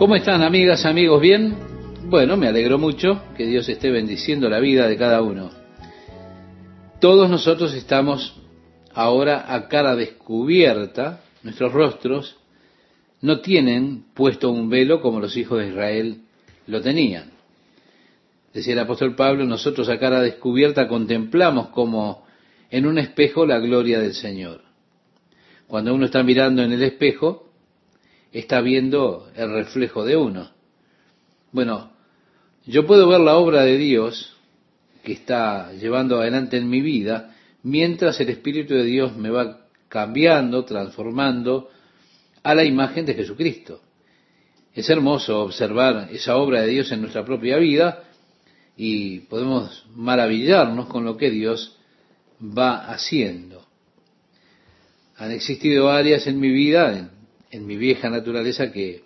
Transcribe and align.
¿Cómo 0.00 0.16
están 0.16 0.40
amigas, 0.40 0.86
amigos? 0.86 1.20
¿Bien? 1.20 1.54
Bueno, 2.06 2.38
me 2.38 2.48
alegro 2.48 2.78
mucho 2.78 3.22
que 3.36 3.44
Dios 3.44 3.68
esté 3.68 3.90
bendiciendo 3.90 4.48
la 4.48 4.58
vida 4.58 4.88
de 4.88 4.96
cada 4.96 5.20
uno. 5.20 5.50
Todos 7.02 7.28
nosotros 7.28 7.74
estamos 7.74 8.34
ahora 8.94 9.54
a 9.54 9.68
cara 9.68 9.96
descubierta, 9.96 11.20
nuestros 11.42 11.74
rostros 11.74 12.38
no 13.20 13.40
tienen 13.40 14.04
puesto 14.14 14.50
un 14.50 14.70
velo 14.70 15.02
como 15.02 15.20
los 15.20 15.36
hijos 15.36 15.58
de 15.58 15.68
Israel 15.68 16.22
lo 16.66 16.80
tenían. 16.80 17.32
Decía 18.54 18.72
el 18.72 18.78
apóstol 18.78 19.14
Pablo, 19.14 19.44
nosotros 19.44 19.90
a 19.90 19.98
cara 19.98 20.22
descubierta 20.22 20.88
contemplamos 20.88 21.68
como 21.68 22.24
en 22.70 22.86
un 22.86 22.96
espejo 22.96 23.44
la 23.44 23.58
gloria 23.58 24.00
del 24.00 24.14
Señor. 24.14 24.62
Cuando 25.66 25.92
uno 25.92 26.06
está 26.06 26.22
mirando 26.22 26.62
en 26.62 26.72
el 26.72 26.82
espejo, 26.84 27.49
está 28.32 28.60
viendo 28.60 29.30
el 29.34 29.52
reflejo 29.52 30.04
de 30.04 30.16
uno. 30.16 30.50
Bueno, 31.52 31.90
yo 32.66 32.86
puedo 32.86 33.08
ver 33.08 33.20
la 33.20 33.36
obra 33.36 33.62
de 33.62 33.76
Dios 33.76 34.36
que 35.02 35.12
está 35.12 35.72
llevando 35.72 36.20
adelante 36.20 36.56
en 36.56 36.68
mi 36.68 36.80
vida, 36.80 37.34
mientras 37.62 38.20
el 38.20 38.28
Espíritu 38.28 38.74
de 38.74 38.84
Dios 38.84 39.16
me 39.16 39.30
va 39.30 39.66
cambiando, 39.88 40.64
transformando 40.64 41.70
a 42.42 42.54
la 42.54 42.64
imagen 42.64 43.06
de 43.06 43.14
Jesucristo. 43.14 43.80
Es 44.74 44.88
hermoso 44.88 45.42
observar 45.42 46.08
esa 46.12 46.36
obra 46.36 46.62
de 46.62 46.68
Dios 46.68 46.92
en 46.92 47.00
nuestra 47.00 47.24
propia 47.24 47.56
vida 47.56 48.04
y 48.76 49.20
podemos 49.20 49.86
maravillarnos 49.94 50.86
con 50.86 51.04
lo 51.04 51.16
que 51.16 51.30
Dios 51.30 51.76
va 52.40 52.86
haciendo. 52.86 53.66
Han 55.16 55.32
existido 55.32 55.90
áreas 55.90 56.26
en 56.26 56.38
mi 56.38 56.50
vida, 56.50 56.96
en, 56.96 57.10
en 57.50 57.66
mi 57.66 57.76
vieja 57.76 58.08
naturaleza, 58.08 58.70
que 58.72 59.02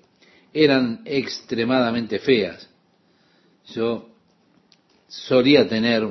eran 0.53 1.03
extremadamente 1.05 2.19
feas. 2.19 2.69
Yo 3.75 4.09
solía 5.09 5.69
tener 5.69 6.07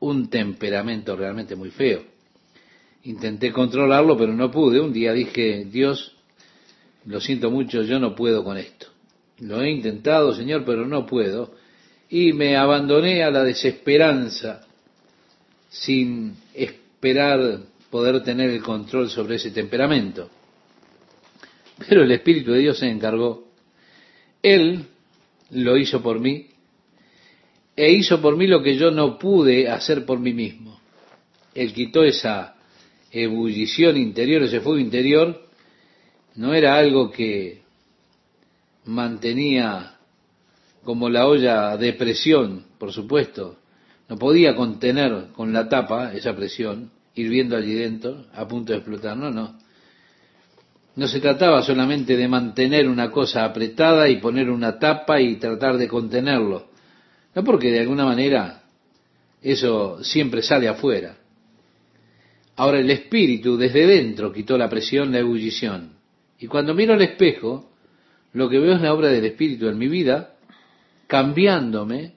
un 0.00 0.28
temperamento 0.28 1.16
realmente 1.16 1.56
muy 1.56 1.70
feo. 1.70 2.02
Intenté 3.04 3.52
controlarlo, 3.52 4.16
pero 4.16 4.32
no 4.32 4.50
pude. 4.50 4.80
Un 4.80 4.92
día 4.92 5.12
dije, 5.12 5.64
Dios, 5.64 6.16
lo 7.04 7.20
siento 7.20 7.50
mucho, 7.50 7.82
yo 7.82 7.98
no 7.98 8.14
puedo 8.14 8.44
con 8.44 8.56
esto. 8.56 8.86
Lo 9.40 9.60
he 9.60 9.70
intentado, 9.70 10.34
Señor, 10.34 10.64
pero 10.64 10.86
no 10.86 11.04
puedo. 11.06 11.54
Y 12.08 12.32
me 12.32 12.56
abandoné 12.56 13.24
a 13.24 13.30
la 13.30 13.42
desesperanza 13.42 14.66
sin 15.68 16.36
esperar 16.54 17.60
poder 17.90 18.22
tener 18.22 18.50
el 18.50 18.62
control 18.62 19.10
sobre 19.10 19.36
ese 19.36 19.50
temperamento. 19.50 20.30
Pero 21.88 22.02
el 22.02 22.12
Espíritu 22.12 22.52
de 22.52 22.60
Dios 22.60 22.78
se 22.78 22.88
encargó. 22.88 23.48
Él 24.42 24.86
lo 25.50 25.76
hizo 25.76 26.02
por 26.02 26.18
mí 26.18 26.46
e 27.76 27.92
hizo 27.92 28.20
por 28.20 28.36
mí 28.36 28.46
lo 28.46 28.62
que 28.62 28.76
yo 28.76 28.90
no 28.90 29.18
pude 29.18 29.68
hacer 29.68 30.04
por 30.04 30.18
mí 30.18 30.32
mismo. 30.32 30.80
Él 31.54 31.72
quitó 31.72 32.02
esa 32.02 32.56
ebullición 33.10 33.96
interior, 33.96 34.42
ese 34.42 34.60
fuego 34.60 34.78
interior, 34.78 35.48
no 36.34 36.54
era 36.54 36.76
algo 36.76 37.10
que 37.10 37.62
mantenía 38.84 39.98
como 40.84 41.08
la 41.08 41.26
olla 41.26 41.76
de 41.76 41.92
presión, 41.92 42.66
por 42.78 42.92
supuesto, 42.92 43.58
no 44.08 44.18
podía 44.18 44.56
contener 44.56 45.28
con 45.34 45.52
la 45.52 45.68
tapa 45.68 46.12
esa 46.12 46.34
presión, 46.34 46.90
hirviendo 47.14 47.56
allí 47.56 47.74
dentro, 47.74 48.26
a 48.34 48.48
punto 48.48 48.72
de 48.72 48.78
explotar, 48.78 49.16
no, 49.16 49.30
no. 49.30 49.58
No 50.96 51.08
se 51.08 51.20
trataba 51.20 51.62
solamente 51.62 52.16
de 52.16 52.28
mantener 52.28 52.86
una 52.86 53.10
cosa 53.10 53.44
apretada 53.44 54.08
y 54.08 54.16
poner 54.16 54.50
una 54.50 54.78
tapa 54.78 55.20
y 55.20 55.36
tratar 55.36 55.78
de 55.78 55.88
contenerlo. 55.88 56.70
No 57.34 57.44
porque 57.44 57.70
de 57.70 57.80
alguna 57.80 58.04
manera 58.04 58.62
eso 59.40 60.04
siempre 60.04 60.42
sale 60.42 60.68
afuera. 60.68 61.16
Ahora 62.56 62.78
el 62.78 62.90
espíritu 62.90 63.56
desde 63.56 63.86
dentro 63.86 64.32
quitó 64.32 64.58
la 64.58 64.68
presión, 64.68 65.10
la 65.10 65.20
ebullición. 65.20 65.94
Y 66.38 66.46
cuando 66.46 66.74
miro 66.74 66.92
al 66.92 67.02
espejo, 67.02 67.70
lo 68.34 68.48
que 68.48 68.58
veo 68.58 68.74
es 68.74 68.82
la 68.82 68.92
obra 68.92 69.08
del 69.08 69.24
espíritu 69.24 69.68
en 69.68 69.78
mi 69.78 69.88
vida, 69.88 70.34
cambiándome 71.06 72.14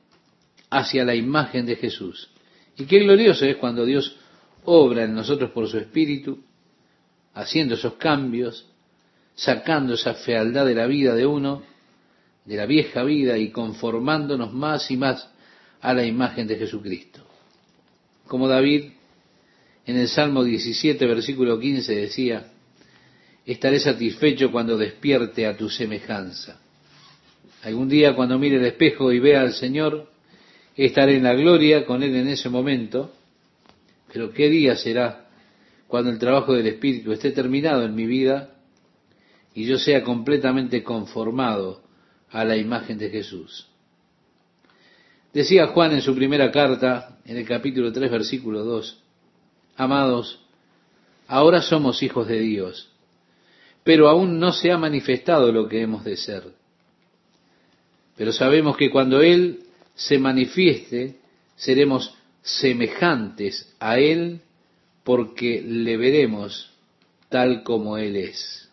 hacia 0.69 1.05
la 1.05 1.15
imagen 1.15 1.65
de 1.65 1.77
Jesús. 1.77 2.29
Y 2.77 2.85
qué 2.85 2.99
glorioso 2.99 3.45
es 3.45 3.55
cuando 3.55 3.85
Dios 3.85 4.17
obra 4.65 5.03
en 5.03 5.15
nosotros 5.15 5.51
por 5.51 5.67
su 5.67 5.77
espíritu, 5.77 6.39
haciendo 7.35 7.75
esos 7.75 7.93
cambios, 7.95 8.65
sacando 9.35 9.93
esa 9.93 10.15
fealdad 10.15 10.65
de 10.65 10.73
la 10.73 10.87
vida 10.87 11.13
de 11.13 11.25
uno 11.25 11.61
de 12.45 12.55
la 12.55 12.65
vieja 12.65 13.03
vida 13.03 13.37
y 13.37 13.49
conformándonos 13.49 14.53
más 14.53 14.89
y 14.89 14.97
más 14.97 15.29
a 15.81 15.93
la 15.93 16.05
imagen 16.05 16.47
de 16.47 16.57
Jesucristo. 16.57 17.21
Como 18.27 18.47
David 18.47 18.85
en 19.85 19.97
el 19.97 20.07
Salmo 20.07 20.43
17, 20.43 21.05
versículo 21.05 21.59
15 21.59 21.95
decía, 21.95 22.51
estaré 23.45 23.79
satisfecho 23.79 24.51
cuando 24.51 24.77
despierte 24.77 25.45
a 25.45 25.57
tu 25.57 25.69
semejanza. 25.69 26.59
Algún 27.63 27.89
día 27.89 28.15
cuando 28.15 28.39
mire 28.39 28.57
el 28.57 28.65
espejo 28.65 29.11
y 29.11 29.19
vea 29.19 29.41
al 29.41 29.53
Señor, 29.53 30.09
estaré 30.75 31.17
en 31.17 31.23
la 31.23 31.33
gloria 31.33 31.85
con 31.85 32.03
Él 32.03 32.15
en 32.15 32.27
ese 32.27 32.49
momento, 32.49 33.11
pero 34.11 34.31
¿qué 34.31 34.49
día 34.49 34.75
será 34.75 35.24
cuando 35.87 36.09
el 36.09 36.19
trabajo 36.19 36.53
del 36.53 36.67
Espíritu 36.67 37.11
esté 37.11 37.31
terminado 37.31 37.83
en 37.83 37.95
mi 37.95 38.05
vida 38.05 38.55
y 39.53 39.65
yo 39.65 39.77
sea 39.77 40.03
completamente 40.03 40.83
conformado 40.83 41.81
a 42.29 42.43
la 42.43 42.57
imagen 42.57 42.97
de 42.97 43.09
Jesús. 43.09 43.67
Decía 45.33 45.67
Juan 45.67 45.93
en 45.93 46.01
su 46.01 46.15
primera 46.15 46.51
carta, 46.51 47.19
en 47.25 47.37
el 47.37 47.45
capítulo 47.45 47.91
3, 47.91 48.11
versículo 48.11 48.63
2, 48.63 49.03
Amados, 49.77 50.39
ahora 51.27 51.61
somos 51.61 52.01
hijos 52.03 52.27
de 52.27 52.39
Dios, 52.39 52.89
pero 53.83 54.09
aún 54.09 54.39
no 54.39 54.51
se 54.51 54.71
ha 54.71 54.77
manifestado 54.77 55.51
lo 55.51 55.67
que 55.67 55.81
hemos 55.81 56.03
de 56.03 56.17
ser. 56.17 56.43
Pero 58.15 58.31
sabemos 58.31 58.77
que 58.77 58.89
cuando 58.89 59.21
Él 59.21 59.63
se 59.93 60.17
manifieste, 60.17 61.19
seremos 61.55 62.13
semejantes 62.41 63.75
a 63.79 63.99
Él 63.99 64.41
porque 65.05 65.61
le 65.61 65.95
veremos 65.97 66.71
tal 67.29 67.63
como 67.63 67.97
Él 67.97 68.17
es. 68.17 68.69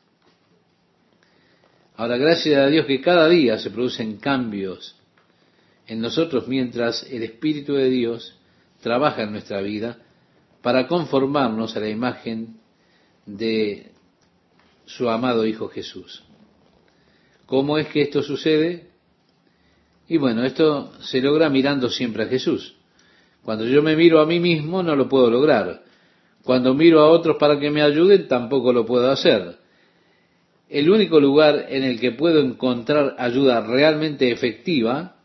Ahora, 1.94 2.16
gracias 2.16 2.58
a 2.58 2.66
Dios 2.68 2.86
que 2.86 3.02
cada 3.02 3.28
día 3.28 3.58
se 3.58 3.70
producen 3.70 4.16
cambios 4.16 4.96
en 5.86 6.00
nosotros 6.00 6.48
mientras 6.48 7.04
el 7.10 7.22
Espíritu 7.22 7.74
de 7.74 7.90
Dios 7.90 8.34
trabaja 8.80 9.22
en 9.22 9.32
nuestra 9.32 9.60
vida 9.60 9.98
para 10.62 10.88
conformarnos 10.88 11.76
a 11.76 11.80
la 11.80 11.90
imagen 11.90 12.56
de 13.26 13.92
su 14.86 15.10
amado 15.10 15.44
Hijo 15.44 15.68
Jesús. 15.68 16.24
¿Cómo 17.44 17.76
es 17.76 17.88
que 17.88 18.00
esto 18.00 18.22
sucede? 18.22 18.88
Y 20.08 20.16
bueno, 20.16 20.44
esto 20.44 20.92
se 21.00 21.20
logra 21.20 21.50
mirando 21.50 21.90
siempre 21.90 22.24
a 22.24 22.28
Jesús. 22.28 22.74
Cuando 23.44 23.66
yo 23.66 23.82
me 23.82 23.96
miro 23.96 24.20
a 24.20 24.26
mí 24.26 24.40
mismo 24.40 24.82
no 24.82 24.96
lo 24.96 25.10
puedo 25.10 25.30
lograr. 25.30 25.91
Cuando 26.44 26.74
miro 26.74 27.00
a 27.00 27.08
otros 27.08 27.36
para 27.36 27.58
que 27.58 27.70
me 27.70 27.82
ayuden 27.82 28.28
tampoco 28.28 28.72
lo 28.72 28.84
puedo 28.84 29.10
hacer 29.10 29.62
el 30.72 30.88
único 30.88 31.20
lugar 31.20 31.66
en 31.68 31.84
el 31.84 32.00
que 32.00 32.12
puedo 32.12 32.40
encontrar 32.40 33.16
ayuda 33.18 33.60
realmente 33.60 34.32
efectiva 34.32 35.16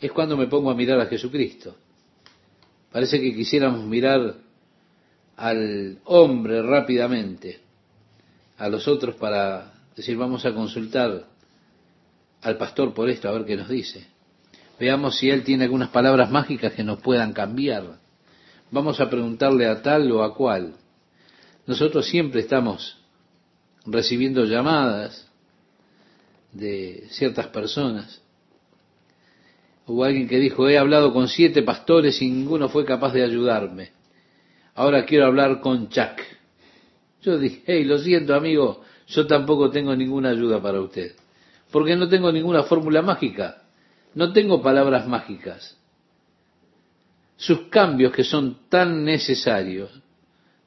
es 0.00 0.10
cuando 0.10 0.36
me 0.36 0.48
pongo 0.48 0.72
a 0.72 0.74
mirar 0.74 0.98
a 0.98 1.06
Jesucristo. 1.06 1.76
Parece 2.90 3.20
que 3.20 3.32
quisiéramos 3.32 3.84
mirar 3.84 4.34
al 5.36 5.98
hombre 6.04 6.62
rápidamente, 6.62 7.60
a 8.58 8.68
los 8.68 8.88
otros 8.88 9.14
para 9.14 9.72
decir 9.94 10.16
vamos 10.16 10.44
a 10.46 10.52
consultar 10.52 11.26
al 12.42 12.56
pastor 12.56 12.92
por 12.92 13.08
esto, 13.08 13.28
a 13.28 13.32
ver 13.32 13.44
qué 13.44 13.54
nos 13.54 13.68
dice. 13.68 14.04
Veamos 14.80 15.16
si 15.16 15.30
él 15.30 15.44
tiene 15.44 15.62
algunas 15.62 15.90
palabras 15.90 16.28
mágicas 16.28 16.72
que 16.72 16.82
nos 16.82 17.00
puedan 17.00 17.32
cambiar. 17.32 18.00
Vamos 18.72 19.00
a 19.00 19.10
preguntarle 19.10 19.66
a 19.66 19.82
tal 19.82 20.10
o 20.12 20.24
a 20.24 20.34
cual. 20.34 20.74
Nosotros 21.66 22.06
siempre 22.06 22.40
estamos 22.40 22.96
recibiendo 23.84 24.46
llamadas 24.46 25.28
de 26.52 27.06
ciertas 27.10 27.48
personas. 27.48 28.22
Hubo 29.86 30.04
alguien 30.04 30.26
que 30.26 30.38
dijo, 30.38 30.70
he 30.70 30.78
hablado 30.78 31.12
con 31.12 31.28
siete 31.28 31.62
pastores 31.62 32.22
y 32.22 32.30
ninguno 32.30 32.70
fue 32.70 32.86
capaz 32.86 33.12
de 33.12 33.22
ayudarme. 33.22 33.90
Ahora 34.74 35.04
quiero 35.04 35.26
hablar 35.26 35.60
con 35.60 35.90
Chuck. 35.90 36.22
Yo 37.20 37.38
dije, 37.38 37.62
hey, 37.66 37.84
lo 37.84 37.98
siento 37.98 38.34
amigo, 38.34 38.82
yo 39.06 39.26
tampoco 39.26 39.70
tengo 39.70 39.94
ninguna 39.94 40.30
ayuda 40.30 40.62
para 40.62 40.80
usted. 40.80 41.12
Porque 41.70 41.94
no 41.94 42.08
tengo 42.08 42.32
ninguna 42.32 42.62
fórmula 42.62 43.02
mágica. 43.02 43.64
No 44.14 44.32
tengo 44.32 44.62
palabras 44.62 45.06
mágicas. 45.06 45.76
Sus 47.42 47.62
cambios 47.62 48.12
que 48.12 48.22
son 48.22 48.68
tan 48.68 49.02
necesarios 49.04 49.90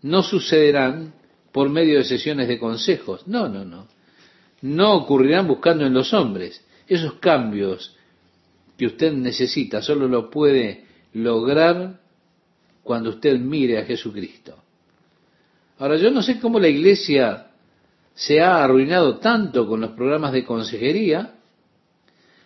no 0.01 0.21
sucederán 0.21 1.13
por 1.53 1.69
medio 1.69 1.99
de 1.99 2.03
sesiones 2.03 2.49
de 2.49 2.59
consejos. 2.59 3.25
No, 3.27 3.47
no, 3.47 3.63
no. 3.63 3.87
No 4.61 4.93
ocurrirán 4.95 5.47
buscando 5.47 5.85
en 5.85 5.93
los 5.93 6.13
hombres. 6.13 6.65
esos 6.85 7.13
cambios 7.13 7.95
que 8.77 8.87
usted 8.87 9.13
necesita, 9.13 9.81
solo 9.81 10.09
lo 10.09 10.29
puede 10.29 10.83
lograr 11.13 11.97
cuando 12.83 13.11
usted 13.11 13.39
mire 13.39 13.79
a 13.79 13.85
Jesucristo. 13.85 14.61
Ahora, 15.79 15.95
yo 15.95 16.11
no 16.11 16.21
sé 16.21 16.41
cómo 16.41 16.59
la 16.59 16.67
iglesia 16.67 17.51
se 18.13 18.41
ha 18.41 18.61
arruinado 18.61 19.19
tanto 19.19 19.65
con 19.65 19.79
los 19.79 19.91
programas 19.91 20.33
de 20.33 20.43
consejería, 20.43 21.35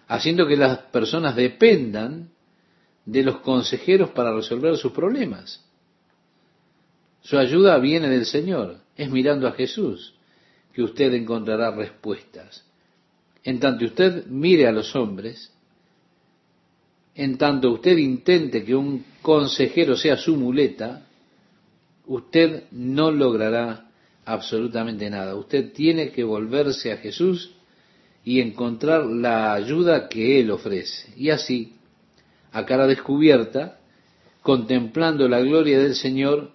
haciendo 0.08 0.46
que 0.46 0.56
las 0.56 0.78
personas 0.78 1.36
dependan 1.36 2.30
de 3.12 3.24
los 3.24 3.38
consejeros 3.40 4.12
para 4.12 4.34
resolver 4.34 4.78
sus 4.78 4.92
problemas. 4.92 5.66
Su 7.22 7.38
ayuda 7.38 7.78
viene 7.80 8.08
del 8.08 8.26
Señor, 8.26 8.78
es 8.96 9.10
mirando 9.10 9.48
a 9.48 9.54
Jesús 9.54 10.14
que 10.74 10.84
usted 10.84 11.14
encontrará 11.14 11.72
respuestas. 11.72 12.64
En 13.44 13.60
tanto 13.60 13.86
usted 13.86 14.28
mire 14.28 14.68
a 14.68 14.72
los 14.72 14.96
hombres, 14.96 15.52
en 17.16 17.38
tanto 17.38 17.72
usted 17.72 17.98
intente 17.98 18.64
que 18.64 18.76
un 18.76 19.04
consejero 19.24 19.98
sea 19.98 20.16
su 20.16 20.36
muleta, 20.36 21.08
usted 22.06 22.66
no 22.72 23.10
logrará 23.10 23.90
absolutamente 24.24 25.10
nada. 25.10 25.36
Usted 25.36 25.74
tiene 25.74 26.12
que 26.12 26.24
volverse 26.24 26.92
a 26.92 26.98
Jesús 26.98 27.56
y 28.24 28.40
encontrar 28.40 29.06
la 29.06 29.54
ayuda 29.54 30.08
que 30.08 30.40
Él 30.40 30.52
ofrece. 30.52 31.12
Y 31.18 31.32
así, 31.32 31.79
a 32.52 32.66
cara 32.66 32.88
descubierta, 32.88 33.80
contemplando 34.42 35.28
la 35.28 35.40
gloria 35.40 35.80
del 35.80 35.96
Señor 35.96 36.52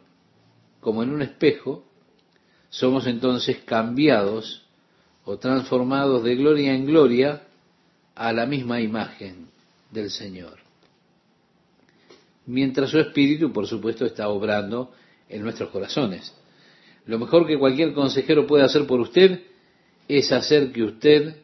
como 0.81 1.02
en 1.02 1.11
un 1.11 1.23
espejo, 1.23 1.85
somos 2.69 3.06
entonces 3.06 3.58
cambiados 3.64 4.64
o 5.25 5.38
transformados 5.38 6.23
de 6.25 6.35
gloria 6.35 6.75
en 6.75 6.87
gloria 6.87 7.43
a 8.14 8.32
la 8.32 8.46
misma 8.46 8.81
imagen 8.81 9.46
del 9.91 10.11
Señor. 10.11 10.58
Mientras 12.46 12.91
su 12.91 12.99
espíritu, 12.99 13.52
por 13.52 13.67
supuesto, 13.67 14.05
está 14.05 14.29
obrando 14.29 14.93
en 15.29 15.43
nuestros 15.43 15.70
corazones. 15.70 16.35
Lo 17.06 17.19
mejor 17.19 17.46
que 17.46 17.58
cualquier 17.58 17.94
consejero 17.94 18.46
puede 18.46 18.64
hacer 18.64 18.87
por 18.87 19.00
usted 19.00 19.41
es 20.08 20.31
hacer 20.32 20.73
que 20.73 20.82
usted 20.82 21.37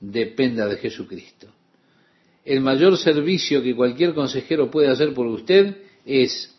dependa 0.00 0.66
de 0.66 0.76
Jesucristo. 0.76 1.48
El 2.44 2.60
mayor 2.60 2.96
servicio 2.96 3.62
que 3.62 3.74
cualquier 3.74 4.14
consejero 4.14 4.70
puede 4.70 4.88
hacer 4.88 5.14
por 5.14 5.26
usted 5.26 5.76
es 6.04 6.54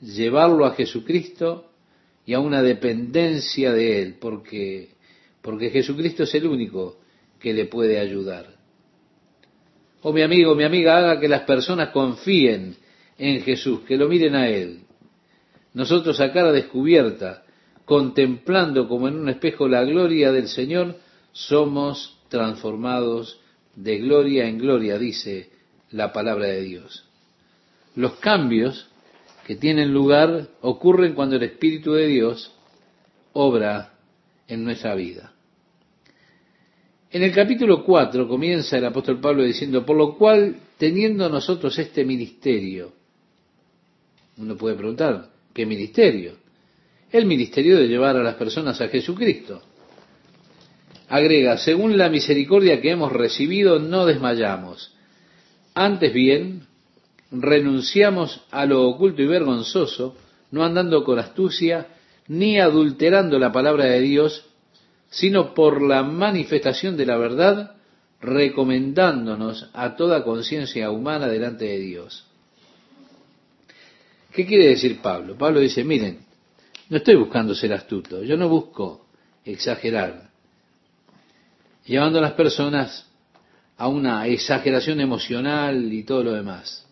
llevarlo 0.00 0.64
a 0.64 0.74
Jesucristo 0.74 1.66
y 2.24 2.34
a 2.34 2.40
una 2.40 2.62
dependencia 2.62 3.72
de 3.72 4.02
Él, 4.02 4.16
porque, 4.20 4.90
porque 5.42 5.70
Jesucristo 5.70 6.22
es 6.22 6.34
el 6.34 6.46
único 6.46 6.98
que 7.38 7.52
le 7.52 7.66
puede 7.66 7.98
ayudar. 7.98 8.56
Oh 10.02 10.12
mi 10.12 10.22
amigo, 10.22 10.54
mi 10.54 10.64
amiga, 10.64 10.96
haga 10.96 11.20
que 11.20 11.28
las 11.28 11.42
personas 11.42 11.90
confíen 11.90 12.76
en 13.18 13.42
Jesús, 13.42 13.80
que 13.80 13.96
lo 13.96 14.08
miren 14.08 14.34
a 14.34 14.48
Él. 14.48 14.80
Nosotros 15.74 16.20
a 16.20 16.32
cara 16.32 16.52
descubierta, 16.52 17.42
contemplando 17.84 18.88
como 18.88 19.08
en 19.08 19.16
un 19.16 19.28
espejo 19.28 19.68
la 19.68 19.84
gloria 19.84 20.32
del 20.32 20.48
Señor, 20.48 20.96
somos 21.32 22.18
transformados 22.28 23.40
de 23.78 23.98
gloria 23.98 24.48
en 24.48 24.58
gloria, 24.58 24.98
dice 24.98 25.50
la 25.90 26.12
palabra 26.12 26.46
de 26.46 26.62
Dios. 26.62 27.04
Los 27.94 28.14
cambios 28.16 28.88
que 29.46 29.56
tienen 29.56 29.92
lugar 29.94 30.48
ocurren 30.60 31.14
cuando 31.14 31.36
el 31.36 31.44
Espíritu 31.44 31.92
de 31.92 32.08
Dios 32.08 32.52
obra 33.32 33.94
en 34.48 34.64
nuestra 34.64 34.94
vida. 34.94 35.32
En 37.10 37.22
el 37.22 37.32
capítulo 37.32 37.84
4 37.84 38.28
comienza 38.28 38.76
el 38.76 38.84
apóstol 38.84 39.20
Pablo 39.20 39.44
diciendo, 39.44 39.86
por 39.86 39.96
lo 39.96 40.18
cual, 40.18 40.56
teniendo 40.76 41.28
nosotros 41.28 41.78
este 41.78 42.04
ministerio, 42.04 42.92
uno 44.36 44.56
puede 44.56 44.76
preguntar, 44.76 45.30
¿qué 45.54 45.64
ministerio? 45.64 46.34
El 47.10 47.26
ministerio 47.26 47.78
de 47.78 47.88
llevar 47.88 48.16
a 48.16 48.22
las 48.22 48.34
personas 48.34 48.80
a 48.80 48.88
Jesucristo. 48.88 49.62
Agrega, 51.08 51.56
según 51.56 51.96
la 51.96 52.10
misericordia 52.10 52.80
que 52.80 52.90
hemos 52.90 53.12
recibido, 53.12 53.78
no 53.78 54.04
desmayamos. 54.04 54.94
Antes 55.74 56.12
bien, 56.12 56.66
renunciamos 57.30 58.42
a 58.50 58.66
lo 58.66 58.86
oculto 58.88 59.22
y 59.22 59.26
vergonzoso, 59.26 60.16
no 60.50 60.64
andando 60.64 61.04
con 61.04 61.18
astucia, 61.18 61.86
ni 62.26 62.60
adulterando 62.60 63.38
la 63.38 63.52
palabra 63.52 63.86
de 63.86 64.00
Dios, 64.00 64.44
sino 65.08 65.54
por 65.54 65.80
la 65.80 66.02
manifestación 66.02 66.96
de 66.96 67.06
la 67.06 67.16
verdad, 67.16 67.76
recomendándonos 68.20 69.70
a 69.72 69.96
toda 69.96 70.24
conciencia 70.24 70.90
humana 70.90 71.28
delante 71.28 71.64
de 71.64 71.78
Dios. 71.78 72.26
¿Qué 74.32 74.44
quiere 74.44 74.68
decir 74.68 75.00
Pablo? 75.00 75.36
Pablo 75.38 75.60
dice, 75.60 75.84
miren, 75.84 76.20
no 76.90 76.98
estoy 76.98 77.16
buscando 77.16 77.54
ser 77.54 77.72
astuto, 77.72 78.22
yo 78.22 78.36
no 78.36 78.48
busco 78.48 79.06
exagerar, 79.44 80.27
llevando 81.88 82.18
a 82.18 82.22
las 82.22 82.32
personas 82.32 83.06
a 83.76 83.88
una 83.88 84.26
exageración 84.26 85.00
emocional 85.00 85.92
y 85.92 86.04
todo 86.04 86.22
lo 86.22 86.32
demás, 86.32 86.86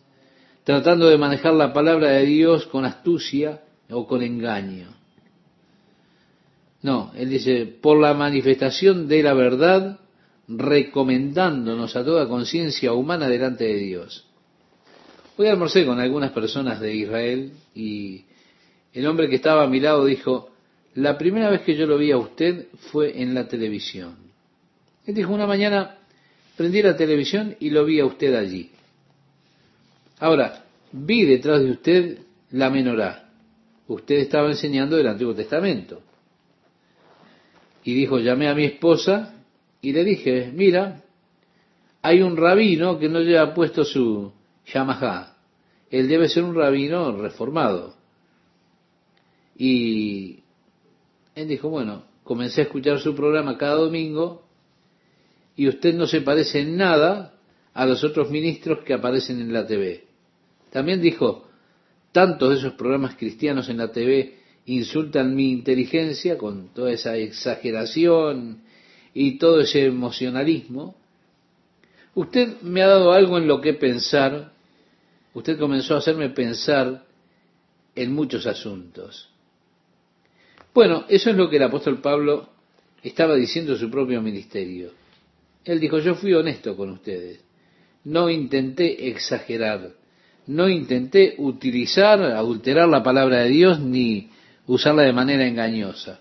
tratando 0.64 1.08
de 1.08 1.18
manejar 1.18 1.52
la 1.52 1.72
palabra 1.72 2.08
de 2.08 2.24
Dios 2.24 2.66
con 2.66 2.84
astucia 2.84 3.62
o 3.90 4.06
con 4.06 4.22
engaño. 4.22 4.88
No, 6.82 7.12
él 7.16 7.28
dice, 7.28 7.66
por 7.66 8.00
la 8.00 8.14
manifestación 8.14 9.06
de 9.08 9.22
la 9.22 9.34
verdad, 9.34 10.00
recomendándonos 10.48 11.96
a 11.96 12.04
toda 12.04 12.28
conciencia 12.28 12.92
humana 12.92 13.28
delante 13.28 13.64
de 13.64 13.74
Dios. 13.74 14.26
Hoy 15.36 15.48
almorcé 15.48 15.84
con 15.84 16.00
algunas 16.00 16.30
personas 16.30 16.80
de 16.80 16.94
Israel 16.94 17.52
y 17.74 18.24
el 18.94 19.06
hombre 19.06 19.28
que 19.28 19.36
estaba 19.36 19.64
a 19.64 19.68
mi 19.68 19.80
lado 19.80 20.04
dijo, 20.04 20.50
la 20.94 21.18
primera 21.18 21.50
vez 21.50 21.62
que 21.62 21.76
yo 21.76 21.86
lo 21.86 21.98
vi 21.98 22.12
a 22.12 22.16
usted 22.16 22.68
fue 22.92 23.20
en 23.20 23.34
la 23.34 23.48
televisión. 23.48 24.25
Él 25.06 25.14
dijo, 25.14 25.32
una 25.32 25.46
mañana 25.46 25.98
prendí 26.56 26.82
la 26.82 26.96
televisión 26.96 27.56
y 27.60 27.70
lo 27.70 27.84
vi 27.84 28.00
a 28.00 28.06
usted 28.06 28.34
allí. 28.34 28.70
Ahora, 30.18 30.64
vi 30.92 31.24
detrás 31.24 31.62
de 31.62 31.70
usted 31.70 32.18
la 32.50 32.70
menorá. 32.70 33.30
Usted 33.86 34.16
estaba 34.16 34.50
enseñando 34.50 34.98
el 34.98 35.06
Antiguo 35.06 35.34
Testamento. 35.34 36.02
Y 37.84 37.94
dijo, 37.94 38.18
llamé 38.18 38.48
a 38.48 38.54
mi 38.54 38.64
esposa 38.64 39.34
y 39.80 39.92
le 39.92 40.02
dije, 40.02 40.50
mira, 40.52 41.04
hay 42.02 42.22
un 42.22 42.36
rabino 42.36 42.98
que 42.98 43.08
no 43.08 43.20
lleva 43.20 43.54
puesto 43.54 43.84
su 43.84 44.32
Yamaha. 44.66 45.36
Él 45.90 46.08
debe 46.08 46.28
ser 46.28 46.42
un 46.42 46.56
rabino 46.56 47.16
reformado. 47.16 47.94
Y 49.56 50.40
él 51.36 51.46
dijo, 51.46 51.68
bueno, 51.68 52.02
comencé 52.24 52.62
a 52.62 52.64
escuchar 52.64 52.98
su 52.98 53.14
programa 53.14 53.56
cada 53.56 53.76
domingo 53.76 54.42
y 55.56 55.68
usted 55.68 55.94
no 55.94 56.06
se 56.06 56.20
parece 56.20 56.60
en 56.60 56.76
nada 56.76 57.34
a 57.72 57.86
los 57.86 58.04
otros 58.04 58.30
ministros 58.30 58.80
que 58.84 58.94
aparecen 58.94 59.40
en 59.40 59.52
la 59.52 59.66
TV. 59.66 60.04
También 60.70 61.00
dijo, 61.00 61.48
tantos 62.12 62.50
de 62.50 62.56
esos 62.56 62.74
programas 62.74 63.16
cristianos 63.16 63.68
en 63.68 63.78
la 63.78 63.90
TV 63.90 64.36
insultan 64.66 65.34
mi 65.34 65.50
inteligencia 65.52 66.36
con 66.36 66.68
toda 66.68 66.92
esa 66.92 67.16
exageración 67.16 68.62
y 69.14 69.38
todo 69.38 69.60
ese 69.60 69.86
emocionalismo. 69.86 70.96
Usted 72.14 72.60
me 72.62 72.82
ha 72.82 72.88
dado 72.88 73.12
algo 73.12 73.38
en 73.38 73.46
lo 73.46 73.60
que 73.60 73.74
pensar, 73.74 74.52
usted 75.34 75.58
comenzó 75.58 75.94
a 75.94 75.98
hacerme 75.98 76.30
pensar 76.30 77.04
en 77.94 78.12
muchos 78.12 78.46
asuntos. 78.46 79.30
Bueno, 80.74 81.04
eso 81.08 81.30
es 81.30 81.36
lo 81.36 81.48
que 81.48 81.56
el 81.56 81.62
apóstol 81.62 82.00
Pablo 82.00 82.48
estaba 83.02 83.34
diciendo 83.34 83.72
en 83.72 83.78
su 83.78 83.90
propio 83.90 84.20
ministerio. 84.20 84.92
Él 85.66 85.80
dijo, 85.80 85.98
yo 85.98 86.14
fui 86.14 86.32
honesto 86.32 86.76
con 86.76 86.90
ustedes. 86.90 87.40
No 88.04 88.30
intenté 88.30 89.08
exagerar. 89.08 89.90
No 90.46 90.68
intenté 90.68 91.34
utilizar, 91.38 92.22
adulterar 92.22 92.88
la 92.88 93.02
palabra 93.02 93.42
de 93.42 93.48
Dios 93.48 93.80
ni 93.80 94.30
usarla 94.68 95.02
de 95.02 95.12
manera 95.12 95.44
engañosa. 95.44 96.20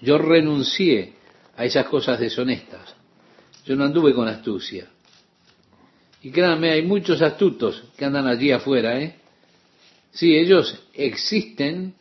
Yo 0.00 0.16
renuncié 0.16 1.14
a 1.56 1.64
esas 1.64 1.86
cosas 1.86 2.20
deshonestas. 2.20 2.94
Yo 3.66 3.74
no 3.74 3.84
anduve 3.84 4.14
con 4.14 4.28
astucia. 4.28 4.86
Y 6.22 6.30
créanme, 6.30 6.70
hay 6.70 6.82
muchos 6.82 7.20
astutos 7.20 7.82
que 7.96 8.04
andan 8.04 8.28
allí 8.28 8.52
afuera, 8.52 9.00
¿eh? 9.00 9.16
Sí, 10.12 10.36
ellos 10.36 10.84
existen 10.94 11.94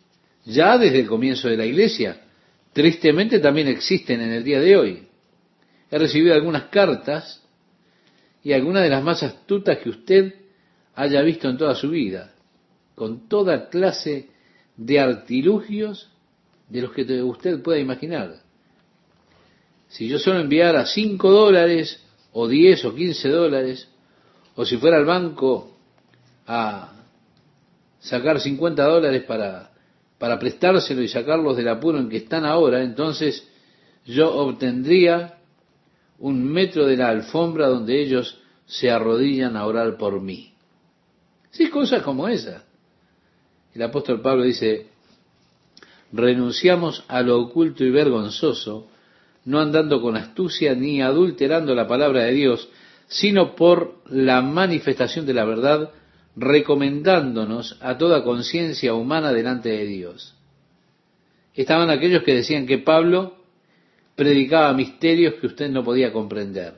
ya 0.46 0.78
desde 0.78 1.00
el 1.00 1.08
comienzo 1.08 1.48
de 1.48 1.58
la 1.58 1.66
iglesia. 1.66 2.22
Tristemente 2.72 3.40
también 3.40 3.68
existen 3.68 4.22
en 4.22 4.32
el 4.32 4.44
día 4.44 4.60
de 4.60 4.78
hoy. 4.78 5.08
He 5.92 5.98
recibido 5.98 6.34
algunas 6.34 6.64
cartas 6.70 7.44
y 8.44 8.54
algunas 8.54 8.84
de 8.84 8.90
las 8.90 9.04
más 9.04 9.22
astutas 9.24 9.78
que 9.80 9.90
usted 9.90 10.34
haya 10.96 11.22
visto 11.22 11.50
en 11.50 11.58
toda 11.58 11.76
su 11.76 11.90
vida, 11.90 12.34
con 12.96 13.28
toda 13.28 13.68
clase 13.70 14.30
de 14.78 15.00
artilugios 15.00 16.10
de 16.70 16.82
los 16.82 16.94
que 16.94 17.04
usted 17.22 17.62
pueda 17.62 17.80
imaginar. 17.80 18.38
Si 19.90 20.08
yo 20.08 20.18
solo 20.18 20.40
enviara 20.40 20.86
cinco 20.86 21.30
dólares 21.30 22.02
o 22.32 22.48
10 22.48 22.86
o 22.86 22.96
15 22.96 23.30
dólares, 23.30 23.90
o 24.56 24.66
si 24.66 24.78
fuera 24.78 24.98
al 24.98 25.06
banco 25.06 25.78
a 26.48 26.94
sacar 28.00 28.40
50 28.40 28.82
dólares 28.82 29.24
para, 29.24 29.72
para 30.18 30.40
prestárselo 30.40 31.02
y 31.02 31.10
sacarlos 31.10 31.58
del 31.58 31.68
apuro 31.68 32.00
en 32.00 32.08
que 32.08 32.18
están 32.18 32.46
ahora, 32.46 32.82
entonces 32.82 33.46
yo 34.06 34.34
obtendría 34.34 35.41
un 36.22 36.44
metro 36.44 36.86
de 36.86 36.98
la 36.98 37.10
alfombra 37.10 37.68
donde 37.68 38.00
ellos 38.02 38.40
se 38.66 38.90
arrodillan 38.90 39.58
a 39.58 39.66
orar 39.66 39.98
por 39.98 40.22
mí. 40.22 40.54
Sí, 41.50 41.70
cosas 41.70 42.04
como 42.04 42.28
esa. 42.28 42.64
El 43.74 43.82
apóstol 43.82 44.22
Pablo 44.22 44.44
dice, 44.44 44.88
renunciamos 46.12 47.04
a 47.08 47.22
lo 47.22 47.40
oculto 47.40 47.84
y 47.84 47.90
vergonzoso, 47.90 48.88
no 49.46 49.60
andando 49.60 50.02
con 50.02 50.16
astucia 50.16 50.76
ni 50.76 51.02
adulterando 51.02 51.74
la 51.74 51.88
palabra 51.88 52.26
de 52.26 52.34
Dios, 52.34 52.70
sino 53.08 53.56
por 53.56 53.96
la 54.08 54.42
manifestación 54.42 55.26
de 55.26 55.34
la 55.34 55.44
verdad, 55.44 55.90
recomendándonos 56.36 57.78
a 57.82 57.98
toda 57.98 58.24
conciencia 58.24 58.94
humana 58.94 59.34
delante 59.34 59.70
de 59.70 59.86
Dios. 59.86 60.36
Estaban 61.56 61.90
aquellos 61.90 62.24
que 62.24 62.36
decían 62.36 62.68
que 62.68 62.78
Pablo 62.78 63.41
predicaba 64.16 64.74
misterios 64.74 65.36
que 65.36 65.48
usted 65.48 65.70
no 65.70 65.84
podía 65.84 66.12
comprender. 66.12 66.76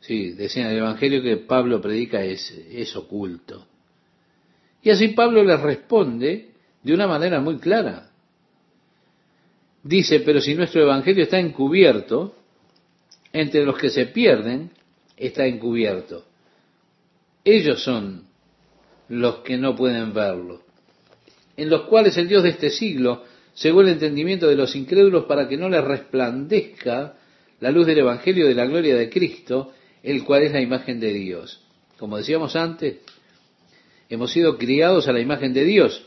Sí, 0.00 0.32
decían 0.32 0.70
el 0.70 0.78
Evangelio 0.78 1.22
que 1.22 1.36
Pablo 1.38 1.80
predica 1.80 2.22
es, 2.22 2.50
es 2.50 2.94
oculto. 2.94 3.66
Y 4.82 4.90
así 4.90 5.08
Pablo 5.08 5.42
les 5.42 5.60
responde 5.60 6.50
de 6.82 6.94
una 6.94 7.06
manera 7.06 7.40
muy 7.40 7.58
clara. 7.58 8.10
Dice, 9.82 10.20
pero 10.20 10.40
si 10.40 10.54
nuestro 10.54 10.82
Evangelio 10.82 11.24
está 11.24 11.38
encubierto, 11.38 12.36
entre 13.32 13.64
los 13.64 13.76
que 13.76 13.90
se 13.90 14.06
pierden 14.06 14.70
está 15.16 15.46
encubierto. 15.46 16.24
Ellos 17.44 17.82
son 17.82 18.24
los 19.08 19.36
que 19.38 19.56
no 19.56 19.76
pueden 19.76 20.12
verlo, 20.12 20.62
en 21.56 21.70
los 21.70 21.82
cuales 21.82 22.16
el 22.16 22.28
Dios 22.28 22.42
de 22.42 22.50
este 22.50 22.70
siglo 22.70 23.24
según 23.56 23.86
el 23.86 23.94
entendimiento 23.94 24.46
de 24.46 24.54
los 24.54 24.76
incrédulos 24.76 25.24
para 25.24 25.48
que 25.48 25.56
no 25.56 25.68
les 25.68 25.82
resplandezca 25.82 27.16
la 27.58 27.70
luz 27.70 27.86
del 27.86 27.98
Evangelio 27.98 28.46
de 28.46 28.54
la 28.54 28.66
gloria 28.66 28.94
de 28.94 29.08
Cristo, 29.08 29.72
el 30.02 30.24
cual 30.24 30.42
es 30.42 30.52
la 30.52 30.60
imagen 30.60 31.00
de 31.00 31.12
Dios. 31.12 31.60
Como 31.98 32.18
decíamos 32.18 32.54
antes, 32.54 32.98
hemos 34.10 34.30
sido 34.30 34.58
criados 34.58 35.08
a 35.08 35.12
la 35.12 35.20
imagen 35.20 35.54
de 35.54 35.64
Dios. 35.64 36.06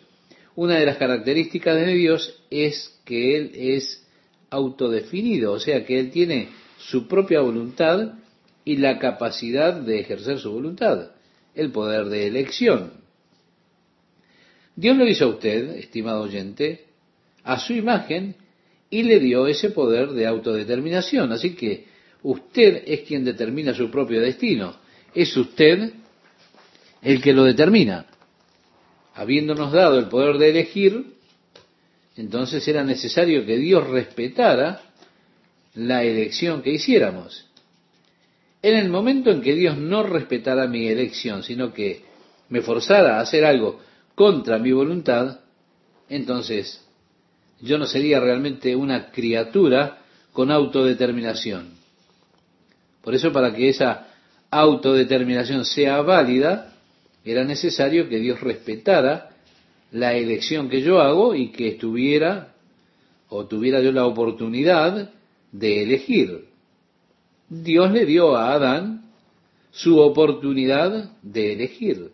Una 0.56 0.76
de 0.76 0.86
las 0.86 0.98
características 0.98 1.76
de 1.76 1.94
Dios 1.96 2.42
es 2.52 3.02
que 3.04 3.36
Él 3.36 3.52
es 3.56 4.08
autodefinido, 4.52 5.54
o 5.54 5.60
sea 5.60 5.84
que 5.86 6.00
Él 6.00 6.12
tiene 6.12 6.50
su 6.78 7.08
propia 7.08 7.42
voluntad 7.42 8.14
y 8.64 8.78
la 8.78 9.00
capacidad 9.00 9.74
de 9.74 10.00
ejercer 10.00 10.38
su 10.38 10.52
voluntad 10.52 11.10
el 11.56 11.72
poder 11.72 12.06
de 12.06 12.28
elección. 12.28 12.92
Dios 14.76 14.96
lo 14.96 15.08
hizo 15.08 15.26
a 15.26 15.30
usted, 15.30 15.72
estimado 15.78 16.22
oyente, 16.22 16.89
a 17.44 17.60
su 17.60 17.74
imagen 17.74 18.36
y 18.90 19.04
le 19.04 19.20
dio 19.20 19.48
ese 19.48 19.70
poder 19.70 20.10
de 20.10 20.26
autodeterminación. 20.26 21.32
Así 21.32 21.56
que 21.56 21.86
usted 22.24 22.84
es 22.86 23.02
quien 23.02 23.24
determina 23.24 23.74
su 23.74 23.90
propio 23.90 24.22
destino. 24.22 24.76
Es 25.14 25.36
usted 25.38 25.94
el 27.02 27.22
que 27.22 27.34
lo 27.34 27.44
determina. 27.44 28.06
Habiéndonos 29.14 29.72
dado 29.72 30.00
el 30.00 30.08
poder 30.08 30.38
de 30.38 30.50
elegir, 30.50 31.14
entonces 32.16 32.68
era 32.68 32.84
necesario 32.84 33.46
que 33.46 33.58
Dios 33.58 33.88
respetara 33.88 34.82
la 35.76 36.04
elección 36.04 36.62
que 36.62 36.72
hiciéramos. 36.72 37.46
En 38.62 38.76
el 38.76 38.90
momento 38.90 39.32
en 39.32 39.42
que 39.42 39.56
Dios 39.56 39.78
no 39.78 40.04
respetara 40.04 40.68
mi 40.68 40.88
elección, 40.88 41.44
sino 41.44 41.74
que 41.74 42.04
me 42.50 42.62
forzara 42.62 43.18
a 43.18 43.22
hacer 43.22 43.46
algo 43.46 43.80
contra 44.16 44.58
mi 44.58 44.72
voluntad, 44.72 45.40
entonces 46.10 46.86
yo 47.62 47.78
no 47.78 47.86
sería 47.86 48.20
realmente 48.20 48.76
una 48.76 49.12
criatura 49.12 50.00
con 50.34 50.52
autodeterminación. 50.52 51.70
Por 53.04 53.16
eso 53.16 53.32
para 53.32 53.54
que 53.54 53.70
esa 53.70 54.08
autodeterminación 54.52 55.66
sea 55.66 56.02
válida, 56.02 56.74
era 57.24 57.44
necesario 57.44 58.10
que 58.10 58.20
Dios 58.20 58.40
respetara 58.42 59.30
la 59.92 60.14
elección 60.14 60.70
que 60.70 60.82
yo 60.82 61.02
hago 61.02 61.36
y 61.36 61.52
que 61.52 61.70
estuviera 61.70 62.54
o 63.30 63.46
tuviera 63.46 63.82
yo 63.82 63.92
la 63.92 64.06
oportunidad 64.06 65.12
de 65.52 65.84
elegir. 65.84 66.46
Dios 67.48 67.92
le 67.92 68.06
dio 68.06 68.36
a 68.36 68.54
Adán 68.54 69.12
su 69.72 70.00
oportunidad 70.00 71.12
de 71.22 71.54
elegir. 71.54 72.12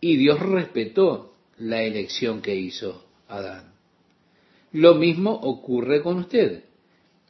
Y 0.00 0.16
Dios 0.16 0.38
respetó 0.40 1.34
la 1.58 1.82
elección 1.82 2.40
que 2.40 2.54
hizo 2.54 3.04
Adán. 3.28 3.77
Lo 4.72 4.94
mismo 4.94 5.32
ocurre 5.32 6.02
con 6.02 6.18
usted. 6.18 6.64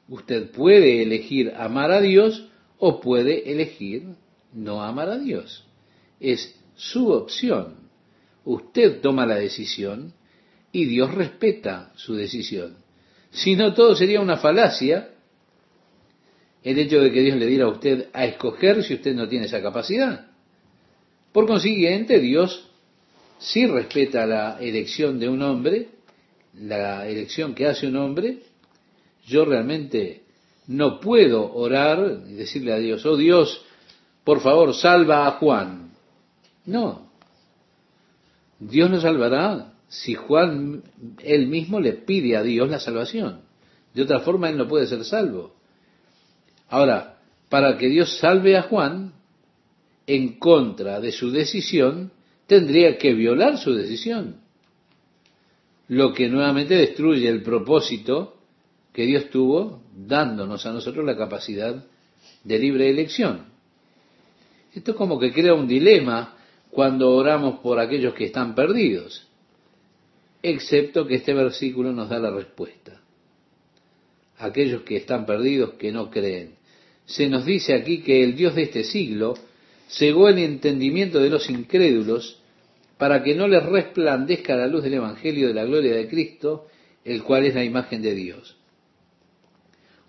Usted 0.08 0.50
puede 0.50 1.02
elegir 1.02 1.52
amar 1.56 1.90
a 1.90 2.00
Dios 2.00 2.48
o 2.78 3.00
puede 3.00 3.50
elegir 3.50 4.04
no 4.52 4.82
amar 4.82 5.08
a 5.10 5.18
Dios. 5.18 5.64
Es 6.20 6.58
su 6.74 7.10
opción. 7.10 7.88
Usted 8.44 9.00
toma 9.00 9.26
la 9.26 9.36
decisión 9.36 10.14
y 10.72 10.86
Dios 10.86 11.14
respeta 11.14 11.92
su 11.96 12.14
decisión. 12.14 12.76
Si 13.30 13.56
no, 13.56 13.74
todo 13.74 13.94
sería 13.94 14.20
una 14.20 14.38
falacia 14.38 15.10
el 16.62 16.78
hecho 16.78 17.00
de 17.00 17.12
que 17.12 17.20
Dios 17.20 17.36
le 17.36 17.46
diera 17.46 17.66
a 17.66 17.68
usted 17.68 18.08
a 18.12 18.24
escoger 18.24 18.82
si 18.82 18.94
usted 18.94 19.14
no 19.14 19.28
tiene 19.28 19.46
esa 19.46 19.62
capacidad. 19.62 20.26
Por 21.32 21.46
consiguiente, 21.46 22.18
Dios 22.18 22.68
sí 23.38 23.66
respeta 23.66 24.26
la 24.26 24.58
elección 24.60 25.18
de 25.18 25.28
un 25.28 25.42
hombre, 25.42 25.88
la 26.60 27.06
elección 27.08 27.54
que 27.54 27.66
hace 27.66 27.86
un 27.86 27.96
hombre. 27.96 28.42
Yo 29.26 29.44
realmente 29.44 30.22
no 30.66 31.00
puedo 31.00 31.52
orar 31.54 32.22
y 32.28 32.34
decirle 32.34 32.72
a 32.72 32.78
Dios, 32.78 33.04
oh 33.06 33.16
Dios, 33.16 33.64
por 34.24 34.40
favor, 34.40 34.74
salva 34.74 35.26
a 35.26 35.32
Juan. 35.32 35.92
No. 36.66 37.10
Dios 38.58 38.90
no 38.90 39.00
salvará 39.00 39.72
si 39.88 40.14
Juan 40.14 40.82
él 41.22 41.46
mismo 41.46 41.80
le 41.80 41.94
pide 41.94 42.36
a 42.36 42.42
Dios 42.42 42.68
la 42.68 42.80
salvación. 42.80 43.40
De 43.94 44.02
otra 44.02 44.20
forma, 44.20 44.50
él 44.50 44.56
no 44.56 44.68
puede 44.68 44.86
ser 44.86 45.04
salvo. 45.04 45.54
Ahora, 46.68 47.18
para 47.48 47.78
que 47.78 47.88
Dios 47.88 48.18
salve 48.18 48.56
a 48.56 48.62
Juan, 48.62 49.12
en 50.06 50.38
contra 50.38 51.00
de 51.00 51.12
su 51.12 51.30
decisión, 51.30 52.12
tendría 52.46 52.98
que 52.98 53.14
violar 53.14 53.58
su 53.58 53.74
decisión. 53.74 54.36
Lo 55.88 56.12
que 56.12 56.28
nuevamente 56.28 56.74
destruye 56.74 57.28
el 57.28 57.42
propósito 57.42 58.36
que 58.92 59.06
Dios 59.06 59.30
tuvo 59.30 59.82
dándonos 59.96 60.64
a 60.66 60.72
nosotros 60.72 61.04
la 61.04 61.16
capacidad 61.16 61.84
de 62.44 62.58
libre 62.58 62.90
elección. 62.90 63.46
Esto 64.74 64.92
es 64.92 64.96
como 64.96 65.18
que 65.18 65.32
crea 65.32 65.54
un 65.54 65.66
dilema 65.66 66.36
cuando 66.70 67.10
oramos 67.10 67.60
por 67.60 67.78
aquellos 67.78 68.14
que 68.14 68.26
están 68.26 68.54
perdidos, 68.54 69.26
excepto 70.42 71.06
que 71.06 71.16
este 71.16 71.32
versículo 71.32 71.92
nos 71.92 72.08
da 72.08 72.18
la 72.18 72.30
respuesta. 72.30 73.00
Aquellos 74.38 74.82
que 74.82 74.96
están 74.96 75.26
perdidos, 75.26 75.74
que 75.74 75.90
no 75.90 76.10
creen 76.10 76.58
se 77.08 77.26
nos 77.26 77.46
dice 77.46 77.72
aquí 77.74 78.02
que 78.02 78.22
el 78.22 78.36
Dios 78.36 78.54
de 78.54 78.62
este 78.62 78.84
siglo 78.84 79.34
cegó 79.88 80.28
el 80.28 80.38
entendimiento 80.38 81.18
de 81.18 81.30
los 81.30 81.48
incrédulos 81.48 82.37
para 82.98 83.22
que 83.22 83.34
no 83.34 83.48
les 83.48 83.64
resplandezca 83.64 84.56
la 84.56 84.66
luz 84.66 84.82
del 84.82 84.94
Evangelio 84.94 85.48
de 85.48 85.54
la 85.54 85.64
gloria 85.64 85.94
de 85.94 86.08
Cristo, 86.08 86.66
el 87.04 87.22
cual 87.22 87.46
es 87.46 87.54
la 87.54 87.64
imagen 87.64 88.02
de 88.02 88.14
Dios. 88.14 88.56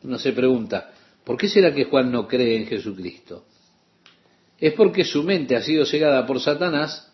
Uno 0.03 0.17
se 0.17 0.33
pregunta, 0.33 0.91
¿por 1.23 1.37
qué 1.37 1.47
será 1.47 1.73
que 1.73 1.85
Juan 1.85 2.11
no 2.11 2.27
cree 2.27 2.57
en 2.57 2.65
Jesucristo? 2.65 3.45
Es 4.57 4.73
porque 4.73 5.05
su 5.05 5.23
mente 5.23 5.55
ha 5.55 5.61
sido 5.61 5.85
cegada 5.85 6.25
por 6.25 6.41
Satanás 6.41 7.13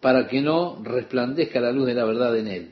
para 0.00 0.28
que 0.28 0.40
no 0.40 0.80
resplandezca 0.84 1.60
la 1.60 1.72
luz 1.72 1.86
de 1.86 1.94
la 1.94 2.04
verdad 2.04 2.36
en 2.36 2.48
él. 2.48 2.70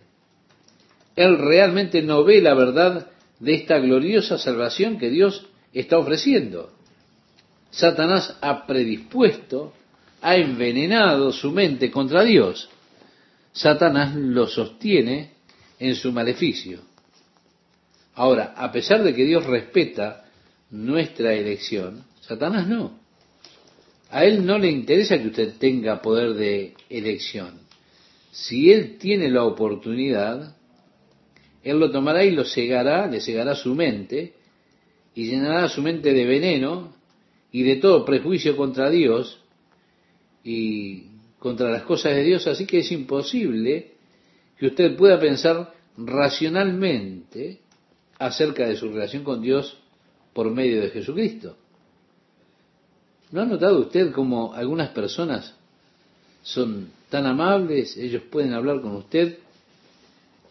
Él 1.17 1.39
realmente 1.39 2.03
no 2.03 2.23
ve 2.23 2.41
la 2.41 2.55
verdad 2.55 3.09
de 3.41 3.55
esta 3.55 3.79
gloriosa 3.79 4.39
salvación 4.39 4.99
que 4.99 5.11
Dios 5.11 5.49
está 5.73 5.99
ofreciendo. 5.99 6.71
Satanás 7.71 8.37
ha 8.41 8.67
predispuesto, 8.67 9.73
ha 10.27 10.35
envenenado 10.35 11.31
su 11.31 11.53
mente 11.53 11.89
contra 11.89 12.25
Dios. 12.25 12.69
Satanás 13.53 14.17
lo 14.17 14.49
sostiene 14.49 15.35
en 15.79 15.95
su 15.95 16.11
maleficio. 16.11 16.81
Ahora, 18.17 18.53
a 18.57 18.73
pesar 18.73 19.05
de 19.05 19.15
que 19.15 19.25
Dios 19.25 19.47
respeta 19.47 20.25
nuestra 20.71 21.33
elección, 21.33 22.03
Satanás 22.23 22.67
no. 22.67 22.99
A 24.11 24.25
él 24.25 24.45
no 24.45 24.59
le 24.59 24.69
interesa 24.69 25.17
que 25.17 25.29
usted 25.29 25.53
tenga 25.61 26.03
poder 26.03 26.35
de 26.35 26.75
elección. 26.91 27.61
Si 28.33 28.73
él 28.73 28.99
tiene 28.99 29.31
la 29.31 29.45
oportunidad, 29.45 30.57
él 31.63 31.79
lo 31.79 31.93
tomará 31.93 32.25
y 32.25 32.33
lo 32.33 32.45
cegará, 32.45 33.07
le 33.07 33.21
cegará 33.21 33.55
su 33.55 33.77
mente, 33.77 34.35
y 35.15 35.29
llenará 35.29 35.69
su 35.69 35.83
mente 35.83 36.13
de 36.13 36.25
veneno 36.25 36.97
y 37.53 37.63
de 37.63 37.77
todo 37.77 38.05
prejuicio 38.05 38.57
contra 38.57 38.91
Dios 38.91 39.41
y 40.47 41.09
contra 41.41 41.69
las 41.71 41.83
cosas 41.83 42.15
de 42.15 42.23
Dios, 42.23 42.47
así 42.47 42.67
que 42.67 42.79
es 42.79 42.93
imposible 42.93 43.95
que 44.57 44.67
usted 44.69 44.97
pueda 44.97 45.19
pensar 45.19 45.75
racionalmente 45.99 47.59
acerca 48.19 48.69
de 48.69 48.77
su 48.77 48.89
relación 48.89 49.25
con 49.25 49.43
Dios 49.43 49.77
por 50.33 50.49
medio 50.51 50.81
de 50.81 50.91
Jesucristo. 50.91 51.57
¿No 53.33 53.43
ha 53.43 53.45
notado 53.45 53.81
usted 53.81 54.13
cómo 54.13 54.55
algunas 54.55 54.91
personas 54.91 55.53
son 56.45 56.91
tan 57.11 57.27
amables, 57.27 57.97
ellos 57.97 58.23
pueden 58.31 58.53
hablar 58.53 58.81
con 58.81 58.95
usted, 58.95 59.39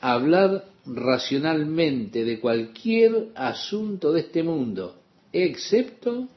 hablar 0.01 0.65
racionalmente 0.85 2.25
de 2.25 2.41
cualquier 2.41 3.29
asunto 3.33 4.11
de 4.11 4.19
este 4.19 4.43
mundo, 4.43 4.97
excepto 5.31 6.27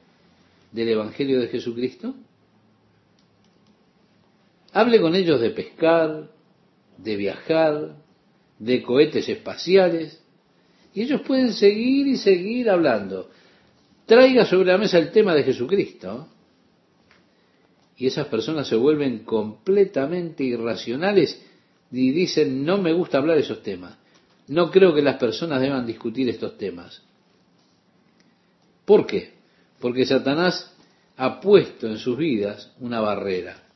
del 0.71 0.91
Evangelio 0.91 1.41
de 1.41 1.49
Jesucristo? 1.49 2.15
Hable 4.73 5.01
con 5.01 5.15
ellos 5.15 5.41
de 5.41 5.51
pescar, 5.51 6.31
de 6.97 7.17
viajar, 7.17 7.97
de 8.59 8.83
cohetes 8.83 9.29
espaciales, 9.29 10.23
y 10.95 11.03
ellos 11.03 11.21
pueden 11.23 11.53
seguir 11.53 12.07
y 12.07 12.17
seguir 12.17 12.71
hablando. 12.71 13.31
Traiga 14.07 14.45
sobre 14.45 14.69
la 14.69 14.79
mesa 14.79 14.99
el 14.99 15.11
tema 15.13 15.35
de 15.35 15.45
Jesucristo, 15.45 16.29
y 17.97 18.07
esas 18.07 18.29
personas 18.29 18.69
se 18.69 18.77
vuelven 18.77 19.25
completamente 19.25 20.45
irracionales 20.45 21.43
y 21.91 22.13
dicen, 22.13 22.65
no 22.65 22.79
me 22.79 22.93
gusta 22.93 23.19
hablar 23.19 23.37
de 23.37 23.43
esos 23.43 23.63
temas. 23.63 23.97
No 24.47 24.71
creo 24.71 24.95
que 24.95 25.03
las 25.03 25.17
personas 25.17 25.61
deban 25.61 25.85
discutir 25.85 26.29
estos 26.29 26.57
temas. 26.57 27.03
¿Por 28.85 29.07
qué? 29.07 29.33
Porque 29.81 30.07
Satanás 30.07 30.75
ha 31.17 31.41
puesto 31.41 31.89
en 31.89 31.99
sus 31.99 32.17
vidas 32.17 32.73
una 32.79 33.01
barrera. 33.01 33.68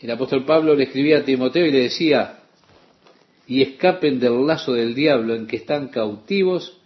El 0.00 0.10
apóstol 0.10 0.44
Pablo 0.44 0.74
le 0.74 0.84
escribía 0.84 1.18
a 1.18 1.24
Timoteo 1.24 1.66
y 1.66 1.72
le 1.72 1.82
decía, 1.82 2.38
y 3.46 3.62
escapen 3.62 4.18
del 4.18 4.46
lazo 4.46 4.72
del 4.72 4.94
diablo 4.94 5.34
en 5.34 5.46
que 5.46 5.56
están 5.56 5.88
cautivos 5.88 6.78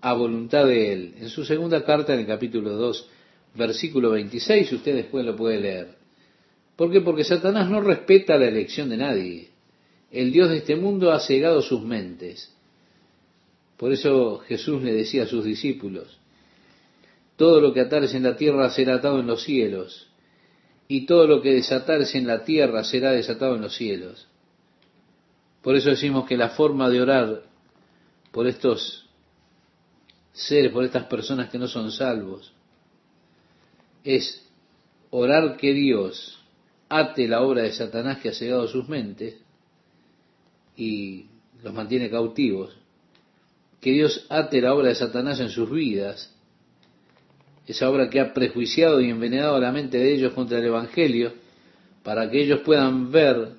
a 0.00 0.14
voluntad 0.14 0.66
de 0.66 0.92
él. 0.92 1.14
En 1.18 1.28
su 1.28 1.44
segunda 1.44 1.84
carta, 1.84 2.14
en 2.14 2.20
el 2.20 2.26
capítulo 2.26 2.70
2, 2.74 3.08
versículo 3.54 4.10
26, 4.10 4.72
usted 4.72 4.94
después 4.94 5.26
lo 5.26 5.36
puede 5.36 5.60
leer. 5.60 5.88
¿Por 6.76 6.90
qué? 6.90 7.00
Porque 7.00 7.24
Satanás 7.24 7.68
no 7.68 7.80
respeta 7.80 8.38
la 8.38 8.48
elección 8.48 8.88
de 8.88 8.96
nadie. 8.96 9.48
El 10.10 10.32
Dios 10.32 10.48
de 10.48 10.58
este 10.58 10.76
mundo 10.76 11.12
ha 11.12 11.20
cegado 11.20 11.60
sus 11.60 11.82
mentes. 11.82 12.54
Por 13.76 13.92
eso 13.92 14.38
Jesús 14.38 14.82
le 14.82 14.92
decía 14.92 15.24
a 15.24 15.26
sus 15.26 15.44
discípulos, 15.44 16.18
todo 17.36 17.60
lo 17.60 17.74
que 17.74 17.80
atares 17.80 18.14
en 18.14 18.22
la 18.22 18.36
tierra 18.36 18.70
será 18.70 18.94
atado 18.94 19.18
en 19.20 19.26
los 19.26 19.42
cielos, 19.42 20.08
y 20.88 21.06
todo 21.06 21.26
lo 21.26 21.40
que 21.40 21.54
desatares 21.54 22.14
en 22.14 22.26
la 22.26 22.44
tierra 22.44 22.84
será 22.84 23.12
desatado 23.12 23.56
en 23.56 23.62
los 23.62 23.74
cielos. 23.74 24.28
Por 25.62 25.76
eso 25.76 25.90
decimos 25.90 26.26
que 26.26 26.36
la 26.36 26.50
forma 26.50 26.90
de 26.90 27.00
orar 27.00 27.42
por 28.30 28.46
estos 28.46 29.08
seres, 30.32 30.72
por 30.72 30.84
estas 30.84 31.04
personas 31.04 31.48
que 31.48 31.58
no 31.58 31.68
son 31.68 31.90
salvos, 31.90 32.52
es 34.02 34.46
orar 35.10 35.56
que 35.56 35.72
Dios 35.72 36.38
ate 36.88 37.26
la 37.28 37.40
obra 37.40 37.62
de 37.62 37.72
Satanás 37.72 38.18
que 38.18 38.28
ha 38.28 38.34
cegado 38.34 38.68
sus 38.68 38.88
mentes 38.88 39.36
y 40.76 41.26
los 41.62 41.72
mantiene 41.72 42.10
cautivos, 42.10 42.76
que 43.80 43.92
Dios 43.92 44.26
ate 44.28 44.60
la 44.60 44.74
obra 44.74 44.88
de 44.88 44.96
Satanás 44.96 45.40
en 45.40 45.48
sus 45.48 45.70
vidas, 45.70 46.33
esa 47.66 47.88
obra 47.88 48.10
que 48.10 48.20
ha 48.20 48.34
prejuiciado 48.34 49.00
y 49.00 49.10
envenenado 49.10 49.58
la 49.58 49.72
mente 49.72 49.98
de 49.98 50.12
ellos 50.12 50.34
contra 50.34 50.58
el 50.58 50.66
Evangelio, 50.66 51.32
para 52.02 52.30
que 52.30 52.42
ellos 52.42 52.60
puedan 52.60 53.10
ver, 53.10 53.52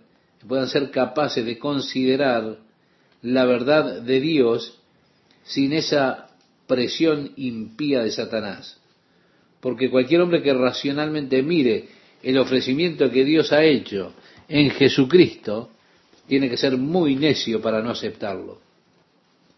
puedan 0.48 0.68
ser 0.68 0.92
capaces 0.92 1.46
de 1.46 1.58
considerar 1.58 2.58
la 3.22 3.46
verdad 3.46 4.02
de 4.02 4.20
Dios 4.20 4.80
sin 5.44 5.74
esa 5.74 6.30
presión 6.68 7.32
impía 7.36 8.04
de 8.04 8.12
Satanás. 8.12 8.80
Porque 9.60 9.90
cualquier 9.90 10.22
hombre 10.22 10.44
que 10.44 10.54
racionalmente 10.54 11.42
mire 11.42 11.90
el 12.22 12.38
ofrecimiento 12.38 13.10
que 13.10 13.24
Dios 13.24 13.52
ha 13.52 13.64
hecho 13.64 14.14
en 14.48 14.70
Jesucristo, 14.72 15.70
tiene 16.28 16.50
que 16.50 16.58
ser 16.58 16.78
muy 16.78 17.16
necio 17.16 17.62
para 17.62 17.82
no 17.82 17.92
aceptarlo. 17.92 18.60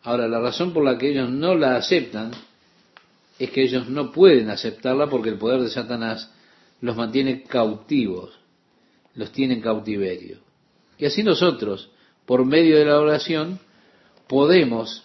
Ahora, 0.04 0.28
la 0.28 0.40
razón 0.40 0.74
por 0.74 0.84
la 0.84 0.98
que 0.98 1.10
ellos 1.10 1.30
no 1.30 1.56
la 1.56 1.76
aceptan 1.76 2.32
es 3.40 3.52
que 3.52 3.64
ellos 3.64 3.90
no 3.90 4.12
pueden 4.12 4.50
aceptarla 4.50 5.10
porque 5.10 5.30
el 5.30 5.38
poder 5.38 5.62
de 5.62 5.70
Satanás 5.70 6.32
los 6.82 6.96
mantiene 6.96 7.44
cautivos, 7.44 8.40
los 9.16 9.32
tiene 9.32 9.56
en 9.56 9.62
cautiverio. 9.62 10.40
Y 10.98 11.06
así 11.06 11.24
nosotros, 11.24 11.90
por 12.26 12.46
medio 12.46 12.78
de 12.78 12.86
la 12.86 13.00
oración, 13.00 13.60
podemos 14.28 15.04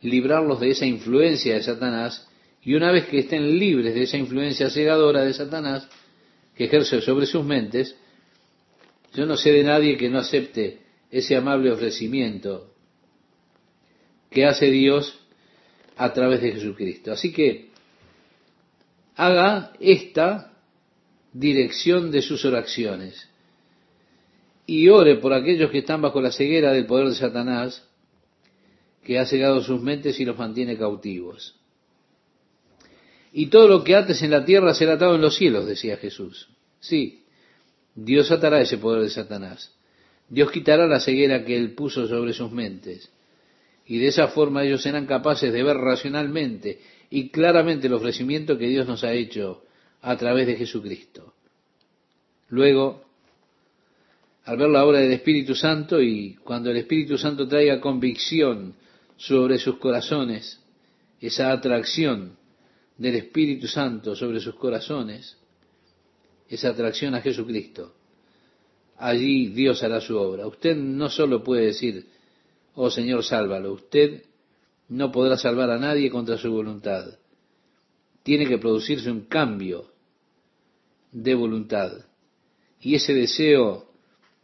librarlos 0.00 0.60
de 0.60 0.70
esa 0.70 0.86
influencia 0.86 1.54
de 1.54 1.62
Satanás 1.62 2.26
y 2.62 2.74
una 2.74 2.92
vez 2.92 3.06
que 3.06 3.20
estén 3.20 3.58
libres 3.58 3.94
de 3.94 4.02
esa 4.02 4.16
influencia 4.16 4.70
cegadora 4.70 5.22
de 5.22 5.32
Satanás 5.32 5.88
que 6.54 6.64
ejerce 6.64 7.00
sobre 7.00 7.26
sus 7.26 7.44
mentes, 7.44 7.96
yo 9.14 9.26
no 9.26 9.36
sé 9.36 9.52
de 9.52 9.64
nadie 9.64 9.96
que 9.96 10.08
no 10.08 10.18
acepte 10.18 10.80
ese 11.10 11.36
amable 11.36 11.70
ofrecimiento 11.72 12.72
que 14.30 14.44
hace 14.44 14.66
Dios 14.66 15.18
a 15.98 16.12
través 16.12 16.40
de 16.40 16.52
Jesucristo. 16.52 17.12
Así 17.12 17.32
que 17.32 17.68
haga 19.16 19.72
esta 19.80 20.52
dirección 21.32 22.10
de 22.10 22.22
sus 22.22 22.44
oraciones 22.44 23.28
y 24.64 24.88
ore 24.88 25.16
por 25.16 25.32
aquellos 25.32 25.70
que 25.70 25.78
están 25.78 26.00
bajo 26.00 26.20
la 26.20 26.30
ceguera 26.30 26.72
del 26.72 26.86
poder 26.86 27.08
de 27.08 27.14
Satanás 27.14 27.84
que 29.02 29.18
ha 29.18 29.26
cegado 29.26 29.62
sus 29.62 29.82
mentes 29.82 30.20
y 30.20 30.24
los 30.24 30.38
mantiene 30.38 30.76
cautivos. 30.76 31.56
Y 33.32 33.46
todo 33.46 33.68
lo 33.68 33.82
que 33.82 33.96
ates 33.96 34.22
en 34.22 34.30
la 34.30 34.44
tierra 34.44 34.74
será 34.74 34.94
atado 34.94 35.16
en 35.16 35.20
los 35.20 35.36
cielos, 35.36 35.66
decía 35.66 35.96
Jesús. 35.96 36.48
Sí, 36.80 37.24
Dios 37.94 38.30
atará 38.30 38.60
ese 38.60 38.78
poder 38.78 39.02
de 39.02 39.10
Satanás. 39.10 39.74
Dios 40.28 40.50
quitará 40.50 40.86
la 40.86 41.00
ceguera 41.00 41.44
que 41.44 41.56
él 41.56 41.74
puso 41.74 42.06
sobre 42.06 42.32
sus 42.32 42.52
mentes. 42.52 43.10
Y 43.88 43.98
de 43.98 44.08
esa 44.08 44.28
forma 44.28 44.64
ellos 44.64 44.82
serán 44.82 45.06
capaces 45.06 45.50
de 45.50 45.62
ver 45.62 45.78
racionalmente 45.78 46.78
y 47.10 47.30
claramente 47.30 47.86
el 47.86 47.94
ofrecimiento 47.94 48.58
que 48.58 48.68
Dios 48.68 48.86
nos 48.86 49.02
ha 49.02 49.14
hecho 49.14 49.62
a 50.02 50.14
través 50.16 50.46
de 50.46 50.56
Jesucristo. 50.56 51.32
Luego, 52.50 53.02
al 54.44 54.58
ver 54.58 54.68
la 54.68 54.84
obra 54.84 55.00
del 55.00 55.12
Espíritu 55.12 55.54
Santo 55.54 56.02
y 56.02 56.34
cuando 56.44 56.70
el 56.70 56.76
Espíritu 56.76 57.16
Santo 57.16 57.48
traiga 57.48 57.80
convicción 57.80 58.74
sobre 59.16 59.58
sus 59.58 59.78
corazones, 59.78 60.60
esa 61.20 61.50
atracción 61.50 62.36
del 62.98 63.16
Espíritu 63.16 63.66
Santo 63.66 64.14
sobre 64.14 64.40
sus 64.40 64.54
corazones, 64.56 65.38
esa 66.48 66.70
atracción 66.70 67.14
a 67.14 67.22
Jesucristo, 67.22 67.94
allí 68.98 69.48
Dios 69.48 69.82
hará 69.82 70.00
su 70.00 70.16
obra. 70.16 70.46
Usted 70.46 70.76
no 70.76 71.08
solo 71.08 71.42
puede 71.42 71.66
decir, 71.66 72.06
oh 72.80 72.90
Señor, 72.90 73.24
sálvalo, 73.24 73.72
usted 73.72 74.22
no 74.88 75.10
podrá 75.10 75.36
salvar 75.36 75.68
a 75.70 75.78
nadie 75.78 76.10
contra 76.10 76.38
su 76.38 76.48
voluntad. 76.48 77.18
Tiene 78.22 78.46
que 78.46 78.58
producirse 78.58 79.10
un 79.10 79.22
cambio 79.22 79.90
de 81.10 81.34
voluntad. 81.34 81.90
Y 82.80 82.94
ese 82.94 83.14
deseo 83.14 83.88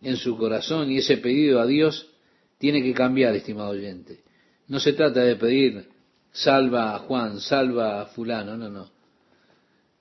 en 0.03 0.17
su 0.17 0.37
corazón 0.37 0.91
y 0.91 0.99
ese 0.99 1.19
pedido 1.19 1.61
a 1.61 1.67
Dios 1.67 2.11
tiene 2.59 2.83
que 2.83 2.93
cambiar, 2.93 3.37
estimado 3.37 3.71
oyente. 3.71 4.25
No 4.67 4.81
se 4.81 4.95
trata 4.95 5.21
de 5.21 5.37
pedir 5.37 5.89
salva 6.33 6.97
a 6.97 6.99
Juan, 6.99 7.39
salva 7.39 8.03
a 8.03 8.07
fulano, 8.07 8.57
no, 8.57 8.69
no. 8.69 8.91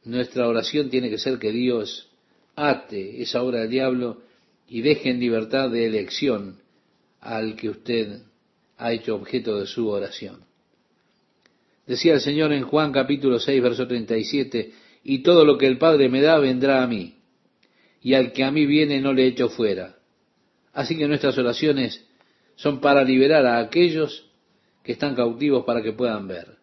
Nuestra 0.06 0.48
oración 0.48 0.90
tiene 0.90 1.12
que 1.12 1.20
ser 1.20 1.38
que 1.38 1.52
Dios 1.52 2.10
ate 2.56 3.22
esa 3.22 3.44
obra 3.44 3.60
del 3.60 3.70
diablo 3.70 4.24
y 4.68 4.82
deje 4.82 5.12
en 5.12 5.20
libertad 5.20 5.70
de 5.70 5.86
elección 5.86 6.63
al 7.24 7.56
que 7.56 7.70
usted 7.70 8.22
ha 8.78 8.92
hecho 8.92 9.16
objeto 9.16 9.60
de 9.60 9.66
su 9.66 9.88
oración. 9.88 10.44
Decía 11.88 12.14
el 12.14 12.22
Señor 12.22 12.52
en 12.54 12.64
Juan 12.64 12.92
capítulo 12.92 13.40
6, 13.40 13.62
verso 13.62 13.88
37, 13.88 14.74
y 15.04 15.24
todo 15.24 15.46
lo 15.46 15.58
que 15.58 15.68
el 15.68 15.78
Padre 15.78 16.10
me 16.10 16.22
da 16.22 16.38
vendrá 16.38 16.84
a 16.84 16.88
mí, 16.88 17.16
y 18.02 18.14
al 18.14 18.34
que 18.34 18.44
a 18.44 18.52
mí 18.52 18.66
viene 18.66 19.00
no 19.02 19.14
le 19.14 19.28
echo 19.28 19.50
fuera. 19.50 19.96
Así 20.74 20.98
que 20.98 21.08
nuestras 21.08 21.38
oraciones 21.38 22.06
son 22.56 22.82
para 22.82 23.04
liberar 23.04 23.46
a 23.46 23.60
aquellos 23.60 24.30
que 24.84 24.92
están 24.92 25.16
cautivos 25.16 25.66
para 25.66 25.82
que 25.82 25.94
puedan 25.94 26.28
ver. 26.28 26.58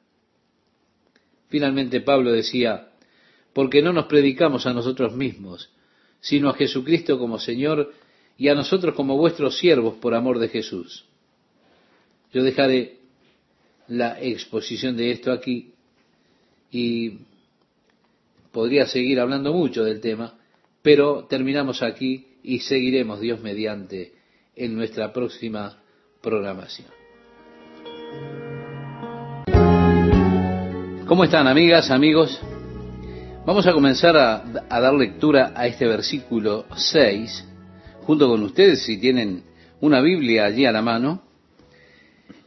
Finalmente 1.49 2.01
Pablo 2.01 2.33
decía, 2.33 2.91
porque 3.53 3.83
no 3.83 3.93
nos 3.93 4.07
predicamos 4.07 4.67
a 4.67 4.73
nosotros 4.73 5.15
mismos, 5.15 5.71
sino 6.21 6.51
a 6.51 6.55
Jesucristo 6.55 7.19
como 7.19 7.39
Señor 7.39 7.93
y 8.41 8.49
a 8.49 8.55
nosotros 8.55 8.95
como 8.95 9.19
vuestros 9.19 9.59
siervos 9.59 9.97
por 9.97 10.15
amor 10.15 10.39
de 10.39 10.49
Jesús. 10.49 11.05
Yo 12.33 12.43
dejaré 12.43 12.97
la 13.87 14.19
exposición 14.19 14.97
de 14.97 15.11
esto 15.11 15.31
aquí 15.31 15.75
y 16.71 17.19
podría 18.51 18.87
seguir 18.87 19.21
hablando 19.21 19.53
mucho 19.53 19.85
del 19.85 20.01
tema, 20.01 20.39
pero 20.81 21.27
terminamos 21.29 21.83
aquí 21.83 22.29
y 22.43 22.61
seguiremos 22.61 23.21
Dios 23.21 23.43
mediante 23.43 24.15
en 24.57 24.75
nuestra 24.75 25.13
próxima 25.13 25.79
programación. 26.23 26.89
¿Cómo 31.07 31.25
están 31.25 31.47
amigas, 31.47 31.91
amigos? 31.91 32.41
Vamos 33.45 33.67
a 33.67 33.73
comenzar 33.75 34.17
a, 34.17 34.81
dar 34.81 34.95
lectura 34.95 35.53
a 35.55 35.67
este 35.67 35.87
versículo 35.87 36.65
6 36.75 37.49
junto 38.03 38.29
con 38.29 38.43
ustedes 38.43 38.83
si 38.83 38.99
tienen 38.99 39.43
una 39.81 40.01
Biblia 40.01 40.45
allí 40.45 40.67
a 40.67 40.73
la 40.73 40.83
mano. 40.83 41.23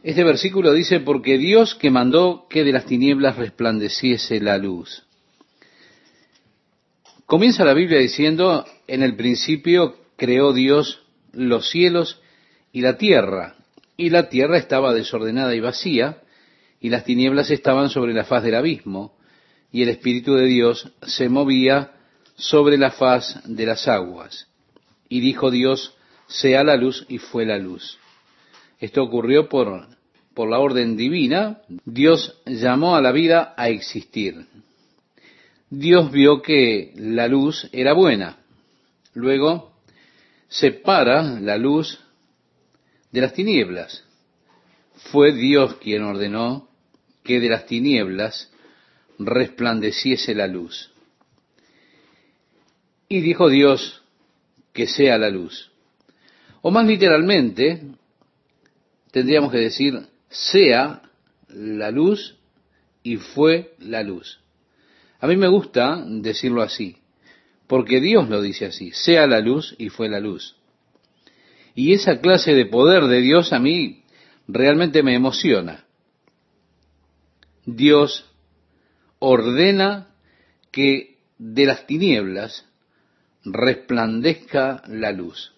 Este 0.02 0.22
versículo 0.22 0.72
dice, 0.72 1.00
porque 1.00 1.38
Dios 1.38 1.74
que 1.74 1.90
mandó 1.90 2.46
que 2.48 2.64
de 2.64 2.72
las 2.72 2.86
tinieblas 2.86 3.36
resplandeciese 3.36 4.40
la 4.40 4.58
luz. 4.58 5.04
Comienza 7.26 7.64
la 7.64 7.72
Biblia 7.72 7.98
diciendo, 7.98 8.66
en 8.86 9.02
el 9.02 9.16
principio 9.16 9.96
creó 10.16 10.52
Dios 10.52 11.02
los 11.32 11.70
cielos 11.70 12.20
y 12.70 12.82
la 12.82 12.98
tierra, 12.98 13.56
y 13.96 14.10
la 14.10 14.28
tierra 14.28 14.58
estaba 14.58 14.92
desordenada 14.92 15.54
y 15.54 15.60
vacía, 15.60 16.18
y 16.80 16.90
las 16.90 17.04
tinieblas 17.04 17.50
estaban 17.50 17.88
sobre 17.88 18.12
la 18.12 18.24
faz 18.24 18.42
del 18.42 18.56
abismo, 18.56 19.16
y 19.72 19.82
el 19.82 19.88
Espíritu 19.88 20.34
de 20.34 20.46
Dios 20.46 20.92
se 21.02 21.28
movía 21.28 21.92
sobre 22.36 22.76
la 22.76 22.90
faz 22.90 23.40
de 23.44 23.66
las 23.66 23.88
aguas. 23.88 24.48
Y 25.08 25.20
dijo 25.20 25.50
Dios, 25.50 25.94
sea 26.26 26.64
la 26.64 26.76
luz, 26.76 27.04
y 27.08 27.18
fue 27.18 27.44
la 27.44 27.58
luz. 27.58 27.98
Esto 28.78 29.02
ocurrió 29.02 29.48
por, 29.48 29.86
por 30.34 30.50
la 30.50 30.58
orden 30.58 30.96
divina. 30.96 31.60
Dios 31.84 32.40
llamó 32.46 32.96
a 32.96 33.00
la 33.00 33.12
vida 33.12 33.54
a 33.56 33.68
existir. 33.68 34.46
Dios 35.70 36.10
vio 36.12 36.42
que 36.42 36.92
la 36.96 37.28
luz 37.28 37.68
era 37.72 37.92
buena. 37.92 38.38
Luego 39.14 39.72
separa 40.48 41.22
la 41.40 41.56
luz 41.56 41.98
de 43.10 43.20
las 43.20 43.32
tinieblas. 43.32 44.04
Fue 45.10 45.32
Dios 45.32 45.76
quien 45.76 46.02
ordenó 46.02 46.68
que 47.22 47.40
de 47.40 47.48
las 47.48 47.66
tinieblas 47.66 48.52
resplandeciese 49.18 50.34
la 50.34 50.46
luz. 50.46 50.90
Y 53.08 53.20
dijo 53.20 53.48
Dios 53.48 54.03
que 54.74 54.86
sea 54.86 55.16
la 55.16 55.30
luz. 55.30 55.72
O 56.60 56.70
más 56.70 56.86
literalmente, 56.86 57.82
tendríamos 59.10 59.50
que 59.50 59.58
decir, 59.58 60.06
sea 60.28 61.00
la 61.48 61.90
luz 61.90 62.36
y 63.02 63.16
fue 63.16 63.74
la 63.78 64.02
luz. 64.02 64.40
A 65.20 65.26
mí 65.26 65.36
me 65.36 65.48
gusta 65.48 66.04
decirlo 66.06 66.60
así, 66.60 66.96
porque 67.66 68.00
Dios 68.00 68.28
lo 68.28 68.42
dice 68.42 68.66
así, 68.66 68.90
sea 68.90 69.26
la 69.26 69.40
luz 69.40 69.74
y 69.78 69.88
fue 69.88 70.08
la 70.08 70.20
luz. 70.20 70.56
Y 71.74 71.92
esa 71.92 72.20
clase 72.20 72.54
de 72.54 72.66
poder 72.66 73.04
de 73.04 73.20
Dios 73.20 73.52
a 73.52 73.58
mí 73.58 74.02
realmente 74.48 75.02
me 75.02 75.14
emociona. 75.14 75.84
Dios 77.64 78.30
ordena 79.18 80.08
que 80.70 81.18
de 81.38 81.66
las 81.66 81.86
tinieblas 81.86 82.66
resplandezca 83.44 84.82
la 84.88 85.12
luz. 85.12 85.52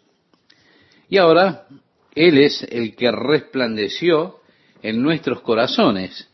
Y 1.08 1.18
ahora 1.18 1.66
Él 2.14 2.38
es 2.38 2.62
el 2.62 2.96
que 2.96 3.10
resplandeció 3.12 4.40
en 4.82 5.02
nuestros 5.02 5.40
corazones. 5.40 6.28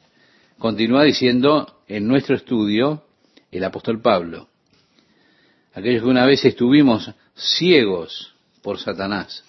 Continúa 0.58 1.04
diciendo 1.04 1.82
en 1.88 2.06
nuestro 2.06 2.36
estudio 2.36 3.04
el 3.50 3.64
apóstol 3.64 4.00
Pablo. 4.00 4.48
Aquellos 5.74 6.02
que 6.02 6.08
una 6.08 6.26
vez 6.26 6.44
estuvimos 6.44 7.10
ciegos 7.34 8.34
por 8.62 8.78
Satanás. 8.78 9.44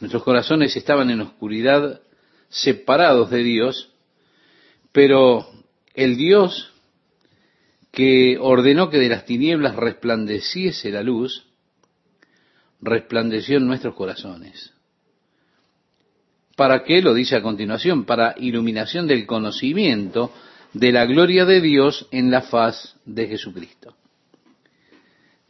Nuestros 0.00 0.22
corazones 0.22 0.76
estaban 0.76 1.10
en 1.10 1.20
oscuridad, 1.20 2.00
separados 2.48 3.30
de 3.30 3.42
Dios, 3.42 3.90
pero 4.92 5.48
el 5.94 6.16
Dios 6.16 6.73
que 7.94 8.36
ordenó 8.40 8.90
que 8.90 8.98
de 8.98 9.08
las 9.08 9.24
tinieblas 9.24 9.76
resplandeciese 9.76 10.90
la 10.90 11.02
luz, 11.02 11.46
resplandeció 12.80 13.58
en 13.58 13.66
nuestros 13.66 13.94
corazones. 13.94 14.72
¿Para 16.56 16.84
qué? 16.84 17.00
Lo 17.00 17.14
dice 17.14 17.36
a 17.36 17.42
continuación, 17.42 18.04
para 18.04 18.34
iluminación 18.36 19.06
del 19.06 19.26
conocimiento 19.26 20.32
de 20.72 20.92
la 20.92 21.06
gloria 21.06 21.44
de 21.44 21.60
Dios 21.60 22.08
en 22.10 22.30
la 22.30 22.42
faz 22.42 22.96
de 23.04 23.28
Jesucristo. 23.28 23.96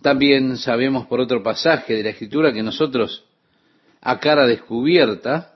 También 0.03 0.59
sabemos 0.59 1.07
por 1.07 1.21
otro 1.21 1.43
pasaje 1.43 1.95
de 1.95 2.03
la 2.03 2.11
Escritura 2.11 2.53
que 2.53 2.63
nosotros, 2.63 3.25
a 4.03 4.21
cara 4.21 4.47
descubierta, 4.47 5.55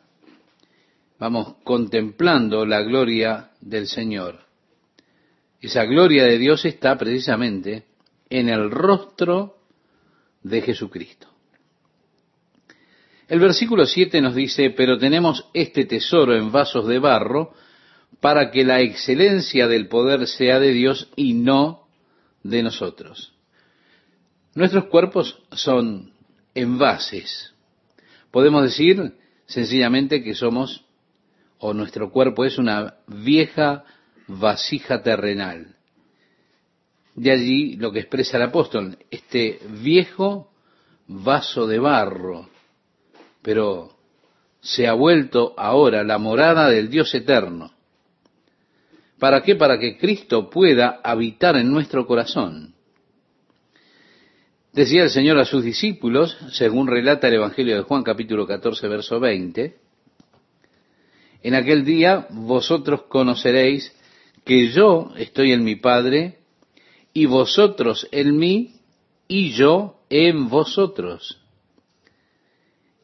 vamos 1.19 1.57
contemplando 1.65 2.65
la 2.65 2.81
gloria 2.81 3.51
del 3.61 3.87
Señor. 3.87 4.48
Esa 5.61 5.85
gloria 5.85 6.25
de 6.25 6.39
Dios 6.39 6.65
está 6.65 6.97
precisamente 6.97 7.85
en 8.31 8.49
el 8.49 8.71
rostro 8.71 9.59
de 10.43 10.63
Jesucristo. 10.63 11.29
El 13.27 13.41
versículo 13.41 13.85
7 13.85 14.21
nos 14.21 14.35
dice, 14.35 14.71
pero 14.71 14.99
tenemos 14.99 15.47
este 15.53 15.85
tesoro 15.85 16.35
en 16.35 16.51
vasos 16.51 16.87
de 16.87 16.99
barro 16.99 17.53
para 18.21 18.51
que 18.51 18.65
la 18.65 18.81
excelencia 18.81 19.69
del 19.69 19.89
poder 19.89 20.27
sea 20.27 20.59
de 20.59 20.73
Dios 20.73 21.11
y 21.15 21.35
no 21.35 21.89
de 22.43 22.63
nosotros. 22.63 23.35
Nuestros 24.55 24.87
cuerpos 24.87 25.43
son 25.53 26.13
envases. 26.55 27.55
Podemos 28.31 28.63
decir 28.63 29.15
sencillamente 29.47 30.23
que 30.23 30.35
somos, 30.35 30.85
o 31.59 31.75
nuestro 31.75 32.11
cuerpo 32.11 32.45
es 32.45 32.59
una 32.59 32.95
vieja 33.07 33.85
vasija 34.29 35.03
terrenal. 35.03 35.75
De 37.15 37.33
allí 37.33 37.77
lo 37.77 37.91
que 37.91 38.01
expresa 38.01 38.37
el 38.37 38.45
apóstol, 38.45 38.97
este 39.11 39.59
viejo 39.83 40.53
vaso 41.09 41.67
de 41.67 41.79
barro, 41.79 42.49
pero 43.43 43.97
se 44.61 44.87
ha 44.87 44.93
vuelto 44.93 45.55
ahora 45.57 46.05
la 46.05 46.19
morada 46.19 46.69
del 46.69 46.91
Dios 46.91 47.13
eterno. 47.15 47.73
¿Para 49.19 49.43
qué? 49.43 49.57
Para 49.57 49.79
que 49.79 49.99
Cristo 49.99 50.49
pueda 50.49 51.01
habitar 51.03 51.57
en 51.57 51.71
nuestro 51.71 52.07
corazón. 52.07 52.75
Decía 54.73 55.03
el 55.03 55.11
Señor 55.11 55.39
a 55.39 55.45
sus 55.45 55.65
discípulos, 55.65 56.37
según 56.53 56.87
relata 56.87 57.27
el 57.27 57.35
Evangelio 57.35 57.75
de 57.75 57.83
Juan 57.83 58.05
capítulo 58.05 58.47
14, 58.47 58.87
verso 58.87 59.19
20, 59.19 59.77
en 61.43 61.55
aquel 61.55 61.85
día 61.85 62.29
vosotros 62.31 63.03
conoceréis 63.09 63.93
que 64.49 64.71
yo 64.71 65.13
estoy 65.19 65.53
en 65.53 65.63
mi 65.63 65.77
Padre, 65.77 66.39
y 67.13 67.27
vosotros 67.27 68.09
en 68.13 68.39
mí, 68.39 68.81
y 69.29 69.51
yo 69.51 70.01
en 70.09 70.49
vosotros. 70.49 71.39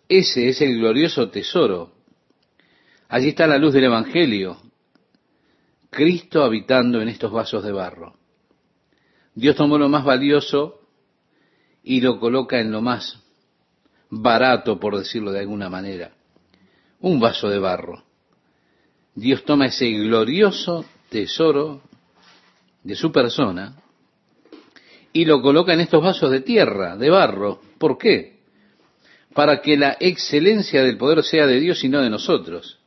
Ese 0.08 0.48
es 0.48 0.62
el 0.62 0.78
glorioso 0.78 1.28
tesoro. 1.28 1.92
Allí 3.10 3.28
está 3.28 3.46
la 3.46 3.58
luz 3.58 3.74
del 3.74 3.84
Evangelio. 3.84 4.56
Cristo 5.90 6.42
habitando 6.42 7.02
en 7.02 7.10
estos 7.10 7.30
vasos 7.30 7.62
de 7.62 7.72
barro. 7.72 8.16
Dios 9.34 9.54
tomó 9.54 9.76
lo 9.76 9.90
más 9.90 10.02
valioso 10.02 10.80
y 11.82 12.00
lo 12.00 12.18
coloca 12.20 12.58
en 12.58 12.72
lo 12.72 12.80
más 12.80 13.22
barato, 14.08 14.80
por 14.80 14.96
decirlo 14.96 15.30
de 15.30 15.40
alguna 15.40 15.68
manera. 15.68 16.14
Un 17.00 17.20
vaso 17.20 17.50
de 17.50 17.58
barro. 17.58 18.02
Dios 19.14 19.44
toma 19.44 19.66
ese 19.66 19.90
glorioso 19.90 20.86
tesoro 21.14 21.80
de 22.82 22.96
su 22.96 23.12
persona 23.12 23.76
y 25.12 25.24
lo 25.24 25.40
coloca 25.40 25.72
en 25.72 25.78
estos 25.78 26.02
vasos 26.02 26.28
de 26.28 26.40
tierra, 26.40 26.96
de 26.96 27.08
barro. 27.08 27.60
¿Por 27.78 27.96
qué? 27.98 28.40
Para 29.32 29.62
que 29.62 29.76
la 29.76 29.96
excelencia 30.00 30.82
del 30.82 30.98
poder 30.98 31.22
sea 31.22 31.46
de 31.46 31.60
Dios 31.60 31.84
y 31.84 31.88
no 31.88 32.02
de 32.02 32.10
nosotros. 32.10 32.80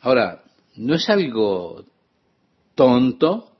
Ahora, 0.00 0.42
¿no 0.74 0.96
es 0.96 1.08
algo 1.08 1.84
tonto 2.74 3.52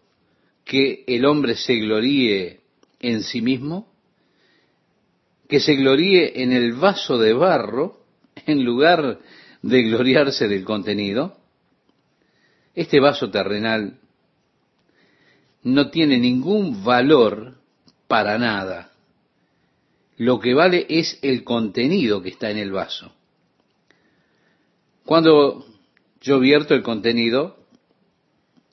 que 0.64 1.04
el 1.06 1.24
hombre 1.24 1.54
se 1.54 1.76
gloríe 1.76 2.62
en 2.98 3.22
sí 3.22 3.42
mismo? 3.42 3.92
Que 5.48 5.60
se 5.60 5.76
gloríe 5.76 6.42
en 6.42 6.50
el 6.50 6.72
vaso 6.72 7.16
de 7.16 7.32
barro 7.32 8.00
en 8.44 8.64
lugar 8.64 9.20
de 9.62 9.82
gloriarse 9.84 10.48
del 10.48 10.64
contenido. 10.64 11.43
Este 12.74 13.00
vaso 13.00 13.30
terrenal 13.30 13.98
no 15.62 15.90
tiene 15.90 16.18
ningún 16.18 16.84
valor 16.84 17.56
para 18.08 18.38
nada. 18.38 18.92
Lo 20.16 20.38
que 20.38 20.54
vale 20.54 20.86
es 20.88 21.18
el 21.22 21.42
contenido 21.42 22.22
que 22.22 22.28
está 22.30 22.50
en 22.50 22.58
el 22.58 22.70
vaso. 22.70 23.12
Cuando 25.04 25.66
yo 26.20 26.38
vierto 26.38 26.74
el 26.74 26.82
contenido, 26.82 27.56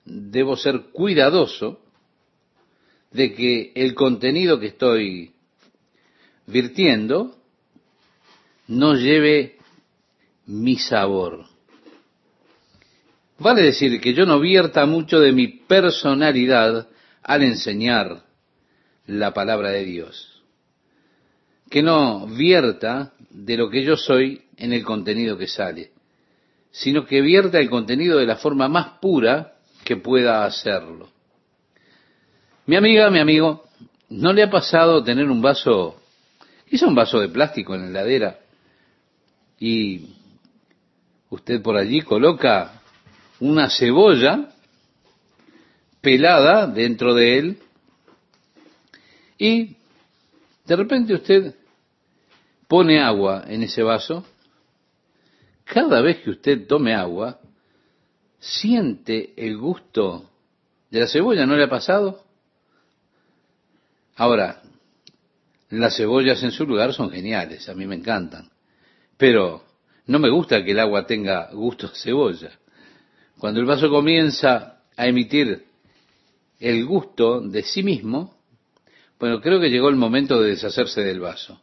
debo 0.05 0.55
ser 0.55 0.91
cuidadoso 0.91 1.81
de 3.11 3.33
que 3.33 3.71
el 3.75 3.93
contenido 3.93 4.59
que 4.59 4.67
estoy 4.67 5.33
virtiendo 6.47 7.35
no 8.67 8.95
lleve 8.95 9.57
mi 10.45 10.77
sabor. 10.77 11.50
Vale 13.41 13.63
decir 13.63 13.99
que 13.99 14.13
yo 14.13 14.27
no 14.27 14.39
vierta 14.39 14.85
mucho 14.85 15.19
de 15.19 15.31
mi 15.31 15.47
personalidad 15.47 16.87
al 17.23 17.41
enseñar 17.41 18.23
la 19.07 19.33
palabra 19.33 19.69
de 19.69 19.83
Dios. 19.83 20.43
Que 21.67 21.81
no 21.81 22.27
vierta 22.27 23.13
de 23.31 23.57
lo 23.57 23.71
que 23.71 23.83
yo 23.83 23.97
soy 23.97 24.43
en 24.57 24.73
el 24.73 24.83
contenido 24.83 25.39
que 25.39 25.47
sale, 25.47 25.89
sino 26.69 27.07
que 27.07 27.21
vierta 27.21 27.57
el 27.57 27.67
contenido 27.67 28.19
de 28.19 28.27
la 28.27 28.35
forma 28.35 28.67
más 28.67 28.99
pura 28.99 29.53
que 29.83 29.97
pueda 29.97 30.45
hacerlo. 30.45 31.09
Mi 32.67 32.75
amiga, 32.75 33.09
mi 33.09 33.17
amigo, 33.17 33.63
¿no 34.09 34.33
le 34.33 34.43
ha 34.43 34.51
pasado 34.51 35.03
tener 35.03 35.25
un 35.25 35.41
vaso, 35.41 35.99
quizá 36.69 36.85
un 36.85 36.93
vaso 36.93 37.19
de 37.19 37.29
plástico 37.29 37.73
en 37.73 37.81
la 37.81 38.01
heladera, 38.01 38.39
y 39.59 40.09
usted 41.31 41.59
por 41.63 41.75
allí 41.75 42.01
coloca 42.01 42.80
una 43.41 43.69
cebolla 43.69 44.53
pelada 45.99 46.67
dentro 46.67 47.13
de 47.13 47.37
él, 47.37 47.57
y 49.37 49.75
de 50.65 50.75
repente 50.75 51.15
usted 51.15 51.55
pone 52.67 53.01
agua 53.01 53.43
en 53.47 53.63
ese 53.63 53.81
vaso, 53.81 54.23
cada 55.65 56.01
vez 56.01 56.21
que 56.21 56.29
usted 56.29 56.67
tome 56.67 56.93
agua, 56.93 57.39
siente 58.39 59.33
el 59.35 59.57
gusto 59.57 60.29
de 60.89 60.99
la 60.99 61.07
cebolla, 61.07 61.45
¿no 61.45 61.55
le 61.55 61.63
ha 61.63 61.69
pasado? 61.69 62.23
Ahora, 64.15 64.61
las 65.69 65.97
cebollas 65.97 66.43
en 66.43 66.51
su 66.51 66.65
lugar 66.65 66.93
son 66.93 67.09
geniales, 67.09 67.67
a 67.69 67.73
mí 67.73 67.87
me 67.87 67.95
encantan, 67.95 68.51
pero 69.17 69.63
no 70.05 70.19
me 70.19 70.29
gusta 70.29 70.63
que 70.63 70.71
el 70.71 70.79
agua 70.79 71.07
tenga 71.07 71.49
gusto 71.51 71.87
a 71.87 71.95
cebolla. 71.95 72.60
Cuando 73.41 73.59
el 73.59 73.65
vaso 73.65 73.89
comienza 73.89 74.83
a 74.95 75.07
emitir 75.07 75.65
el 76.59 76.85
gusto 76.85 77.41
de 77.41 77.63
sí 77.63 77.81
mismo, 77.81 78.37
bueno, 79.19 79.41
creo 79.41 79.59
que 79.59 79.71
llegó 79.71 79.89
el 79.89 79.95
momento 79.95 80.39
de 80.39 80.51
deshacerse 80.51 81.01
del 81.01 81.21
vaso. 81.21 81.59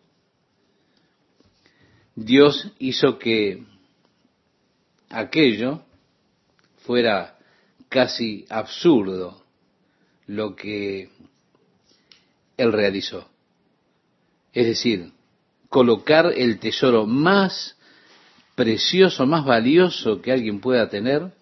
Dios 2.17 2.73
hizo 2.81 3.17
que 3.21 3.63
aquello 5.09 5.85
fuera 6.79 7.39
casi 7.89 8.45
absurdo 8.49 9.45
lo 10.27 10.57
que 10.57 11.11
él 12.57 12.73
realizó. 12.73 13.31
Es 14.53 14.67
decir, 14.67 15.13
colocar 15.69 16.33
el 16.37 16.59
tesoro 16.59 17.07
más 17.07 17.79
precioso, 18.57 19.27
más 19.27 19.45
valioso 19.45 20.21
que 20.21 20.33
alguien 20.33 20.59
pueda 20.59 20.89
tener 20.89 21.38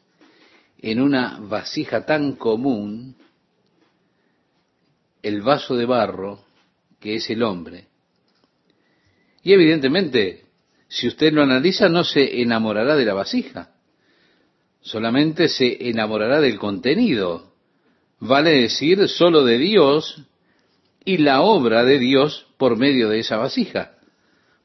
en 0.81 1.01
una 1.01 1.39
vasija 1.41 2.05
tan 2.05 2.33
común, 2.33 3.17
el 5.23 5.43
vaso 5.43 5.75
de 5.77 5.87
barro 5.87 6.45
que 7.01 7.17
es 7.17 7.31
el 7.31 7.43
hombre. 7.43 7.87
Y 9.43 9.53
evidentemente, 9.53 10.45
si 10.89 11.09
usted 11.09 11.33
lo 11.33 11.43
analiza, 11.43 11.89
no 11.89 12.05
se 12.05 12.43
enamorará 12.43 12.97
de 12.97 13.05
la 13.05 13.15
vasija, 13.15 13.71
solamente 14.81 15.49
se 15.49 15.89
enamorará 15.89 16.41
del 16.41 16.59
contenido, 16.59 17.53
vale 18.19 18.51
decir, 18.51 19.09
solo 19.09 19.45
de 19.45 19.59
Dios 19.59 20.23
y 21.05 21.19
la 21.19 21.43
obra 21.43 21.85
de 21.85 21.99
Dios 21.99 22.47
por 22.57 22.77
medio 22.77 23.09
de 23.09 23.21
esa 23.21 23.37
vasija. 23.37 23.93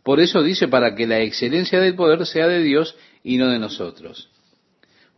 Por 0.04 0.20
eso 0.20 0.42
dice, 0.42 0.68
para 0.68 0.96
que 0.96 1.06
la 1.06 1.20
excelencia 1.20 1.80
del 1.80 1.96
poder 1.96 2.26
sea 2.26 2.48
de 2.48 2.64
Dios 2.64 2.96
y 3.24 3.38
no 3.38 3.50
de 3.50 3.60
nosotros. 3.60 4.31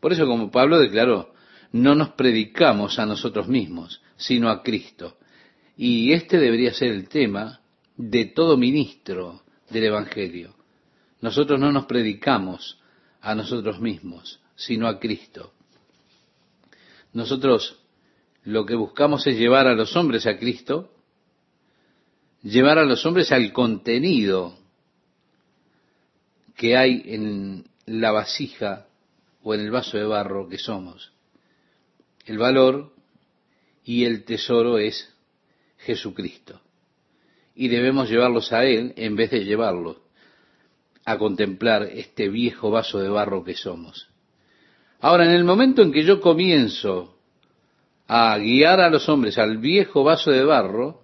Por 0.03 0.11
eso, 0.11 0.27
como 0.27 0.51
Pablo 0.51 0.79
declaró, 0.79 1.33
no 1.71 1.95
nos 1.95 2.09
predicamos 2.09 2.99
a 2.99 3.05
nosotros 3.05 3.47
mismos, 3.47 4.01
sino 4.17 4.49
a 4.49 4.61
Cristo. 4.61 5.15
Y 5.77 6.11
este 6.11 6.39
debería 6.39 6.73
ser 6.73 6.91
el 6.91 7.07
tema 7.07 7.61
de 7.95 8.25
todo 8.25 8.57
ministro 8.57 9.43
del 9.69 9.85
Evangelio. 9.85 10.55
Nosotros 11.21 11.57
no 11.57 11.71
nos 11.71 11.85
predicamos 11.85 12.81
a 13.21 13.33
nosotros 13.33 13.79
mismos, 13.79 14.41
sino 14.57 14.89
a 14.89 14.99
Cristo. 14.99 15.53
Nosotros 17.13 17.79
lo 18.43 18.65
que 18.65 18.75
buscamos 18.75 19.25
es 19.25 19.37
llevar 19.37 19.67
a 19.67 19.73
los 19.73 19.95
hombres 19.95 20.27
a 20.27 20.37
Cristo 20.37 20.89
llevar 22.41 22.77
a 22.77 22.83
los 22.83 23.05
hombres 23.05 23.31
al 23.31 23.53
contenido 23.53 24.57
que 26.57 26.75
hay 26.75 27.03
en 27.05 27.69
la 27.85 28.11
vasija 28.11 28.87
o 29.43 29.53
en 29.53 29.61
el 29.61 29.71
vaso 29.71 29.97
de 29.97 30.05
barro 30.05 30.47
que 30.47 30.57
somos. 30.57 31.11
El 32.25 32.37
valor 32.37 32.93
y 33.83 34.05
el 34.05 34.23
tesoro 34.23 34.77
es 34.77 35.13
Jesucristo. 35.77 36.61
Y 37.55 37.67
debemos 37.67 38.09
llevarlos 38.09 38.51
a 38.53 38.65
Él 38.65 38.93
en 38.95 39.15
vez 39.15 39.31
de 39.31 39.43
llevarlos 39.43 39.97
a 41.05 41.17
contemplar 41.17 41.83
este 41.83 42.29
viejo 42.29 42.71
vaso 42.71 42.99
de 42.99 43.09
barro 43.09 43.43
que 43.43 43.55
somos. 43.55 44.07
Ahora, 45.01 45.25
en 45.25 45.31
el 45.31 45.43
momento 45.43 45.81
en 45.81 45.91
que 45.91 46.03
yo 46.03 46.21
comienzo 46.21 47.17
a 48.07 48.37
guiar 48.37 48.79
a 48.79 48.89
los 48.89 49.09
hombres 49.09 49.37
al 49.37 49.57
viejo 49.57 50.05
vaso 50.05 50.31
de 50.31 50.45
barro, 50.45 51.01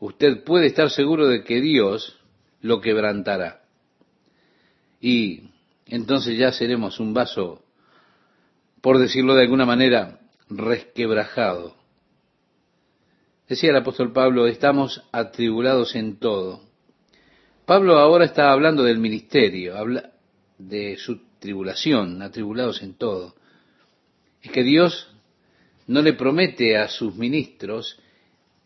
usted 0.00 0.42
puede 0.42 0.66
estar 0.66 0.90
seguro 0.90 1.28
de 1.28 1.44
que 1.44 1.60
Dios 1.60 2.18
lo 2.60 2.80
quebrantará. 2.80 3.62
Y 5.00 5.53
entonces 5.86 6.38
ya 6.38 6.52
seremos 6.52 7.00
un 7.00 7.14
vaso, 7.14 7.64
por 8.80 8.98
decirlo 8.98 9.34
de 9.34 9.42
alguna 9.42 9.66
manera, 9.66 10.20
resquebrajado. 10.48 11.76
Decía 13.48 13.70
el 13.70 13.76
apóstol 13.76 14.12
Pablo, 14.12 14.46
estamos 14.46 15.02
atribulados 15.12 15.94
en 15.94 16.18
todo. 16.18 16.62
Pablo 17.66 17.98
ahora 17.98 18.24
está 18.24 18.52
hablando 18.52 18.82
del 18.82 18.98
ministerio, 18.98 19.76
habla 19.76 20.12
de 20.58 20.96
su 20.96 21.20
tribulación, 21.38 22.22
atribulados 22.22 22.82
en 22.82 22.94
todo. 22.94 23.34
Es 24.42 24.50
que 24.50 24.62
Dios 24.62 25.10
no 25.86 26.02
le 26.02 26.14
promete 26.14 26.76
a 26.76 26.88
sus 26.88 27.14
ministros 27.16 27.98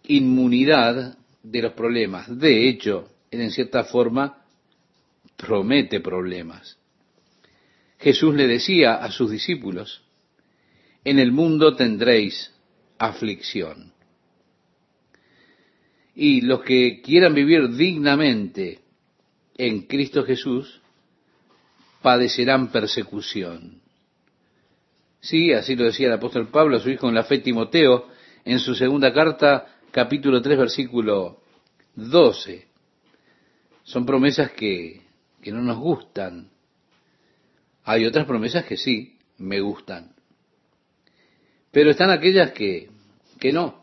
inmunidad 0.04 1.18
de 1.42 1.62
los 1.62 1.72
problemas. 1.72 2.38
De 2.38 2.68
hecho, 2.68 3.09
él 3.31 3.40
en 3.40 3.50
cierta 3.50 3.85
forma 3.85 4.44
promete 5.37 6.00
problemas. 6.00 6.78
Jesús 7.99 8.35
le 8.35 8.47
decía 8.47 8.95
a 8.95 9.11
sus 9.11 9.31
discípulos, 9.31 10.03
en 11.05 11.19
el 11.19 11.33
mundo 11.33 11.75
tendréis 11.75 12.53
aflicción. 12.99 13.93
Y 16.15 16.41
los 16.43 16.63
que 16.63 17.01
quieran 17.01 17.35
vivir 17.35 17.69
dignamente 17.77 18.81
en 19.57 19.83
Cristo 19.83 20.25
Jesús, 20.25 20.81
padecerán 22.03 22.71
persecución. 22.71 23.81
Sí, 25.21 25.53
así 25.53 25.75
lo 25.75 25.85
decía 25.85 26.07
el 26.07 26.13
apóstol 26.13 26.49
Pablo 26.49 26.77
a 26.77 26.81
su 26.81 26.91
hijo 26.91 27.09
en 27.09 27.15
la 27.15 27.25
fe 27.25 27.39
Timoteo, 27.39 28.09
en 28.45 28.61
su 28.61 28.75
segunda 28.75 29.13
carta, 29.13 29.79
capítulo 29.91 30.41
3, 30.41 30.59
versículo 30.59 31.41
12. 31.97 32.67
Son 33.83 34.07
promesas 34.07 34.53
que, 34.53 35.03
que 35.43 35.51
no 35.51 35.61
nos 35.63 35.79
gustan. 35.79 36.51
Hay 37.88 38.05
otras 38.05 38.27
promesas 38.27 38.66
que 38.66 38.77
sí 38.77 39.16
me 39.38 39.61
gustan. 39.61 40.12
Pero 41.70 41.88
están 41.88 42.11
aquellas 42.11 42.53
que, 42.53 42.90
que 43.40 43.51
no. 43.51 43.83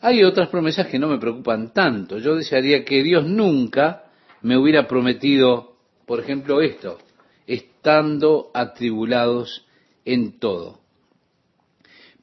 Hay 0.00 0.24
otras 0.24 0.48
promesas 0.48 0.88
que 0.88 0.98
no 0.98 1.06
me 1.06 1.20
preocupan 1.20 1.72
tanto. 1.72 2.18
Yo 2.18 2.34
desearía 2.34 2.84
que 2.84 3.00
Dios 3.04 3.26
nunca 3.26 4.06
me 4.42 4.56
hubiera 4.56 4.88
prometido, 4.88 5.76
por 6.04 6.18
ejemplo, 6.18 6.60
esto, 6.60 6.98
estando 7.46 8.50
atribulados 8.54 9.64
en 10.04 10.40
todo. 10.40 10.80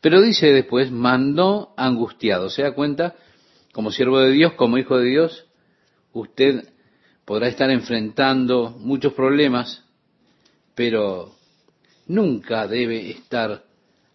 Pero 0.01 0.21
dice 0.21 0.51
después, 0.51 0.91
mandó 0.91 1.73
angustiado. 1.77 2.49
¿Se 2.49 2.63
da 2.63 2.73
cuenta? 2.73 3.15
Como 3.71 3.89
siervo 3.91 4.19
de 4.19 4.31
Dios, 4.31 4.51
como 4.55 4.77
hijo 4.77 4.97
de 4.97 5.05
Dios, 5.05 5.45
usted 6.11 6.73
podrá 7.23 7.47
estar 7.47 7.69
enfrentando 7.69 8.71
muchos 8.71 9.13
problemas, 9.13 9.84
pero 10.75 11.35
nunca 12.07 12.67
debe 12.67 13.09
estar 13.09 13.63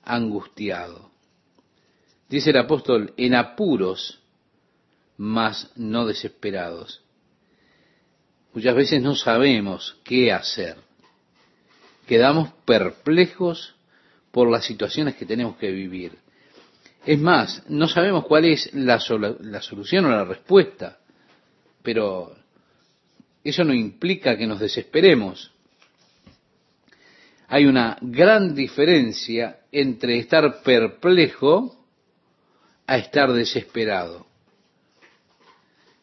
angustiado. 0.05 1.11
Dice 2.29 2.51
el 2.51 2.59
apóstol, 2.59 3.13
en 3.17 3.35
apuros, 3.35 4.21
mas 5.17 5.73
no 5.75 6.07
desesperados. 6.07 7.03
Muchas 8.55 8.75
veces 8.75 9.03
no 9.03 9.15
sabemos 9.15 9.99
qué 10.05 10.33
hacer. 10.33 10.77
Quedamos 12.07 12.53
perplejos 12.65 13.75
por 14.31 14.51
las 14.51 14.65
situaciones 14.65 15.17
que 15.17 15.27
tenemos 15.27 15.57
que 15.57 15.71
vivir. 15.71 16.19
Es 17.05 17.19
más, 17.19 17.63
no 17.69 17.89
sabemos 17.89 18.27
cuál 18.27 18.45
es 18.45 18.73
la, 18.75 19.01
la 19.41 19.63
solución 19.63 20.05
o 20.05 20.11
la 20.11 20.25
respuesta, 20.25 20.99
pero 21.83 22.37
eso 23.43 23.65
no 23.65 23.73
implica 23.73 24.37
que 24.37 24.47
nos 24.47 24.61
desesperemos. 24.61 25.53
Hay 27.53 27.67
una 27.67 27.99
gran 28.01 28.55
diferencia 28.55 29.59
entre 29.73 30.21
estar 30.21 30.63
perplejo 30.63 31.85
a 32.87 32.97
estar 32.97 33.33
desesperado. 33.33 34.25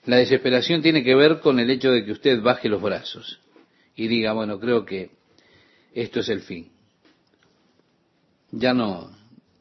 La 0.03 0.17
desesperación 0.17 0.81
tiene 0.81 1.05
que 1.05 1.15
ver 1.15 1.39
con 1.39 1.57
el 1.61 1.69
hecho 1.69 1.89
de 1.89 2.03
que 2.03 2.11
usted 2.11 2.41
baje 2.41 2.67
los 2.67 2.81
brazos 2.81 3.39
y 3.95 4.09
diga, 4.09 4.33
bueno, 4.33 4.59
creo 4.59 4.83
que 4.83 5.11
esto 5.93 6.19
es 6.19 6.27
el 6.27 6.41
fin. 6.41 6.69
Ya 8.51 8.73
no, 8.73 9.09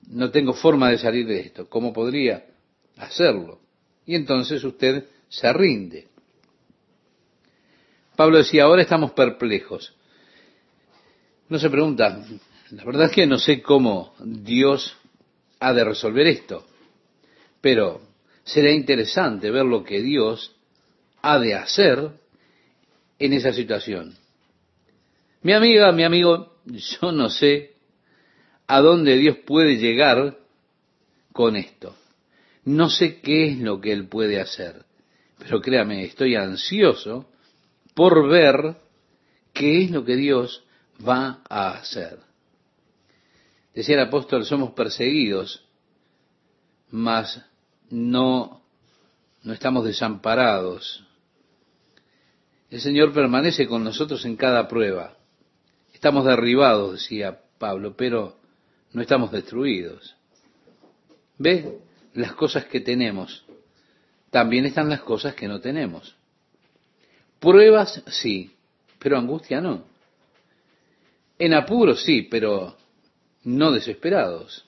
no 0.08 0.30
tengo 0.32 0.54
forma 0.54 0.90
de 0.90 0.98
salir 0.98 1.24
de 1.28 1.38
esto. 1.38 1.68
¿Cómo 1.68 1.92
podría 1.92 2.46
hacerlo? 2.96 3.60
Y 4.04 4.16
entonces 4.16 4.64
usted 4.64 5.04
se 5.28 5.52
rinde. 5.52 6.08
Pablo 8.16 8.38
decía, 8.38 8.64
ahora 8.64 8.82
estamos 8.82 9.12
perplejos. 9.12 9.94
No 11.48 11.58
se 11.58 11.70
pregunta, 11.70 12.24
la 12.70 12.84
verdad 12.84 13.06
es 13.06 13.12
que 13.12 13.26
no 13.26 13.38
sé 13.38 13.62
cómo 13.62 14.14
Dios 14.18 14.96
ha 15.60 15.72
de 15.72 15.84
resolver 15.84 16.26
esto, 16.26 16.66
pero 17.60 18.00
será 18.42 18.72
interesante 18.72 19.50
ver 19.50 19.64
lo 19.64 19.84
que 19.84 20.02
Dios 20.02 20.56
ha 21.22 21.38
de 21.38 21.54
hacer 21.54 22.10
en 23.18 23.32
esa 23.32 23.52
situación. 23.52 24.14
Mi 25.42 25.52
amiga, 25.52 25.92
mi 25.92 26.02
amigo, 26.02 26.56
yo 26.64 27.12
no 27.12 27.30
sé 27.30 27.74
a 28.66 28.80
dónde 28.80 29.16
Dios 29.16 29.38
puede 29.46 29.76
llegar 29.76 30.36
con 31.32 31.54
esto. 31.54 31.94
No 32.64 32.90
sé 32.90 33.20
qué 33.20 33.46
es 33.46 33.58
lo 33.58 33.80
que 33.80 33.92
Él 33.92 34.08
puede 34.08 34.40
hacer, 34.40 34.84
pero 35.38 35.60
créame, 35.60 36.02
estoy 36.02 36.34
ansioso 36.34 37.30
por 37.94 38.28
ver 38.28 38.76
qué 39.52 39.84
es 39.84 39.92
lo 39.92 40.04
que 40.04 40.16
Dios 40.16 40.65
va 41.06 41.40
a 41.48 41.70
hacer. 41.70 42.18
Decía 43.74 43.96
el 43.96 44.08
apóstol, 44.08 44.44
somos 44.44 44.72
perseguidos, 44.72 45.64
mas 46.90 47.44
no, 47.90 48.62
no 49.42 49.52
estamos 49.52 49.84
desamparados. 49.84 51.04
El 52.70 52.80
Señor 52.80 53.12
permanece 53.12 53.66
con 53.66 53.84
nosotros 53.84 54.24
en 54.24 54.36
cada 54.36 54.66
prueba. 54.66 55.16
Estamos 55.92 56.24
derribados, 56.24 56.92
decía 56.92 57.40
Pablo, 57.58 57.96
pero 57.96 58.38
no 58.92 59.02
estamos 59.02 59.30
destruidos. 59.30 60.16
¿Ve? 61.38 61.78
Las 62.14 62.32
cosas 62.32 62.64
que 62.64 62.80
tenemos. 62.80 63.44
También 64.30 64.64
están 64.64 64.88
las 64.88 65.02
cosas 65.02 65.34
que 65.34 65.48
no 65.48 65.60
tenemos. 65.60 66.16
Pruebas 67.40 68.02
sí, 68.06 68.54
pero 68.98 69.18
angustia 69.18 69.60
no. 69.60 69.84
En 71.38 71.54
apuros 71.54 72.02
sí, 72.02 72.22
pero 72.22 72.76
no 73.44 73.72
desesperados. 73.72 74.64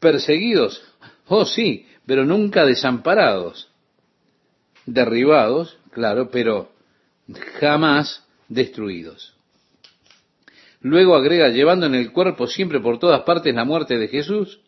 Perseguidos, 0.00 0.82
oh 1.26 1.44
sí, 1.44 1.86
pero 2.06 2.24
nunca 2.24 2.64
desamparados. 2.64 3.68
Derribados, 4.86 5.78
claro, 5.90 6.30
pero 6.30 6.70
jamás 7.60 8.24
destruidos. 8.48 9.34
Luego 10.80 11.16
agrega, 11.16 11.48
llevando 11.48 11.86
en 11.86 11.94
el 11.94 12.12
cuerpo 12.12 12.46
siempre 12.46 12.80
por 12.80 12.98
todas 12.98 13.22
partes 13.22 13.54
la 13.54 13.64
muerte 13.64 13.98
de 13.98 14.08
Jesús, 14.08 14.60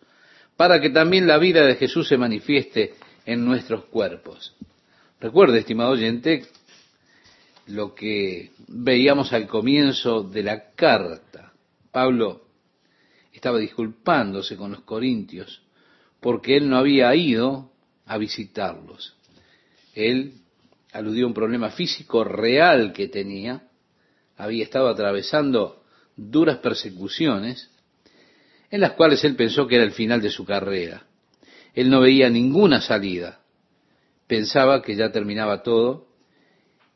para 0.56 0.80
que 0.80 0.90
también 0.90 1.26
la 1.26 1.38
vida 1.38 1.64
de 1.64 1.76
Jesús 1.76 2.08
se 2.08 2.18
manifieste 2.18 2.94
en 3.24 3.44
nuestros 3.44 3.84
cuerpos. 3.86 4.54
Recuerde, 5.20 5.60
estimado 5.60 5.90
oyente, 5.92 6.46
lo 7.70 7.94
que 7.94 8.52
veíamos 8.68 9.33
al 9.33 9.46
comienzo 9.46 10.22
de 10.22 10.42
la 10.42 10.72
carta. 10.72 11.52
Pablo 11.90 12.46
estaba 13.33 13.59
disculpándose 13.59 14.56
con 14.56 14.72
los 14.72 14.83
corintios 14.83 15.62
porque 16.20 16.56
él 16.56 16.68
no 16.68 16.76
había 16.76 17.14
ido 17.14 17.72
a 18.06 18.18
visitarlos. 18.18 19.16
Él 19.94 20.35
aludió 20.92 21.24
a 21.24 21.28
un 21.28 21.35
problema 21.35 21.70
físico 21.70 22.24
real 22.24 22.92
que 22.92 23.09
tenía, 23.09 23.68
había 24.37 24.64
estado 24.64 24.88
atravesando 24.88 25.83
duras 26.16 26.59
persecuciones 26.59 27.70
en 28.70 28.80
las 28.80 28.92
cuales 28.92 29.24
él 29.24 29.37
pensó 29.37 29.66
que 29.66 29.76
era 29.76 29.85
el 29.85 29.92
final 29.92 30.20
de 30.20 30.30
su 30.30 30.44
carrera. 30.44 31.06
Él 31.74 31.88
no 31.88 32.00
veía 32.00 32.28
ninguna 32.28 32.80
salida, 32.80 33.40
pensaba 34.26 34.83
que 34.83 34.96
ya 34.96 35.11
terminaba 35.11 35.62
todo 35.62 36.10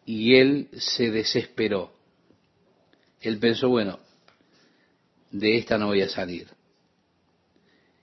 y 0.06 0.34
él 0.34 0.68
se 0.76 1.10
desesperó. 1.10 1.92
Él 3.20 3.38
pensó, 3.38 3.68
bueno, 3.68 3.98
de 5.30 5.56
esta 5.56 5.78
no 5.78 5.86
voy 5.86 6.02
a 6.02 6.08
salir. 6.08 6.48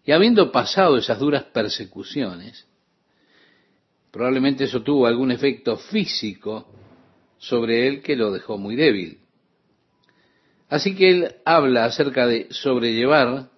Y 0.04 0.12
habiendo 0.12 0.52
pasado 0.52 0.98
esas 0.98 1.20
duras 1.20 1.44
persecuciones, 1.44 2.66
probablemente 4.10 4.64
eso 4.64 4.82
tuvo 4.82 5.06
algún 5.06 5.32
efecto 5.32 5.78
físico 5.78 6.68
sobre 7.38 7.88
él 7.88 8.02
que 8.02 8.16
lo 8.16 8.32
dejó 8.32 8.58
muy 8.58 8.76
débil. 8.76 9.20
Así 10.70 10.96
que 10.96 11.10
él 11.10 11.36
habla 11.46 11.86
acerca 11.86 12.26
de 12.26 12.48
sobrellevar 12.50 13.50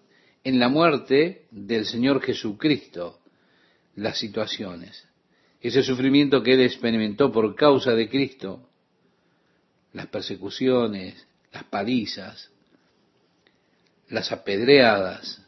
en 0.43 0.60
la 0.60 0.67
muerte 0.67 1.45
del 1.51 1.86
Señor 1.86 2.21
Jesucristo 2.21 3.19
las 3.95 4.17
situaciones 4.17 5.08
ese 5.63 5.82
sufrimiento 5.82 6.43
que 6.43 6.54
él 6.54 6.62
experimentó 6.62 7.32
por 7.32 7.56
causa 7.56 7.91
de 7.91 8.10
Cristo, 8.10 8.67
las 9.93 10.08
persecuciones, 10.08 11.26
las 11.54 11.63
palizas, 11.63 12.52
las 14.10 14.32
apedreadas. 14.32 15.41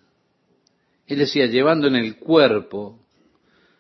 Él 1.06 1.20
decía, 1.20 1.48
llevando 1.48 1.88
en 1.88 1.98
el 1.98 2.16
cuerpo, 2.16 2.98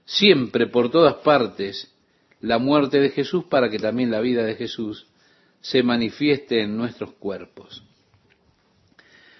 siempre 0.04 0.68
por 0.68 0.92
todas 0.92 1.16
partes, 1.16 1.92
la 2.42 2.60
muerte 2.60 3.00
de 3.00 3.12
Jesús 3.12 3.46
para 3.46 3.70
que 3.70 3.80
también 3.80 4.12
la 4.12 4.20
vida 4.20 4.44
de 4.44 4.56
Jesús 4.56 5.08
se 5.62 5.84
manifieste 5.84 6.62
en 6.62 6.76
nuestros 6.76 7.14
cuerpos. 7.14 7.82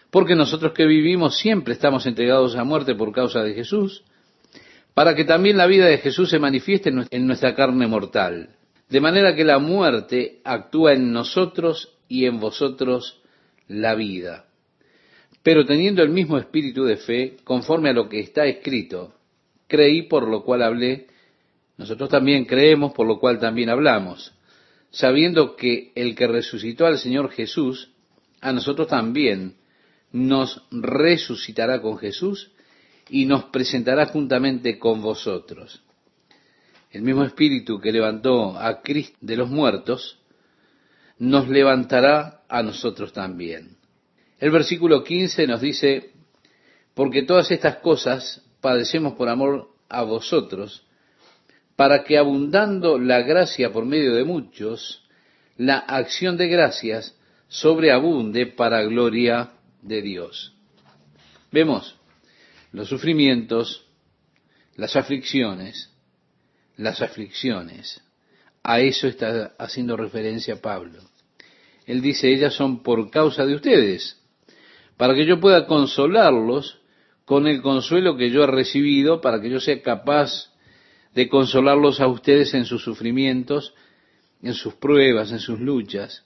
Porque 0.10 0.34
nosotros 0.34 0.72
que 0.72 0.86
vivimos 0.86 1.38
siempre 1.38 1.74
estamos 1.74 2.06
entregados 2.06 2.56
a 2.56 2.64
muerte 2.64 2.96
por 2.96 3.12
causa 3.12 3.44
de 3.44 3.54
Jesús, 3.54 4.06
para 4.96 5.14
que 5.14 5.26
también 5.26 5.58
la 5.58 5.68
vida 5.68 5.86
de 5.86 5.98
Jesús 5.98 6.30
se 6.30 6.40
manifieste 6.40 6.90
en 7.12 7.28
nuestra 7.28 7.54
carne 7.54 7.86
mortal, 7.86 8.56
de 8.90 9.02
manera 9.02 9.36
que 9.36 9.44
la 9.44 9.60
muerte 9.60 10.40
actúa 10.46 10.94
en 10.94 11.12
nosotros 11.12 11.98
y 12.08 12.26
en 12.26 12.40
vosotros 12.40 13.22
la 13.68 13.94
vida. 13.94 14.46
Pero 15.44 15.66
teniendo 15.66 16.02
el 16.02 16.10
mismo 16.10 16.38
espíritu 16.38 16.86
de 16.86 16.96
fe, 16.96 17.36
conforme 17.44 17.90
a 17.90 17.94
lo 17.94 18.08
que 18.08 18.22
está 18.22 18.46
escrito, 18.46 19.14
creí 19.68 20.04
por 20.04 20.30
lo 20.30 20.44
cual 20.44 20.64
hablé, 20.64 21.08
nosotros 21.78 22.10
también 22.10 22.46
creemos 22.46 22.94
por 22.94 23.06
lo 23.06 23.20
cual 23.20 23.38
también 23.38 23.70
hablamos, 23.70 24.34
sabiendo 24.92 25.58
que 25.58 25.92
el 25.96 26.16
que 26.16 26.28
resucitó 26.28 26.86
al 26.86 27.00
Señor 27.00 27.32
Jesús, 27.32 27.92
a 28.40 28.54
nosotros 28.54 28.88
también 28.88 29.56
nos 30.14 30.64
resucitará 30.72 31.82
con 31.82 31.98
Jesús 31.98 32.55
y 33.10 33.26
nos 33.26 33.46
presentará 33.46 34.08
juntamente 34.08 34.80
con 34.80 35.02
vosotros. 35.02 35.84
El 36.92 37.02
mismo 37.02 37.24
Espíritu 37.24 37.80
que 37.80 37.92
levantó 37.92 38.58
a 38.58 38.82
Cristo 38.82 39.18
de 39.22 39.38
los 39.38 39.50
muertos, 39.50 40.20
nos 41.18 41.48
levantará 41.48 42.44
a 42.48 42.64
nosotros 42.64 43.14
también. 43.14 43.78
El 44.40 44.52
versículo 44.52 45.04
15 45.04 45.48
nos 45.48 45.62
dice, 45.62 46.12
porque 46.94 47.24
todas 47.24 47.52
estas 47.52 47.78
cosas 47.78 48.42
padecemos 48.62 49.14
por 49.14 49.30
amor 49.30 49.70
a 49.90 50.04
vosotros, 50.04 50.86
para 51.76 52.04
que 52.04 52.18
abundando 52.18 52.98
la 52.98 53.22
gracia 53.22 53.72
por 53.72 53.86
medio 53.86 54.16
de 54.16 54.24
muchos, 54.24 55.04
la 55.58 55.78
acción 55.78 56.38
de 56.38 56.48
gracias 56.48 57.18
sobreabunde 57.48 58.48
para 58.48 58.84
gloria 58.84 59.52
de 59.82 60.02
Dios. 60.02 60.54
Vemos, 61.52 61.98
los 62.76 62.90
sufrimientos, 62.90 63.86
las 64.76 64.98
aflicciones, 64.98 65.92
las 66.76 67.02
aflicciones. 67.02 68.02
A 68.64 68.82
eso 68.82 69.08
está 69.08 69.54
haciendo 69.58 69.96
referencia 69.96 70.62
Pablo. 70.62 71.00
Él 71.86 72.02
dice, 72.02 72.34
ellas 72.34 72.54
son 72.54 72.84
por 72.84 73.10
causa 73.10 73.46
de 73.46 73.56
ustedes, 73.56 74.22
para 74.98 75.16
que 75.16 75.26
yo 75.26 75.40
pueda 75.40 75.68
consolarlos 75.68 76.82
con 77.24 77.48
el 77.48 77.62
consuelo 77.62 78.18
que 78.18 78.30
yo 78.30 78.44
he 78.44 78.48
recibido, 78.48 79.22
para 79.22 79.40
que 79.40 79.50
yo 79.50 79.62
sea 79.62 79.82
capaz 79.82 80.52
de 81.14 81.30
consolarlos 81.30 82.02
a 82.02 82.08
ustedes 82.08 82.54
en 82.56 82.66
sus 82.66 82.84
sufrimientos, 82.84 83.74
en 84.42 84.54
sus 84.54 84.74
pruebas, 84.74 85.32
en 85.32 85.40
sus 85.40 85.62
luchas. 85.62 86.26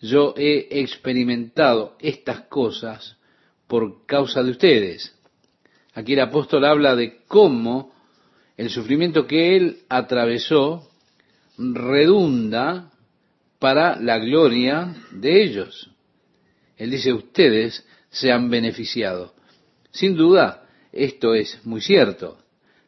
Yo 0.00 0.32
he 0.38 0.80
experimentado 0.80 1.98
estas 2.00 2.42
cosas 2.42 3.18
por 3.66 4.06
causa 4.06 4.42
de 4.42 4.52
ustedes. 4.52 5.17
Aquí 5.98 6.12
el 6.12 6.20
apóstol 6.20 6.64
habla 6.64 6.94
de 6.94 7.24
cómo 7.26 7.92
el 8.56 8.70
sufrimiento 8.70 9.26
que 9.26 9.56
él 9.56 9.78
atravesó 9.88 10.88
redunda 11.58 12.92
para 13.58 13.98
la 13.98 14.18
gloria 14.18 14.94
de 15.10 15.42
ellos. 15.42 15.90
Él 16.76 16.92
dice, 16.92 17.12
ustedes 17.12 17.84
se 18.10 18.30
han 18.30 18.48
beneficiado. 18.48 19.34
Sin 19.90 20.14
duda, 20.16 20.68
esto 20.92 21.34
es 21.34 21.66
muy 21.66 21.80
cierto. 21.80 22.38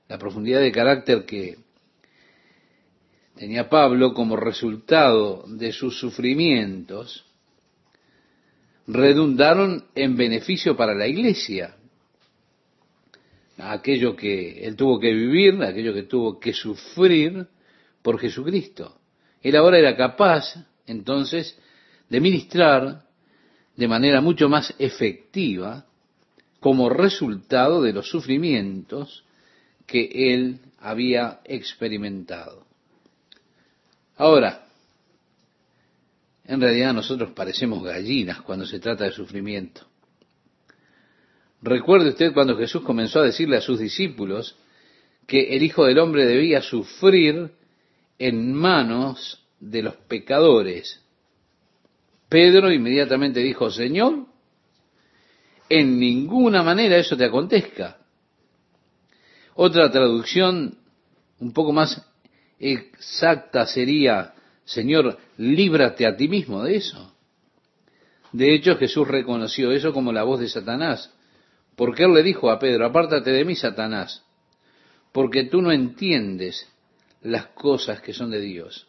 La 0.06 0.16
profundidad 0.16 0.60
de 0.60 0.70
carácter 0.70 1.24
que 1.24 1.58
tenía 3.34 3.68
Pablo 3.68 4.14
como 4.14 4.36
resultado 4.36 5.42
de 5.48 5.72
sus 5.72 5.98
sufrimientos 5.98 7.24
redundaron 8.86 9.86
en 9.96 10.16
beneficio 10.16 10.76
para 10.76 10.94
la 10.94 11.08
iglesia. 11.08 11.74
Aquello 13.60 14.16
que 14.16 14.64
él 14.64 14.76
tuvo 14.76 14.98
que 14.98 15.12
vivir, 15.12 15.62
aquello 15.62 15.92
que 15.92 16.04
tuvo 16.04 16.40
que 16.40 16.52
sufrir 16.52 17.46
por 18.02 18.18
Jesucristo. 18.18 18.98
Él 19.42 19.56
ahora 19.56 19.78
era 19.78 19.96
capaz, 19.96 20.54
entonces, 20.86 21.58
de 22.08 22.20
ministrar 22.20 23.04
de 23.76 23.88
manera 23.88 24.20
mucho 24.20 24.48
más 24.48 24.74
efectiva 24.78 25.86
como 26.60 26.90
resultado 26.90 27.82
de 27.82 27.92
los 27.92 28.10
sufrimientos 28.10 29.24
que 29.86 30.34
él 30.34 30.60
había 30.78 31.40
experimentado. 31.44 32.66
Ahora, 34.16 34.66
en 36.44 36.60
realidad 36.60 36.92
nosotros 36.92 37.30
parecemos 37.30 37.82
gallinas 37.82 38.42
cuando 38.42 38.66
se 38.66 38.78
trata 38.78 39.04
de 39.04 39.12
sufrimiento. 39.12 39.89
Recuerde 41.62 42.10
usted 42.10 42.32
cuando 42.32 42.56
Jesús 42.56 42.82
comenzó 42.82 43.20
a 43.20 43.24
decirle 43.24 43.56
a 43.56 43.60
sus 43.60 43.78
discípulos 43.78 44.56
que 45.26 45.56
el 45.56 45.62
Hijo 45.62 45.84
del 45.84 45.98
Hombre 45.98 46.26
debía 46.26 46.62
sufrir 46.62 47.50
en 48.18 48.52
manos 48.54 49.44
de 49.60 49.82
los 49.82 49.94
pecadores. 49.94 51.00
Pedro 52.28 52.72
inmediatamente 52.72 53.40
dijo, 53.40 53.70
Señor, 53.70 54.26
en 55.68 55.98
ninguna 55.98 56.62
manera 56.62 56.96
eso 56.96 57.16
te 57.16 57.24
acontezca. 57.24 57.98
Otra 59.54 59.90
traducción 59.90 60.78
un 61.38 61.52
poco 61.52 61.72
más 61.72 62.04
exacta 62.58 63.66
sería, 63.66 64.34
Señor, 64.64 65.18
líbrate 65.38 66.06
a 66.06 66.16
ti 66.16 66.28
mismo 66.28 66.62
de 66.62 66.76
eso. 66.76 67.14
De 68.32 68.54
hecho, 68.54 68.76
Jesús 68.76 69.06
reconoció 69.08 69.72
eso 69.72 69.92
como 69.92 70.12
la 70.12 70.22
voz 70.22 70.40
de 70.40 70.48
Satanás, 70.48 71.12
porque 71.80 72.04
él 72.04 72.12
le 72.12 72.22
dijo 72.22 72.50
a 72.50 72.58
Pedro, 72.58 72.84
apártate 72.84 73.30
de 73.30 73.42
mí, 73.42 73.56
Satanás, 73.56 74.22
porque 75.12 75.44
tú 75.44 75.62
no 75.62 75.72
entiendes 75.72 76.68
las 77.22 77.46
cosas 77.46 78.02
que 78.02 78.12
son 78.12 78.30
de 78.30 78.38
Dios. 78.38 78.86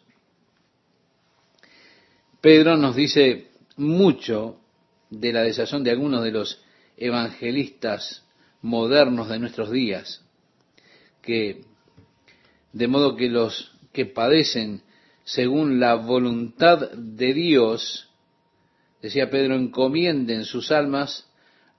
Pedro 2.42 2.76
nos 2.76 2.94
dice 2.94 3.48
mucho 3.78 4.60
de 5.08 5.32
la 5.32 5.40
desazón 5.40 5.82
de 5.84 5.90
algunos 5.90 6.22
de 6.22 6.32
los 6.32 6.62
evangelistas 6.98 8.26
modernos 8.60 9.30
de 9.30 9.38
nuestros 9.38 9.70
días, 9.70 10.22
que 11.22 11.64
de 12.74 12.88
modo 12.88 13.16
que 13.16 13.30
los 13.30 13.72
que 13.94 14.04
padecen 14.04 14.82
según 15.24 15.80
la 15.80 15.94
voluntad 15.94 16.90
de 16.90 17.32
Dios, 17.32 18.10
decía 19.00 19.30
Pedro, 19.30 19.54
encomienden 19.54 20.44
sus 20.44 20.70
almas 20.70 21.31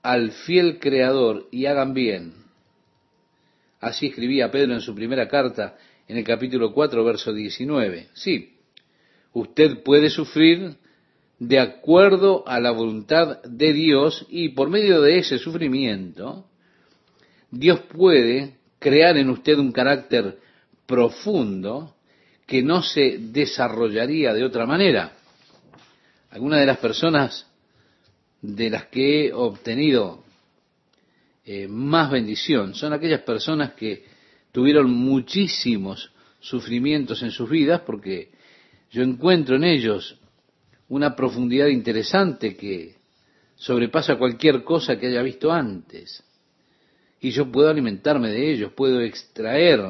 al 0.04 0.32
fiel 0.32 0.78
Creador 0.78 1.48
y 1.50 1.64
hagan 1.64 1.94
bien. 1.94 2.34
Así 3.80 4.08
escribía 4.08 4.50
Pedro 4.50 4.74
en 4.74 4.82
su 4.82 4.94
primera 4.94 5.26
carta 5.28 5.78
en 6.06 6.18
el 6.18 6.24
capítulo 6.24 6.74
4, 6.74 7.02
verso 7.02 7.32
19. 7.32 8.08
Sí, 8.12 8.52
usted 9.32 9.82
puede 9.82 10.10
sufrir 10.10 10.76
de 11.38 11.58
acuerdo 11.58 12.46
a 12.46 12.60
la 12.60 12.70
voluntad 12.70 13.42
de 13.44 13.72
Dios 13.72 14.26
y 14.28 14.50
por 14.50 14.68
medio 14.68 15.00
de 15.00 15.18
ese 15.18 15.38
sufrimiento, 15.38 16.44
Dios 17.50 17.80
puede 17.80 18.58
crear 18.78 19.16
en 19.16 19.30
usted 19.30 19.56
un 19.58 19.72
carácter 19.72 20.38
profundo 20.84 21.96
que 22.46 22.62
no 22.62 22.82
se 22.82 23.16
desarrollaría 23.18 24.34
de 24.34 24.44
otra 24.44 24.66
manera. 24.66 25.12
Algunas 26.30 26.60
de 26.60 26.66
las 26.66 26.78
personas 26.78 27.50
de 28.44 28.68
las 28.68 28.86
que 28.86 29.26
he 29.28 29.32
obtenido 29.32 30.22
eh, 31.46 31.66
más 31.66 32.10
bendición 32.10 32.74
son 32.74 32.92
aquellas 32.92 33.22
personas 33.22 33.72
que 33.72 34.04
tuvieron 34.52 34.90
muchísimos 34.90 36.12
sufrimientos 36.40 37.22
en 37.22 37.30
sus 37.30 37.48
vidas 37.48 37.80
porque 37.86 38.32
yo 38.90 39.02
encuentro 39.02 39.56
en 39.56 39.64
ellos 39.64 40.18
una 40.88 41.16
profundidad 41.16 41.68
interesante 41.68 42.54
que 42.54 42.96
sobrepasa 43.54 44.16
cualquier 44.16 44.62
cosa 44.62 44.98
que 44.98 45.06
haya 45.06 45.22
visto 45.22 45.50
antes. 45.50 46.22
Y 47.20 47.30
yo 47.30 47.50
puedo 47.50 47.70
alimentarme 47.70 48.28
de 48.28 48.52
ellos, 48.52 48.72
puedo 48.72 49.00
extraer 49.00 49.80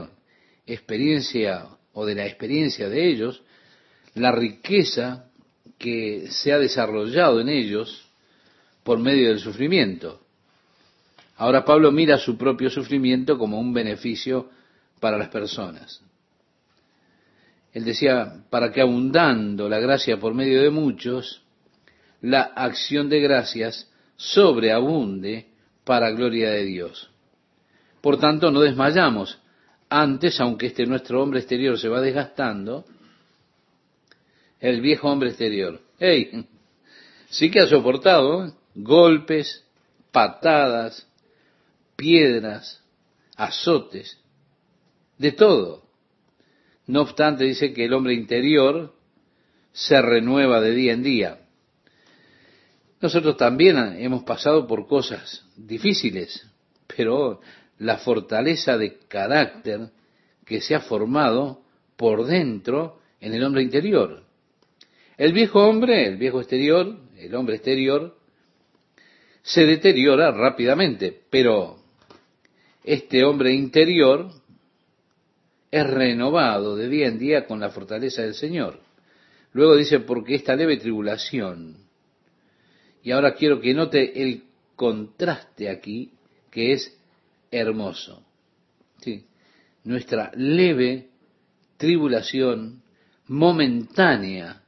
experiencia 0.65 1.67
o 1.93 2.07
de 2.07 2.15
la 2.15 2.27
experiencia 2.27 2.89
de 2.89 3.11
ellos 3.11 3.43
la 4.15 4.31
riqueza 4.31 5.29
que 5.77 6.29
se 6.31 6.53
ha 6.53 6.59
desarrollado 6.59 7.41
en 7.41 7.49
ellos 7.49 8.04
por 8.85 8.99
medio 8.99 9.29
del 9.29 9.41
sufrimiento. 9.41 10.21
Ahora 11.37 11.65
Pablo 11.65 11.91
mira 11.91 12.19
su 12.19 12.37
propio 12.37 12.71
sufrimiento 12.71 13.37
como 13.37 13.59
un 13.59 13.73
beneficio 13.73 14.51
para 15.01 15.19
las 15.19 15.29
personas. 15.29 16.01
Él 17.73 17.85
decía, 17.85 18.45
para 18.51 18.71
que 18.71 18.81
abundando 18.81 19.69
la 19.69 19.81
gracia 19.81 20.21
por 20.21 20.33
medio 20.33 20.63
de 20.63 20.71
muchos, 20.71 21.43
la 22.21 22.43
acción 22.43 23.09
de 23.09 23.21
gracias 23.21 23.91
sobreabunde 24.17 25.49
para 25.83 26.13
gloria 26.13 26.51
de 26.51 26.65
Dios. 26.65 27.11
Por 28.01 28.19
tanto, 28.21 28.53
no 28.53 28.61
desmayamos. 28.61 29.39
Antes, 29.89 30.41
aunque 30.41 30.67
este 30.67 30.87
nuestro 30.87 31.21
hombre 31.21 31.41
exterior 31.41 31.79
se 31.79 31.89
va 31.89 32.01
desgastando, 32.01 32.85
el 34.61 34.81
viejo 34.81 35.11
hombre 35.11 35.31
exterior, 35.31 35.81
hey, 35.99 36.47
sí 37.29 37.51
que 37.51 37.61
ha 37.61 37.67
soportado 37.67 38.47
¿eh? 38.47 38.53
Golpes, 38.75 39.65
patadas, 40.13 41.09
piedras, 41.97 42.83
azotes, 43.37 44.19
de 45.19 45.33
todo. 45.33 45.85
No 46.87 47.03
obstante, 47.03 47.45
dice 47.45 47.73
que 47.73 47.85
el 47.85 47.95
hombre 47.95 48.15
interior 48.15 48.95
se 49.73 50.01
renueva 50.03 50.61
de 50.61 50.73
día 50.73 50.93
en 50.93 51.03
día. 51.03 51.41
Nosotros 53.01 53.37
también 53.37 53.77
hemos 53.99 54.23
pasado 54.25 54.67
por 54.67 54.87
cosas 54.87 55.45
difíciles, 55.57 56.47
pero 56.87 57.41
la 57.79 57.99
fortaleza 57.99 58.79
de 58.79 58.99
carácter 59.09 59.91
que 60.45 60.61
se 60.61 60.75
ha 60.75 60.81
formado 60.81 61.63
por 61.97 62.27
dentro 62.27 63.01
en 63.21 63.35
el 63.35 63.43
hombre 63.45 63.63
interior. 63.63 64.25
El 65.17 65.33
viejo 65.33 65.61
hombre, 65.67 66.07
el 66.07 66.17
viejo 66.17 66.41
exterior, 66.41 66.99
el 67.17 67.35
hombre 67.35 67.57
exterior, 67.57 68.17
se 69.45 69.67
deteriora 69.67 70.31
rápidamente, 70.31 71.17
pero 71.29 71.77
este 72.83 73.25
hombre 73.25 73.53
interior 73.53 74.31
es 75.71 75.87
renovado 75.87 76.77
de 76.77 76.89
día 76.89 77.09
en 77.09 77.19
día 77.19 77.47
con 77.47 77.61
la 77.61 77.69
fortaleza 77.69 78.23
del 78.23 78.35
Señor. 78.35 78.81
Luego 79.53 79.77
dice, 79.77 80.01
porque 80.01 80.35
esta 80.35 80.57
leve 80.57 80.79
tribulación, 80.79 81.77
y 83.03 83.11
ahora 83.11 83.35
quiero 83.35 83.61
que 83.61 83.75
note 83.75 84.23
el 84.23 84.45
contraste 84.77 85.69
aquí, 85.69 86.13
que 86.51 86.73
es 86.73 86.97
hermoso. 87.51 88.25
¿Sí? 89.01 89.27
Nuestra 89.85 90.33
leve 90.35 91.11
tribulación 91.77 92.83
momentánea. 93.29 94.63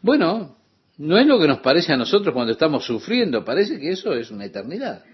Bueno, 0.00 0.56
no 0.98 1.18
es 1.18 1.26
lo 1.26 1.38
que 1.38 1.46
nos 1.46 1.60
parece 1.60 1.92
a 1.92 1.96
nosotros 1.96 2.32
cuando 2.32 2.52
estamos 2.52 2.84
sufriendo, 2.84 3.44
parece 3.44 3.78
que 3.78 3.90
eso 3.90 4.14
es 4.14 4.30
una 4.30 4.46
eternidad. 4.46 5.04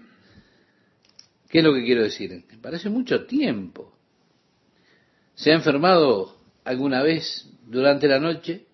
¿Qué 1.49 1.59
es 1.59 1.63
lo 1.63 1.73
que 1.73 1.83
quiero 1.83 2.03
decir? 2.03 2.45
Parece 2.61 2.89
mucho 2.89 3.25
tiempo. 3.25 3.93
¿Se 5.35 5.51
ha 5.51 5.55
enfermado 5.55 6.37
alguna 6.63 7.03
vez 7.03 7.47
durante 7.67 8.07
la 8.07 8.19
noche? 8.19 8.65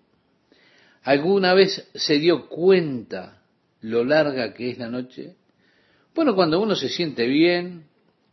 ¿Alguna 1.03 1.53
vez 1.53 1.89
se 1.93 2.19
dio 2.19 2.47
cuenta 2.47 3.41
lo 3.81 4.03
larga 4.03 4.53
que 4.53 4.69
es 4.69 4.77
la 4.77 4.89
noche? 4.89 5.35
Bueno, 6.13 6.35
cuando 6.35 6.61
uno 6.61 6.75
se 6.75 6.89
siente 6.89 7.25
bien, 7.25 7.85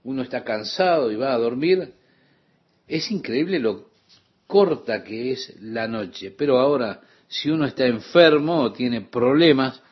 uno 0.04 0.22
está 0.22 0.44
cansado 0.44 1.10
y 1.10 1.16
va 1.16 1.32
a 1.32 1.38
dormir, 1.38 1.94
es 2.86 3.10
increíble 3.10 3.58
lo 3.58 3.90
corta 4.46 5.02
que 5.02 5.32
es 5.32 5.54
la 5.60 5.88
noche. 5.88 6.30
Pero 6.30 6.58
ahora, 6.58 7.00
si 7.28 7.50
uno 7.50 7.66
está 7.66 7.86
enfermo 7.86 8.62
o 8.62 8.72
tiene 8.72 9.00
problemas 9.02 9.82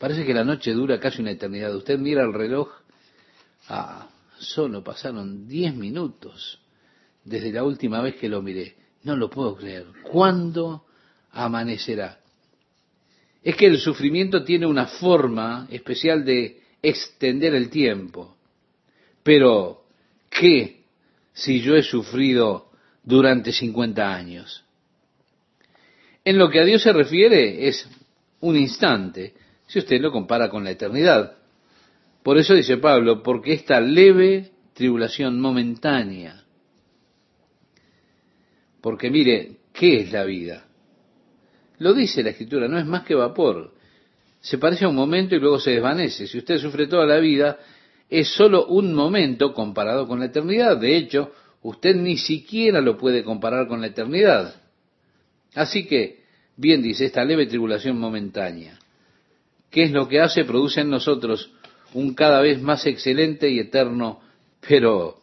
Parece 0.00 0.24
que 0.24 0.32
la 0.32 0.44
noche 0.44 0.72
dura 0.72 0.98
casi 0.98 1.20
una 1.20 1.32
eternidad. 1.32 1.76
Usted 1.76 1.98
mira 1.98 2.22
el 2.22 2.32
reloj, 2.32 2.70
ah, 3.68 4.08
solo 4.38 4.82
pasaron 4.82 5.46
diez 5.46 5.74
minutos 5.74 6.58
desde 7.22 7.52
la 7.52 7.64
última 7.64 8.00
vez 8.00 8.16
que 8.16 8.30
lo 8.30 8.40
miré. 8.40 8.76
No 9.02 9.14
lo 9.14 9.28
puedo 9.28 9.54
creer. 9.56 9.88
¿Cuándo 10.10 10.86
amanecerá? 11.32 12.18
Es 13.42 13.56
que 13.56 13.66
el 13.66 13.78
sufrimiento 13.78 14.42
tiene 14.42 14.64
una 14.64 14.86
forma 14.86 15.68
especial 15.70 16.24
de 16.24 16.62
extender 16.80 17.54
el 17.54 17.68
tiempo. 17.68 18.38
Pero, 19.22 19.84
¿qué 20.30 20.80
si 21.34 21.60
yo 21.60 21.76
he 21.76 21.82
sufrido 21.82 22.70
durante 23.02 23.52
50 23.52 24.14
años? 24.14 24.64
En 26.30 26.38
lo 26.38 26.48
que 26.48 26.60
a 26.60 26.64
Dios 26.64 26.84
se 26.84 26.92
refiere 26.92 27.66
es 27.66 27.88
un 28.38 28.56
instante, 28.56 29.34
si 29.66 29.80
usted 29.80 30.00
lo 30.00 30.12
compara 30.12 30.48
con 30.48 30.62
la 30.62 30.70
eternidad. 30.70 31.38
Por 32.22 32.38
eso 32.38 32.54
dice 32.54 32.76
Pablo, 32.76 33.20
porque 33.20 33.52
esta 33.52 33.80
leve 33.80 34.52
tribulación 34.72 35.40
momentánea. 35.40 36.44
Porque 38.80 39.10
mire, 39.10 39.56
¿qué 39.72 40.02
es 40.02 40.12
la 40.12 40.22
vida? 40.22 40.68
Lo 41.78 41.94
dice 41.94 42.22
la 42.22 42.30
escritura, 42.30 42.68
no 42.68 42.78
es 42.78 42.86
más 42.86 43.02
que 43.02 43.16
vapor. 43.16 43.74
Se 44.38 44.56
parece 44.56 44.84
a 44.84 44.88
un 44.88 44.94
momento 44.94 45.34
y 45.34 45.40
luego 45.40 45.58
se 45.58 45.72
desvanece. 45.72 46.28
Si 46.28 46.38
usted 46.38 46.58
sufre 46.58 46.86
toda 46.86 47.06
la 47.06 47.18
vida, 47.18 47.58
es 48.08 48.28
solo 48.28 48.66
un 48.66 48.94
momento 48.94 49.52
comparado 49.52 50.06
con 50.06 50.20
la 50.20 50.26
eternidad. 50.26 50.76
De 50.76 50.96
hecho, 50.96 51.32
usted 51.62 51.96
ni 51.96 52.18
siquiera 52.18 52.80
lo 52.80 52.96
puede 52.96 53.24
comparar 53.24 53.66
con 53.66 53.80
la 53.80 53.88
eternidad. 53.88 54.62
Así 55.56 55.88
que, 55.88 56.19
bien 56.60 56.82
dice, 56.82 57.06
esta 57.06 57.24
leve 57.24 57.46
tribulación 57.46 57.98
momentánea. 57.98 58.78
¿Qué 59.70 59.84
es 59.84 59.92
lo 59.92 60.08
que 60.08 60.20
hace? 60.20 60.44
Produce 60.44 60.82
en 60.82 60.90
nosotros 60.90 61.50
un 61.94 62.14
cada 62.14 62.42
vez 62.42 62.60
más 62.60 62.86
excelente 62.86 63.48
y 63.48 63.58
eterno, 63.58 64.20
pero, 64.68 65.20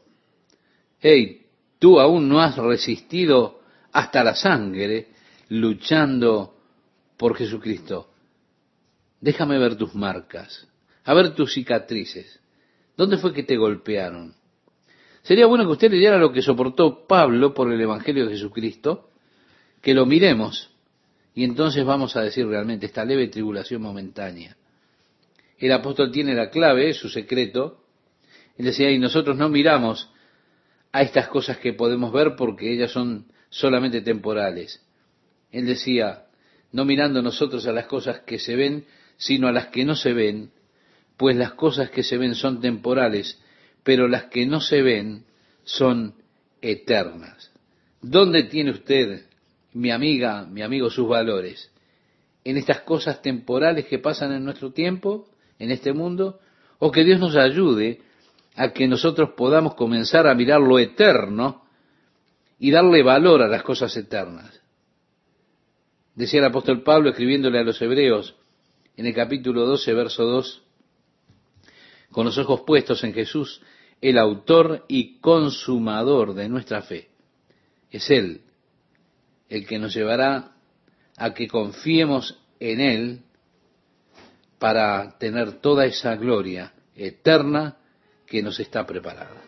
hey, 1.00 1.46
tú 1.78 2.00
aún 2.00 2.28
no 2.28 2.42
has 2.42 2.58
resistido 2.58 3.62
hasta 3.92 4.24
la 4.24 4.34
sangre 4.34 5.10
luchando 5.50 6.56
por 7.18 7.36
Jesucristo. 7.36 8.10
Déjame 9.22 9.60
ver 9.60 9.76
tus 9.76 9.94
marcas, 9.94 10.68
a 11.04 11.14
ver 11.14 11.36
tus 11.36 11.54
cicatrices. 11.54 12.40
¿Dónde 12.96 13.18
fue 13.18 13.32
que 13.32 13.44
te 13.44 13.58
golpearon? 13.58 14.34
Sería 15.22 15.46
bueno 15.46 15.66
que 15.66 15.74
usted 15.74 15.92
leyera 15.92 16.18
lo 16.18 16.32
que 16.32 16.42
soportó 16.42 17.06
Pablo 17.06 17.54
por 17.54 17.72
el 17.72 17.80
Evangelio 17.80 18.26
de 18.26 18.32
Jesucristo, 18.32 19.12
que 19.82 19.94
lo 19.94 20.08
miremos 20.08 20.72
y 21.38 21.44
entonces 21.44 21.86
vamos 21.86 22.16
a 22.16 22.24
decir 22.24 22.48
realmente 22.48 22.88
esta 22.88 23.06
leve 23.06 23.28
tribulación 23.28 23.80
momentánea. 23.80 24.58
El 25.60 25.72
apóstol 25.72 26.12
tiene 26.12 26.34
la 26.34 26.50
clave, 26.50 26.96
su 26.96 27.10
secreto. 27.10 27.84
Él 28.58 28.66
decía, 28.66 28.90
y 28.90 28.98
nosotros 28.98 29.38
no 29.38 29.48
miramos 29.48 30.10
a 30.92 31.04
estas 31.04 31.28
cosas 31.28 31.60
que 31.60 31.74
podemos 31.74 32.12
ver 32.12 32.36
porque 32.36 32.74
ellas 32.74 32.90
son 32.90 33.28
solamente 33.52 34.02
temporales. 34.02 34.84
Él 35.52 35.68
decía, 35.68 36.26
no 36.72 36.86
mirando 36.86 37.22
nosotros 37.22 37.68
a 37.68 37.72
las 37.72 37.86
cosas 37.86 38.22
que 38.22 38.40
se 38.40 38.56
ven, 38.56 38.86
sino 39.18 39.48
a 39.48 39.52
las 39.52 39.68
que 39.68 39.86
no 39.86 39.96
se 39.96 40.14
ven, 40.14 40.50
pues 41.18 41.36
las 41.36 41.52
cosas 41.52 41.92
que 41.92 42.02
se 42.02 42.18
ven 42.18 42.34
son 42.34 42.62
temporales, 42.62 43.40
pero 43.84 44.08
las 44.08 44.24
que 44.24 44.48
no 44.48 44.60
se 44.60 44.82
ven 44.82 45.26
son 45.64 46.16
eternas. 46.64 47.52
¿Dónde 48.02 48.46
tiene 48.46 48.72
usted 48.72 49.27
mi 49.78 49.92
amiga, 49.92 50.46
mi 50.46 50.62
amigo, 50.62 50.90
sus 50.90 51.08
valores 51.08 51.72
en 52.44 52.56
estas 52.56 52.82
cosas 52.82 53.22
temporales 53.22 53.88
que 53.88 54.00
pasan 54.00 54.32
en 54.32 54.46
nuestro 54.46 54.72
tiempo, 54.72 55.28
en 55.60 55.70
este 55.70 55.92
mundo, 55.92 56.40
o 56.80 56.92
que 56.92 57.04
Dios 57.04 57.20
nos 57.20 57.36
ayude 57.36 58.02
a 58.56 58.72
que 58.72 58.88
nosotros 58.88 59.32
podamos 59.36 59.76
comenzar 59.76 60.28
a 60.28 60.34
mirar 60.34 60.62
lo 60.62 60.80
eterno 60.80 61.66
y 62.58 62.72
darle 62.72 63.04
valor 63.04 63.42
a 63.42 63.50
las 63.50 63.64
cosas 63.64 63.96
eternas. 63.98 64.62
Decía 66.16 66.40
el 66.40 66.46
apóstol 66.46 66.84
Pablo 66.84 67.10
escribiéndole 67.10 67.60
a 67.60 67.64
los 67.64 67.82
hebreos 67.82 68.34
en 68.96 69.06
el 69.06 69.14
capítulo 69.14 69.66
12, 69.66 69.94
verso 69.94 70.24
2, 70.24 70.64
con 72.12 72.26
los 72.26 72.38
ojos 72.38 72.62
puestos 72.62 73.04
en 73.04 73.14
Jesús, 73.14 73.62
el 74.00 74.18
autor 74.18 74.86
y 74.88 75.20
consumador 75.20 76.34
de 76.34 76.48
nuestra 76.48 76.82
fe. 76.82 77.10
Es 77.92 78.10
Él 78.10 78.47
el 79.50 79.66
que 79.66 79.80
nos 79.80 79.94
llevará 79.94 80.52
a 81.18 81.34
que 81.34 81.48
confiemos 81.48 82.40
en 82.60 82.80
Él 82.80 83.22
para 84.60 85.18
tener 85.18 85.54
toda 85.62 85.86
esa 85.86 86.16
gloria 86.16 86.74
eterna 86.96 87.78
que 88.26 88.42
nos 88.42 88.60
está 88.60 88.86
preparada. 88.86 89.42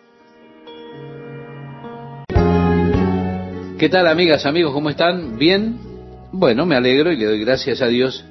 ¿Qué 3.77 3.89
tal 3.89 4.07
amigas, 4.07 4.45
amigos? 4.45 4.73
¿Cómo 4.73 4.89
están? 4.89 5.37
¿Bien? 5.37 5.79
Bueno, 6.31 6.65
me 6.65 6.75
alegro 6.75 7.11
y 7.11 7.17
le 7.17 7.25
doy 7.25 7.39
gracias 7.39 7.81
a 7.81 7.87
Dios 7.87 8.25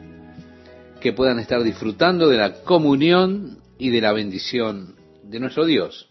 que 1.00 1.12
puedan 1.12 1.38
estar 1.38 1.62
disfrutando 1.62 2.28
de 2.28 2.36
la 2.36 2.62
comunión 2.64 3.58
y 3.78 3.90
de 3.90 4.00
la 4.00 4.12
bendición 4.12 4.96
de 5.22 5.40
nuestro 5.40 5.64
Dios. 5.64 6.08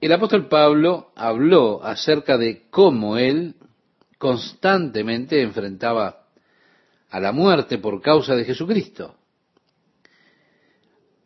El 0.00 0.12
apóstol 0.12 0.48
Pablo 0.48 1.10
habló 1.14 1.82
acerca 1.84 2.38
de 2.38 2.62
cómo 2.70 3.18
él 3.18 3.54
constantemente 4.20 5.40
enfrentaba 5.40 6.26
a 7.08 7.20
la 7.20 7.32
muerte 7.32 7.78
por 7.78 8.02
causa 8.02 8.36
de 8.36 8.44
Jesucristo. 8.44 9.16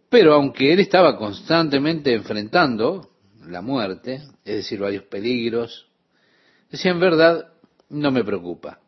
Pero 0.09 0.33
aunque 0.33 0.73
él 0.73 0.79
estaba 0.79 1.19
constantemente 1.19 2.15
enfrentando 2.15 3.11
la 3.49 3.63
muerte, 3.63 4.23
es 4.45 4.55
decir, 4.59 4.79
varios 4.79 5.03
peligros, 5.07 5.89
decía 6.71 6.93
en 6.93 7.01
verdad, 7.01 7.49
no 7.89 8.13
me 8.13 8.23
preocupa. 8.23 8.79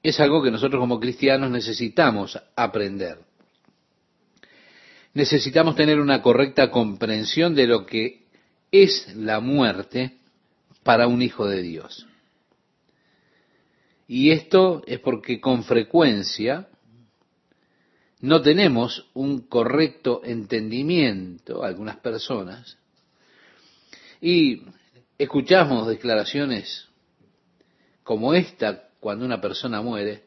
Es 0.00 0.20
algo 0.20 0.40
que 0.40 0.52
nosotros 0.52 0.78
como 0.78 1.00
cristianos 1.00 1.50
necesitamos 1.50 2.40
aprender. 2.54 3.18
Necesitamos 5.14 5.74
tener 5.74 5.98
una 5.98 6.22
correcta 6.22 6.70
comprensión 6.70 7.56
de 7.56 7.66
lo 7.66 7.86
que 7.86 8.22
es 8.70 9.12
la 9.16 9.40
muerte 9.40 10.18
para 10.84 11.08
un 11.08 11.22
hijo 11.22 11.48
de 11.48 11.60
Dios. 11.60 12.06
Y 14.06 14.30
esto 14.30 14.82
es 14.86 14.98
porque 15.00 15.40
con 15.40 15.64
frecuencia 15.64 16.68
no 18.20 18.40
tenemos 18.40 19.10
un 19.14 19.40
correcto 19.48 20.22
entendimiento, 20.24 21.64
algunas 21.64 21.96
personas, 21.96 22.78
y 24.20 24.62
escuchamos 25.18 25.88
declaraciones 25.88 26.88
como 28.04 28.34
esta 28.34 28.88
cuando 29.00 29.24
una 29.24 29.40
persona 29.40 29.82
muere, 29.82 30.22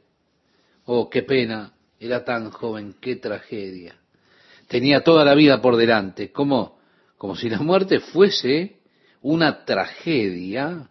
oh, 0.84 1.10
qué 1.10 1.24
pena, 1.24 1.74
era 1.98 2.26
tan 2.26 2.52
joven, 2.52 2.96
qué 3.00 3.16
tragedia, 3.16 3.96
tenía 4.68 5.02
toda 5.02 5.24
la 5.24 5.34
vida 5.34 5.62
por 5.62 5.78
delante, 5.78 6.34
como, 6.34 6.78
como 7.18 7.38
si 7.38 7.50
la 7.50 7.60
muerte 7.60 8.02
fuese 8.02 8.82
una 9.22 9.64
tragedia 9.64 10.90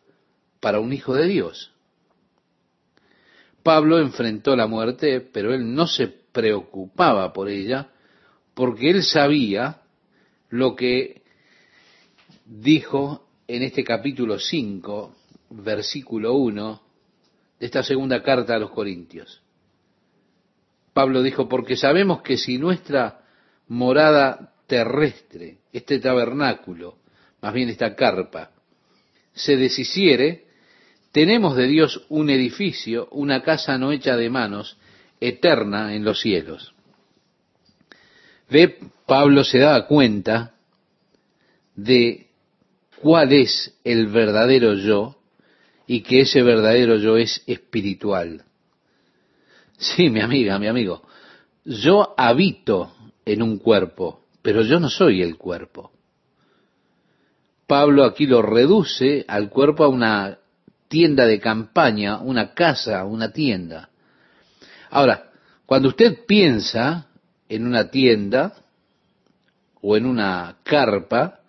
para 0.61 0.80
un 0.80 0.95
hijo 0.95 1.14
de 1.14 1.26
Dios. 1.26 1.73
Pablo 3.64 3.98
enfrentó 3.98 4.54
la 4.54 4.66
muerte, 4.66 5.22
pero 5.22 5.54
él 5.54 5.74
no 5.74 5.86
se 5.86 6.06
preocupaba 6.06 7.32
por 7.32 7.48
ella, 7.48 7.88
porque 8.52 8.90
él 8.90 9.02
sabía 9.02 9.80
lo 10.50 10.76
que 10.76 11.22
dijo 12.44 13.26
en 13.48 13.62
este 13.62 13.82
capítulo 13.82 14.38
5, 14.38 15.16
versículo 15.50 16.34
1 16.34 16.82
de 17.58 17.66
esta 17.66 17.82
segunda 17.82 18.22
carta 18.22 18.54
a 18.54 18.58
los 18.58 18.70
Corintios. 18.70 19.42
Pablo 20.92 21.22
dijo, 21.22 21.48
porque 21.48 21.76
sabemos 21.76 22.20
que 22.20 22.36
si 22.36 22.58
nuestra 22.58 23.22
morada 23.68 24.52
terrestre, 24.66 25.60
este 25.72 26.00
tabernáculo, 26.00 26.98
más 27.40 27.54
bien 27.54 27.70
esta 27.70 27.96
carpa, 27.96 28.50
se 29.32 29.56
deshiciere, 29.56 30.43
tenemos 31.14 31.54
de 31.54 31.68
Dios 31.68 32.04
un 32.08 32.28
edificio, 32.28 33.06
una 33.12 33.40
casa 33.44 33.78
no 33.78 33.92
hecha 33.92 34.16
de 34.16 34.28
manos, 34.30 34.76
eterna 35.20 35.94
en 35.94 36.02
los 36.02 36.20
cielos. 36.20 36.74
Ve, 38.50 38.80
Pablo 39.06 39.44
se 39.44 39.60
da 39.60 39.86
cuenta 39.86 40.54
de 41.76 42.26
cuál 43.00 43.32
es 43.32 43.78
el 43.84 44.08
verdadero 44.08 44.74
yo 44.74 45.16
y 45.86 46.00
que 46.00 46.22
ese 46.22 46.42
verdadero 46.42 46.96
yo 46.96 47.16
es 47.16 47.44
espiritual. 47.46 48.42
Sí, 49.78 50.10
mi 50.10 50.20
amiga, 50.20 50.58
mi 50.58 50.66
amigo, 50.66 51.06
yo 51.64 52.12
habito 52.16 52.92
en 53.24 53.40
un 53.40 53.58
cuerpo, 53.58 54.24
pero 54.42 54.62
yo 54.62 54.80
no 54.80 54.90
soy 54.90 55.22
el 55.22 55.36
cuerpo. 55.36 55.92
Pablo 57.68 58.02
aquí 58.02 58.26
lo 58.26 58.42
reduce 58.42 59.24
al 59.28 59.48
cuerpo 59.48 59.84
a 59.84 59.88
una 59.88 60.38
tienda 60.89 61.26
de 61.26 61.41
campaña, 61.41 62.18
una 62.18 62.55
casa, 62.55 63.05
una 63.05 63.32
tienda. 63.32 63.91
Ahora, 64.91 65.30
Cuando 65.66 65.89
usted 65.89 66.26
piensa 66.26 67.09
en 67.49 67.66
una 67.66 67.91
tienda 67.91 68.55
o 69.80 69.97
en 69.97 70.07
una 70.07 70.59
carpa, 70.62 71.41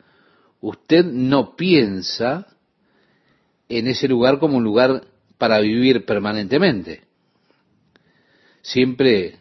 usted 0.61 1.05
no 1.05 1.55
piensa 1.55 2.47
en 3.67 3.87
ese 3.87 4.07
lugar 4.07 4.39
como 4.39 4.57
un 4.57 4.63
lugar 4.63 5.03
para 5.37 5.59
vivir 5.59 6.05
permanentemente. 6.05 7.03
Siempre 8.61 9.39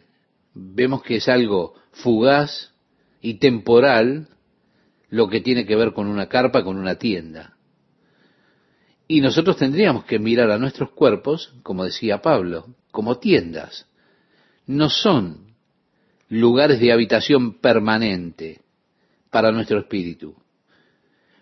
vemos 0.53 1.01
que 1.03 1.17
es 1.17 1.27
algo 1.29 1.75
fugaz 1.91 2.73
y 3.21 3.35
temporal 3.35 4.27
lo 5.09 5.29
que 5.29 5.41
tiene 5.41 5.65
que 5.65 5.75
ver 5.75 5.93
con 5.93 6.07
una 6.07 6.27
carpa, 6.27 6.63
con 6.63 6.77
una 6.77 6.95
tienda. 6.95 7.54
Y 9.07 9.21
nosotros 9.21 9.57
tendríamos 9.57 10.05
que 10.05 10.19
mirar 10.19 10.49
a 10.51 10.57
nuestros 10.57 10.91
cuerpos, 10.91 11.53
como 11.61 11.83
decía 11.83 12.21
Pablo, 12.21 12.75
como 12.91 13.19
tiendas. 13.19 13.87
No 14.65 14.89
son 14.89 15.53
lugares 16.29 16.79
de 16.79 16.91
habitación 16.91 17.59
permanente 17.59 18.61
para 19.29 19.51
nuestro 19.51 19.79
espíritu. 19.79 20.35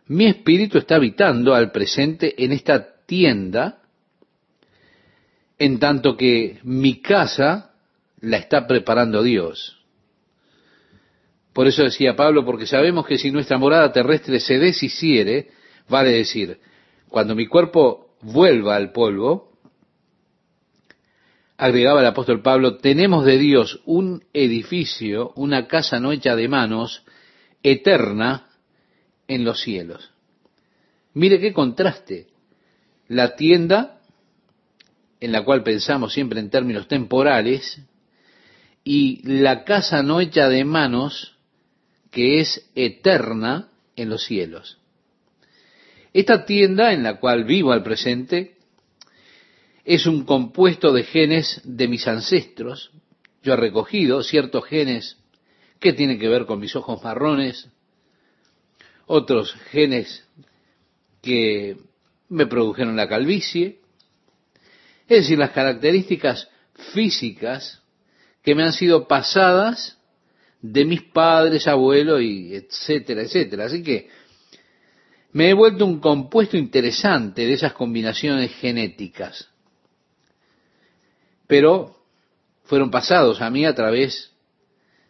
Mi 0.07 0.25
espíritu 0.25 0.77
está 0.77 0.95
habitando 0.95 1.55
al 1.55 1.71
presente 1.71 2.43
en 2.43 2.51
esta 2.51 3.05
tienda, 3.05 3.81
en 5.57 5.79
tanto 5.79 6.17
que 6.17 6.59
mi 6.63 7.01
casa 7.01 7.71
la 8.19 8.37
está 8.37 8.67
preparando 8.67 9.23
Dios. 9.23 9.79
Por 11.53 11.67
eso 11.67 11.83
decía 11.83 12.15
Pablo, 12.15 12.43
porque 12.43 12.65
sabemos 12.65 13.05
que 13.05 13.17
si 13.17 13.31
nuestra 13.31 13.57
morada 13.57 13.93
terrestre 13.93 14.39
se 14.39 14.57
deshiciere, 14.57 15.51
vale 15.87 16.11
decir, 16.11 16.59
cuando 17.13 17.35
mi 17.35 17.45
cuerpo 17.45 18.15
vuelva 18.23 18.75
al 18.75 18.91
polvo, 18.91 19.51
agregaba 21.57 21.99
el 21.99 22.07
apóstol 22.07 22.41
Pablo, 22.41 22.77
tenemos 22.77 23.23
de 23.23 23.37
Dios 23.37 23.81
un 23.85 24.23
edificio, 24.33 25.31
una 25.35 25.67
casa 25.67 25.99
no 25.99 26.11
hecha 26.11 26.35
de 26.35 26.47
manos, 26.47 27.03
eterna 27.61 28.49
en 29.27 29.45
los 29.45 29.61
cielos. 29.61 30.09
Mire 31.13 31.39
qué 31.39 31.53
contraste. 31.53 32.29
La 33.07 33.35
tienda, 33.35 34.01
en 35.19 35.33
la 35.33 35.45
cual 35.45 35.61
pensamos 35.61 36.13
siempre 36.13 36.39
en 36.39 36.49
términos 36.49 36.87
temporales, 36.87 37.79
y 38.83 39.21
la 39.21 39.65
casa 39.65 40.01
no 40.01 40.19
hecha 40.19 40.49
de 40.49 40.65
manos, 40.65 41.37
que 42.09 42.39
es 42.39 42.71
eterna 42.73 43.69
en 43.95 44.09
los 44.09 44.23
cielos. 44.23 44.79
Esta 46.13 46.45
tienda 46.45 46.93
en 46.93 47.03
la 47.03 47.19
cual 47.19 47.43
vivo 47.43 47.71
al 47.71 47.83
presente 47.83 48.55
es 49.83 50.05
un 50.05 50.23
compuesto 50.25 50.93
de 50.93 51.03
genes 51.03 51.59
de 51.63 51.87
mis 51.87 52.07
ancestros. 52.07 52.91
Yo 53.41 53.53
he 53.53 53.57
recogido 53.57 54.21
ciertos 54.21 54.65
genes 54.65 55.17
que 55.79 55.91
tienen 55.91 56.19
que 56.19 56.29
ver 56.29 56.45
con 56.45 56.59
mis 56.59 56.75
ojos 56.75 57.03
marrones, 57.03 57.67
otros 59.07 59.53
genes 59.71 60.23
que 61.21 61.77
me 62.29 62.45
produjeron 62.45 62.95
la 62.95 63.09
calvicie, 63.09 63.79
es 65.07 65.23
decir, 65.23 65.37
las 65.37 65.51
características 65.51 66.49
físicas 66.93 67.81
que 68.43 68.55
me 68.55 68.63
han 68.63 68.73
sido 68.73 69.07
pasadas 69.07 69.97
de 70.61 70.85
mis 70.85 71.01
padres, 71.01 71.67
abuelos 71.67 72.21
y 72.21 72.55
etcétera, 72.55 73.23
etcétera. 73.23 73.65
Así 73.65 73.83
que 73.83 74.09
me 75.33 75.49
he 75.49 75.53
vuelto 75.53 75.85
un 75.85 75.99
compuesto 75.99 76.57
interesante 76.57 77.45
de 77.45 77.53
esas 77.53 77.73
combinaciones 77.73 78.53
genéticas. 78.53 79.49
Pero 81.47 81.97
fueron 82.63 82.91
pasados 82.91 83.41
a 83.41 83.49
mí 83.49 83.65
a 83.65 83.73
través 83.73 84.31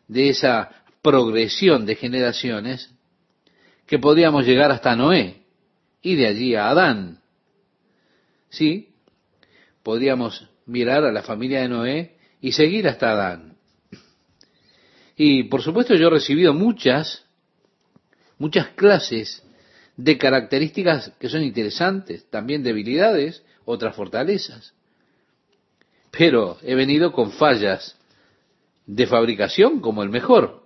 de 0.07 0.29
esa 0.29 0.83
progresión 1.01 1.85
de 1.85 1.95
generaciones 1.95 2.89
que 3.85 3.99
podíamos 3.99 4.45
llegar 4.45 4.71
hasta 4.71 4.95
Noé 4.95 5.43
y 6.01 6.15
de 6.15 6.27
allí 6.27 6.55
a 6.55 6.69
Adán. 6.69 7.21
Sí, 8.49 8.93
podríamos 9.83 10.49
mirar 10.65 11.03
a 11.03 11.11
la 11.11 11.23
familia 11.23 11.61
de 11.61 11.67
Noé 11.67 12.17
y 12.39 12.53
seguir 12.53 12.87
hasta 12.87 13.11
Adán. 13.11 13.57
Y 15.17 15.43
por 15.43 15.61
supuesto 15.61 15.95
yo 15.95 16.07
he 16.07 16.11
recibido 16.11 16.53
muchas, 16.53 17.25
muchas 18.37 18.69
clases 18.69 19.43
de 19.97 20.17
características 20.17 21.11
que 21.19 21.29
son 21.29 21.43
interesantes, 21.43 22.25
también 22.29 22.63
debilidades, 22.63 23.43
otras 23.65 23.95
fortalezas. 23.95 24.73
Pero 26.11 26.57
he 26.61 26.75
venido 26.75 27.11
con 27.11 27.31
fallas 27.31 27.97
de 28.85 29.07
fabricación 29.07 29.79
como 29.79 30.03
el 30.03 30.09
mejor, 30.09 30.63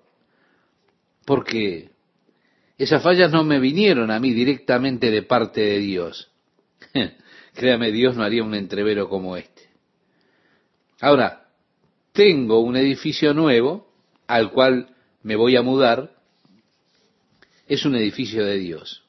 porque 1.26 1.92
esas 2.78 3.04
fallas 3.04 3.32
no 3.32 3.44
me 3.44 3.60
vinieron 3.60 4.12
a 4.12 4.20
mí 4.20 4.34
directamente 4.34 5.12
de 5.12 5.24
parte 5.24 5.62
de 5.62 5.80
Dios. 5.80 6.32
Créame, 7.54 7.92
Dios 7.92 8.16
no 8.16 8.24
haría 8.24 8.44
un 8.44 8.54
entrevero 8.54 9.10
como 9.10 9.36
este. 9.36 9.64
Ahora, 11.00 11.48
tengo 12.12 12.60
un 12.60 12.76
edificio 12.76 13.34
nuevo 13.34 13.88
al 14.28 14.52
cual 14.52 14.96
me 15.24 15.36
voy 15.36 15.56
a 15.56 15.62
mudar 15.62 16.12
es 17.68 17.86
un 17.86 17.96
edificio 17.96 18.46
de 18.46 18.58
Dios. 18.58 19.04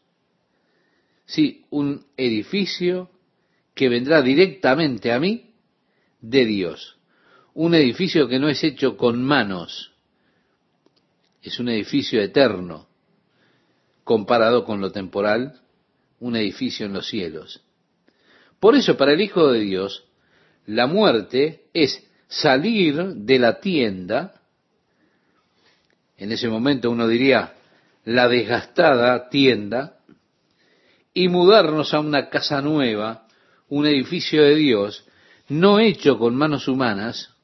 Sí, 1.29 1.65
un 1.71 2.05
edificio 2.17 3.09
que 3.75 3.89
vendrá 3.89 4.21
directamente 4.23 5.13
a 5.13 5.21
mí 5.21 5.53
de 6.21 6.45
Dios. 6.45 6.97
Un 7.55 7.77
edificio 7.77 8.27
que 8.27 8.41
no 8.41 8.49
es 8.49 8.65
hecho 8.65 8.97
con 8.97 9.23
manos. 9.23 9.93
Es 11.41 11.61
un 11.61 11.69
edificio 11.69 12.21
eterno, 12.21 12.89
comparado 14.03 14.65
con 14.65 14.81
lo 14.81 14.91
temporal, 14.91 15.61
un 16.19 16.35
edificio 16.35 16.87
en 16.87 16.95
los 16.95 17.07
cielos. 17.07 17.63
Por 18.59 18.75
eso, 18.75 18.97
para 18.97 19.13
el 19.13 19.21
Hijo 19.21 19.53
de 19.53 19.61
Dios, 19.61 20.05
la 20.67 20.89
muerte 20.89 21.67
es 21.73 22.05
salir 22.27 22.97
de 22.97 23.39
la 23.39 23.61
tienda 23.61 24.39
en 26.19 26.33
ese 26.33 26.49
momento 26.49 26.91
uno 26.91 27.07
diría 27.07 27.55
la 28.05 28.29
desgastada 28.29 29.29
tienda, 29.29 29.98
y 31.19 31.29
mudarnos 31.29 31.95
a 31.95 31.99
una 31.99 32.31
casa 32.31 32.63
nueva, 32.63 33.27
un 33.69 33.87
edificio 33.87 34.41
de 34.41 34.55
Dios, 34.55 35.05
no 35.49 35.81
hecho 35.81 36.17
con 36.17 36.37
manos 36.37 36.69
humanas, 36.69 37.35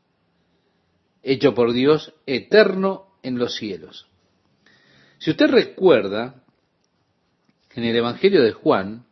hecho 1.24 1.56
por 1.56 1.72
Dios, 1.72 2.14
eterno 2.24 3.08
en 3.24 3.36
los 3.36 3.56
cielos. 3.56 4.06
Si 5.18 5.32
usted 5.32 5.48
recuerda, 5.48 6.44
en 7.74 7.82
el 7.82 7.96
Evangelio 7.96 8.44
de 8.44 8.52
Juan, 8.52 9.06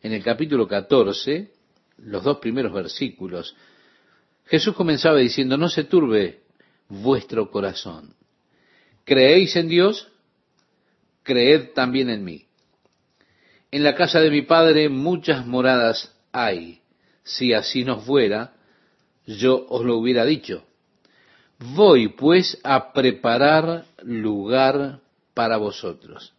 en 0.00 0.12
el 0.12 0.22
capítulo 0.22 0.68
14, 0.68 1.50
los 1.96 2.22
dos 2.22 2.38
primeros 2.38 2.72
versículos, 2.72 3.56
Jesús 4.44 4.76
comenzaba 4.76 5.18
diciendo, 5.18 5.56
no 5.56 5.68
se 5.68 5.82
turbe 5.82 6.42
vuestro 6.88 7.50
corazón. 7.50 8.14
¿Creéis 9.04 9.56
en 9.56 9.66
Dios? 9.66 10.12
Creed 11.24 11.70
también 11.74 12.10
en 12.10 12.22
mí. 12.22 12.47
En 13.70 13.84
la 13.84 13.94
casa 13.94 14.20
de 14.20 14.30
mi 14.30 14.42
Padre 14.42 14.88
muchas 14.88 15.46
moradas 15.46 16.14
hay. 16.32 16.80
Si 17.22 17.52
así 17.52 17.84
no 17.84 18.00
fuera, 18.00 18.54
yo 19.26 19.66
os 19.68 19.84
lo 19.84 19.98
hubiera 19.98 20.24
dicho. 20.24 20.64
Voy 21.58 22.08
pues 22.08 22.58
a 22.64 22.92
preparar 22.92 23.84
lugar 24.02 25.00
para 25.34 25.56
vosotros. 25.56 26.32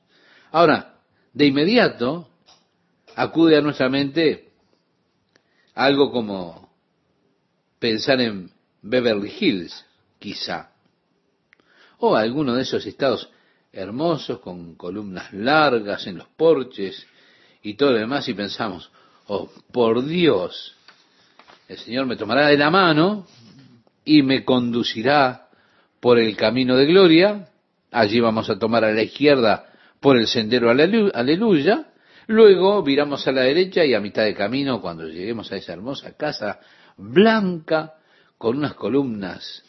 Ahora, 0.51 0.95
de 1.33 1.45
inmediato 1.45 2.29
acude 3.15 3.57
a 3.57 3.61
nuestra 3.61 3.89
mente 3.89 4.49
algo 5.75 6.11
como 6.11 6.73
pensar 7.79 8.19
en 8.21 8.51
Beverly 8.81 9.31
Hills, 9.39 9.85
quizá 10.17 10.71
o 11.99 12.15
alguno 12.15 12.55
de 12.55 12.63
esos 12.63 12.85
estados 12.85 13.29
hermosos 13.71 14.39
con 14.39 14.75
columnas 14.75 15.31
largas 15.33 16.07
en 16.07 16.17
los 16.17 16.27
porches 16.27 17.05
y 17.61 17.75
todo 17.75 17.91
lo 17.91 17.99
demás 17.99 18.27
y 18.27 18.33
pensamos, 18.33 18.91
oh, 19.27 19.49
por 19.71 20.05
Dios, 20.05 20.75
el 21.67 21.77
Señor 21.77 22.05
me 22.05 22.15
tomará 22.15 22.47
de 22.47 22.57
la 22.57 22.69
mano 22.69 23.27
y 24.05 24.23
me 24.23 24.43
conducirá 24.43 25.47
por 25.99 26.17
el 26.17 26.35
camino 26.35 26.75
de 26.77 26.85
gloria, 26.85 27.49
allí 27.91 28.19
vamos 28.19 28.49
a 28.49 28.57
tomar 28.57 28.83
a 28.85 28.91
la 28.91 29.03
izquierda 29.03 29.65
por 29.99 30.17
el 30.17 30.27
sendero 30.27 30.69
aleluya, 30.69 31.87
luego 32.27 32.81
viramos 32.83 33.27
a 33.27 33.31
la 33.31 33.41
derecha 33.41 33.83
y 33.83 33.93
a 33.93 33.99
mitad 33.99 34.23
de 34.23 34.33
camino, 34.33 34.81
cuando 34.81 35.07
lleguemos 35.07 35.51
a 35.51 35.57
esa 35.57 35.73
hermosa 35.73 36.15
casa 36.15 36.59
blanca, 36.97 37.95
con 38.39 38.57
unas 38.57 38.73
columnas 38.73 39.63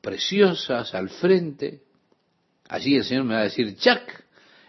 preciosas 0.00 0.94
al 0.94 1.10
frente. 1.10 1.82
Allí 2.68 2.96
el 2.96 3.04
Señor 3.04 3.24
me 3.24 3.34
va 3.34 3.40
a 3.40 3.44
decir, 3.44 3.74
Jack, 3.76 4.24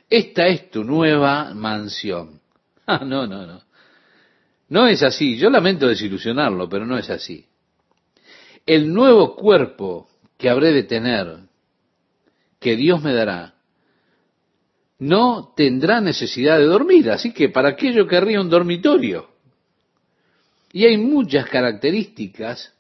esta 0.10 0.48
es 0.48 0.72
tu 0.72 0.84
nueva 0.84 1.54
mansión. 1.54 2.42
Ah, 2.90 3.04
no, 3.04 3.28
no, 3.28 3.46
no. 3.46 3.62
No 4.70 4.88
es 4.88 5.04
así. 5.04 5.38
Yo 5.38 5.50
lamento 5.50 5.88
desilusionarlo, 5.88 6.70
pero 6.70 6.86
no 6.86 6.98
es 6.98 7.10
así. 7.10 7.46
el 8.66 8.94
nuevo 8.94 9.36
cuerpo 9.36 10.10
que 10.38 10.50
habré 10.50 10.72
de 10.72 10.84
tener, 10.84 11.40
que 12.60 12.76
Dios 12.76 13.02
me 13.02 13.14
dará, 13.14 13.56
no 15.00 15.54
tendrá 15.56 16.02
necesidad 16.02 16.58
de 16.58 16.66
dormir. 16.66 17.10
Así 17.12 17.34
que, 17.34 17.50
¿para 17.50 17.76
qué 17.76 17.94
yo 17.94 18.08
querría 18.08 18.42
un 18.42 18.50
dormitorio? 18.50 19.30
Y 20.74 20.86
hay 20.86 20.98
muchas 20.98 21.50
características 21.50 22.74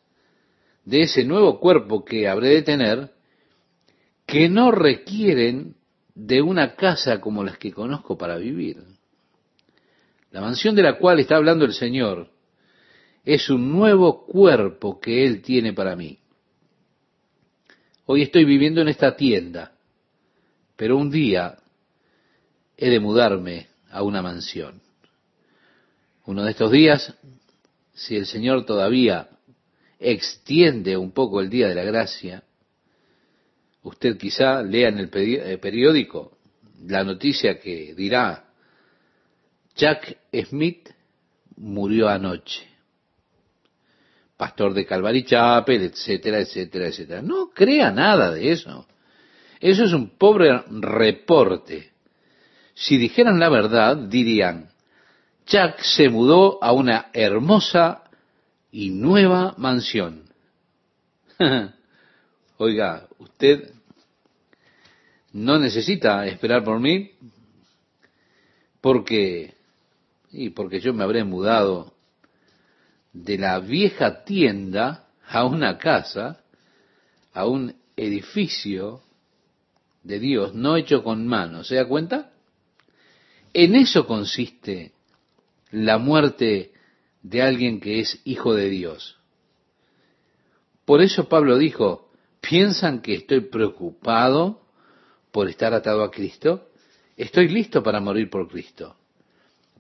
de 0.85 1.01
ese 1.01 1.23
nuevo 1.23 1.59
cuerpo 1.59 2.03
que 2.03 2.27
habré 2.27 2.49
de 2.49 2.61
tener 2.63 3.11
que 4.25 4.49
no 4.49 4.71
requieren 4.71 5.75
de 6.15 6.41
una 6.41 6.75
casa 6.75 7.21
como 7.21 7.43
las 7.43 7.57
que 7.57 7.71
conozco 7.71 8.17
para 8.17 8.37
vivir. 8.37 8.96
La 10.31 10.41
mansión 10.41 10.75
de 10.75 10.83
la 10.83 10.97
cual 10.97 11.19
está 11.19 11.35
hablando 11.35 11.65
el 11.65 11.73
Señor 11.73 12.29
es 13.23 13.49
un 13.49 13.71
nuevo 13.71 14.25
cuerpo 14.25 14.99
que 14.99 15.25
Él 15.25 15.41
tiene 15.41 15.73
para 15.73 15.95
mí. 15.95 16.19
Hoy 18.05 18.21
estoy 18.21 18.45
viviendo 18.45 18.81
en 18.81 18.87
esta 18.87 19.15
tienda, 19.15 19.73
pero 20.75 20.97
un 20.97 21.11
día 21.11 21.57
he 22.77 22.89
de 22.89 22.99
mudarme 22.99 23.67
a 23.89 24.03
una 24.03 24.21
mansión. 24.21 24.81
Uno 26.25 26.43
de 26.43 26.51
estos 26.51 26.71
días, 26.71 27.13
si 27.93 28.15
el 28.15 28.25
Señor 28.25 28.65
todavía 28.65 29.29
extiende 29.99 30.95
un 30.95 31.11
poco 31.11 31.41
el 31.41 31.49
día 31.49 31.67
de 31.67 31.75
la 31.75 31.83
gracia, 31.83 32.43
usted 33.83 34.17
quizá 34.17 34.61
lea 34.61 34.89
en 34.89 34.99
el 34.99 35.09
eh, 35.13 35.57
periódico 35.57 36.37
la 36.85 37.03
noticia 37.03 37.59
que 37.59 37.93
dirá, 37.95 38.46
Jack 39.77 40.17
Smith 40.49 40.89
murió 41.55 42.09
anoche. 42.09 42.67
Pastor 44.35 44.73
de 44.73 44.85
Calvary 44.85 45.23
Chapel, 45.23 45.83
etcétera, 45.83 46.39
etcétera, 46.39 46.87
etcétera. 46.87 47.21
No 47.21 47.49
crea 47.49 47.91
nada 47.91 48.31
de 48.31 48.51
eso. 48.51 48.87
Eso 49.59 49.85
es 49.85 49.93
un 49.93 50.09
pobre 50.17 50.63
reporte. 50.69 51.91
Si 52.75 52.97
dijeran 52.97 53.39
la 53.39 53.49
verdad, 53.49 53.97
dirían, 53.97 54.69
Jack 55.47 55.81
se 55.81 56.09
mudó 56.09 56.63
a 56.63 56.71
una 56.73 57.09
hermosa 57.13 58.03
y 58.71 58.91
nueva 58.91 59.55
mansión. 59.57 60.29
Oiga, 62.57 63.07
usted 63.17 63.71
no 65.33 65.57
necesita 65.57 66.25
esperar 66.27 66.63
por 66.63 66.79
mí 66.79 67.11
porque 68.81 69.56
y 70.31 70.49
porque 70.49 70.79
yo 70.79 70.93
me 70.93 71.03
habré 71.03 71.23
mudado 71.23 71.93
de 73.13 73.37
la 73.37 73.59
vieja 73.59 74.23
tienda 74.23 75.07
a 75.27 75.45
una 75.45 75.77
casa, 75.77 76.43
a 77.33 77.45
un 77.45 77.75
edificio 77.95 79.01
de 80.03 80.19
Dios 80.19 80.53
no 80.53 80.77
hecho 80.77 81.03
con 81.03 81.27
manos. 81.27 81.67
¿Se 81.67 81.75
da 81.75 81.87
cuenta? 81.87 82.31
En 83.53 83.75
eso 83.75 84.05
consiste 84.05 84.93
la 85.71 85.97
muerte 85.97 86.71
de 87.21 87.41
alguien 87.41 87.79
que 87.79 87.99
es 87.99 88.21
hijo 88.23 88.53
de 88.53 88.69
Dios. 88.69 89.17
Por 90.85 91.01
eso 91.01 91.27
Pablo 91.27 91.57
dijo, 91.57 92.09
¿piensan 92.39 93.01
que 93.01 93.15
estoy 93.15 93.41
preocupado 93.41 94.61
por 95.31 95.49
estar 95.49 95.73
atado 95.73 96.03
a 96.03 96.11
Cristo? 96.11 96.69
Estoy 97.17 97.49
listo 97.49 97.83
para 97.83 97.99
morir 97.99 98.29
por 98.29 98.47
Cristo. 98.47 98.95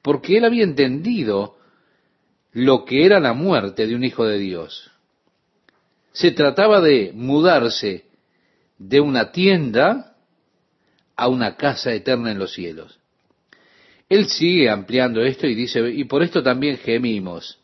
Porque 0.07 0.37
él 0.37 0.45
había 0.45 0.63
entendido 0.63 1.57
lo 2.53 2.85
que 2.85 3.05
era 3.05 3.19
la 3.19 3.33
muerte 3.33 3.85
de 3.85 3.93
un 3.93 4.05
hijo 4.05 4.23
de 4.23 4.39
Dios. 4.39 4.89
Se 6.13 6.31
trataba 6.31 6.79
de 6.79 7.11
mudarse 7.13 8.05
de 8.77 9.01
una 9.01 9.33
tienda 9.33 10.15
a 11.17 11.27
una 11.27 11.57
casa 11.57 11.91
eterna 11.91 12.31
en 12.31 12.39
los 12.39 12.53
cielos. 12.53 12.97
Él 14.07 14.29
sigue 14.29 14.69
ampliando 14.69 15.25
esto 15.25 15.45
y 15.45 15.55
dice, 15.55 15.81
y 15.89 16.05
por 16.05 16.23
esto 16.23 16.41
también 16.41 16.77
gemimos, 16.77 17.59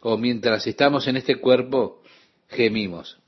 o 0.00 0.16
mientras 0.16 0.66
estamos 0.66 1.06
en 1.08 1.18
este 1.18 1.36
cuerpo, 1.36 2.02
gemimos 2.48 3.18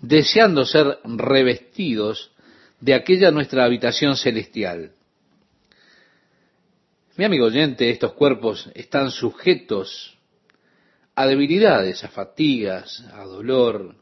deseando 0.00 0.64
ser 0.64 0.98
revestidos 1.04 2.32
de 2.80 2.94
aquella 2.94 3.30
nuestra 3.30 3.64
habitación 3.64 4.16
celestial. 4.16 4.94
Mi 7.18 7.24
amigo 7.24 7.46
oyente, 7.46 7.90
estos 7.90 8.12
cuerpos 8.12 8.70
están 8.76 9.10
sujetos 9.10 10.16
a 11.16 11.26
debilidades, 11.26 12.04
a 12.04 12.08
fatigas, 12.08 13.04
a 13.12 13.24
dolor. 13.24 13.96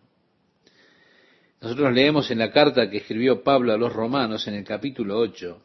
Nosotros 1.63 1.95
leemos 1.95 2.31
en 2.31 2.41
la 2.41 2.53
carta 2.53 2.91
que 2.91 2.99
escribió 2.99 3.43
Pablo 3.43 3.73
a 3.73 3.79
los 3.79 3.95
romanos 3.95 4.47
en 4.49 4.55
el 4.55 4.65
capítulo 4.65 5.19
8, 5.19 5.63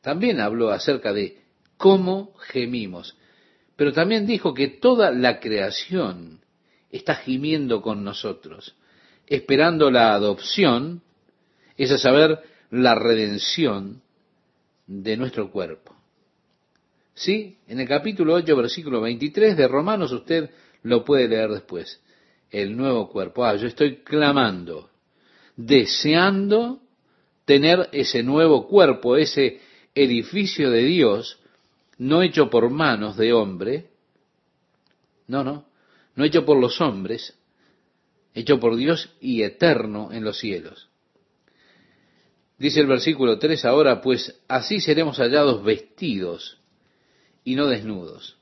también 0.00 0.38
habló 0.38 0.70
acerca 0.70 1.12
de 1.12 1.40
cómo 1.76 2.34
gemimos, 2.38 3.16
pero 3.74 3.92
también 3.92 4.24
dijo 4.24 4.54
que 4.54 4.68
toda 4.68 5.10
la 5.10 5.40
creación 5.40 6.38
está 6.92 7.16
gimiendo 7.16 7.82
con 7.82 8.04
nosotros 8.04 8.76
esperando 9.26 9.90
la 9.90 10.12
adopción, 10.12 11.02
es 11.76 11.90
a 11.90 11.98
saber, 11.98 12.40
la 12.70 12.94
redención 12.94 14.02
de 14.86 15.16
nuestro 15.16 15.50
cuerpo. 15.50 15.99
Sí, 17.20 17.58
en 17.66 17.78
el 17.78 17.86
capítulo 17.86 18.32
8, 18.32 18.56
versículo 18.56 19.02
23 19.02 19.54
de 19.54 19.68
Romanos 19.68 20.10
usted 20.10 20.48
lo 20.84 21.04
puede 21.04 21.28
leer 21.28 21.50
después. 21.50 22.00
El 22.50 22.74
nuevo 22.74 23.10
cuerpo. 23.10 23.44
Ah, 23.44 23.56
yo 23.56 23.66
estoy 23.66 23.96
clamando, 23.96 24.88
deseando 25.54 26.80
tener 27.44 27.90
ese 27.92 28.22
nuevo 28.22 28.66
cuerpo, 28.66 29.18
ese 29.18 29.60
edificio 29.94 30.70
de 30.70 30.82
Dios, 30.84 31.38
no 31.98 32.22
hecho 32.22 32.48
por 32.48 32.70
manos 32.70 33.18
de 33.18 33.34
hombre, 33.34 33.90
no, 35.26 35.44
no, 35.44 35.66
no 36.14 36.24
hecho 36.24 36.46
por 36.46 36.58
los 36.58 36.80
hombres, 36.80 37.38
hecho 38.32 38.58
por 38.58 38.76
Dios 38.76 39.14
y 39.20 39.42
eterno 39.42 40.10
en 40.10 40.24
los 40.24 40.38
cielos. 40.38 40.88
Dice 42.56 42.80
el 42.80 42.86
versículo 42.86 43.38
3 43.38 43.62
ahora, 43.66 44.00
pues 44.00 44.40
así 44.48 44.80
seremos 44.80 45.18
hallados 45.18 45.62
vestidos 45.62 46.59
y 47.44 47.54
no 47.54 47.66
desnudos. 47.66 48.36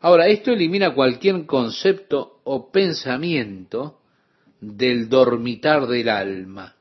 Ahora, 0.00 0.28
esto 0.28 0.52
elimina 0.52 0.94
cualquier 0.94 1.44
concepto 1.46 2.40
o 2.44 2.70
pensamiento 2.70 4.00
del 4.60 5.08
dormitar 5.08 5.86
del 5.86 6.08
alma. 6.08 6.74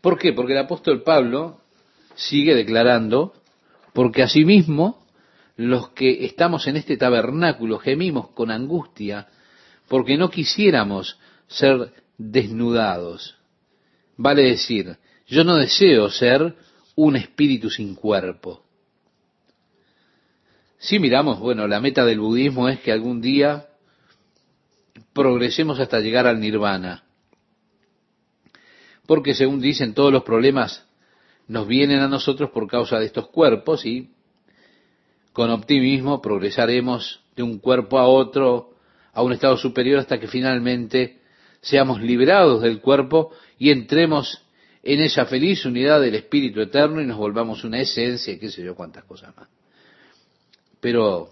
¿Por 0.00 0.18
qué? 0.18 0.32
Porque 0.32 0.52
el 0.52 0.58
apóstol 0.58 1.02
Pablo 1.02 1.60
sigue 2.14 2.54
declarando, 2.54 3.32
porque 3.92 4.22
asimismo 4.22 5.04
los 5.56 5.90
que 5.90 6.24
estamos 6.24 6.66
en 6.66 6.76
este 6.76 6.96
tabernáculo 6.96 7.78
gemimos 7.78 8.28
con 8.30 8.50
angustia 8.50 9.28
porque 9.88 10.16
no 10.16 10.30
quisiéramos 10.30 11.18
ser 11.46 11.92
desnudados. 12.18 13.36
Vale 14.16 14.42
decir, 14.42 14.96
yo 15.26 15.44
no 15.44 15.56
deseo 15.56 16.10
ser 16.10 16.54
un 16.96 17.16
espíritu 17.16 17.70
sin 17.70 17.94
cuerpo. 17.94 18.63
Si 20.84 20.98
miramos, 20.98 21.40
bueno, 21.40 21.66
la 21.66 21.80
meta 21.80 22.04
del 22.04 22.20
budismo 22.20 22.68
es 22.68 22.78
que 22.80 22.92
algún 22.92 23.22
día 23.22 23.68
progresemos 25.14 25.80
hasta 25.80 26.00
llegar 26.00 26.26
al 26.26 26.40
nirvana. 26.40 27.04
Porque 29.06 29.32
según 29.32 29.62
dicen, 29.62 29.94
todos 29.94 30.12
los 30.12 30.24
problemas 30.24 30.86
nos 31.48 31.66
vienen 31.66 32.00
a 32.00 32.08
nosotros 32.08 32.50
por 32.50 32.68
causa 32.68 32.98
de 32.98 33.06
estos 33.06 33.28
cuerpos 33.28 33.86
y 33.86 34.10
con 35.32 35.50
optimismo 35.50 36.20
progresaremos 36.20 37.22
de 37.34 37.44
un 37.44 37.60
cuerpo 37.60 37.98
a 37.98 38.06
otro 38.06 38.74
a 39.14 39.22
un 39.22 39.32
estado 39.32 39.56
superior 39.56 40.00
hasta 40.00 40.20
que 40.20 40.28
finalmente 40.28 41.22
seamos 41.62 42.02
liberados 42.02 42.60
del 42.60 42.82
cuerpo 42.82 43.30
y 43.58 43.70
entremos 43.70 44.44
en 44.82 45.00
esa 45.00 45.24
feliz 45.24 45.64
unidad 45.64 46.02
del 46.02 46.14
Espíritu 46.14 46.60
Eterno 46.60 47.00
y 47.00 47.06
nos 47.06 47.16
volvamos 47.16 47.64
una 47.64 47.80
esencia 47.80 48.38
qué 48.38 48.50
sé 48.50 48.62
yo 48.62 48.74
cuántas 48.74 49.04
cosas 49.04 49.34
más. 49.34 49.48
Pero 50.84 51.30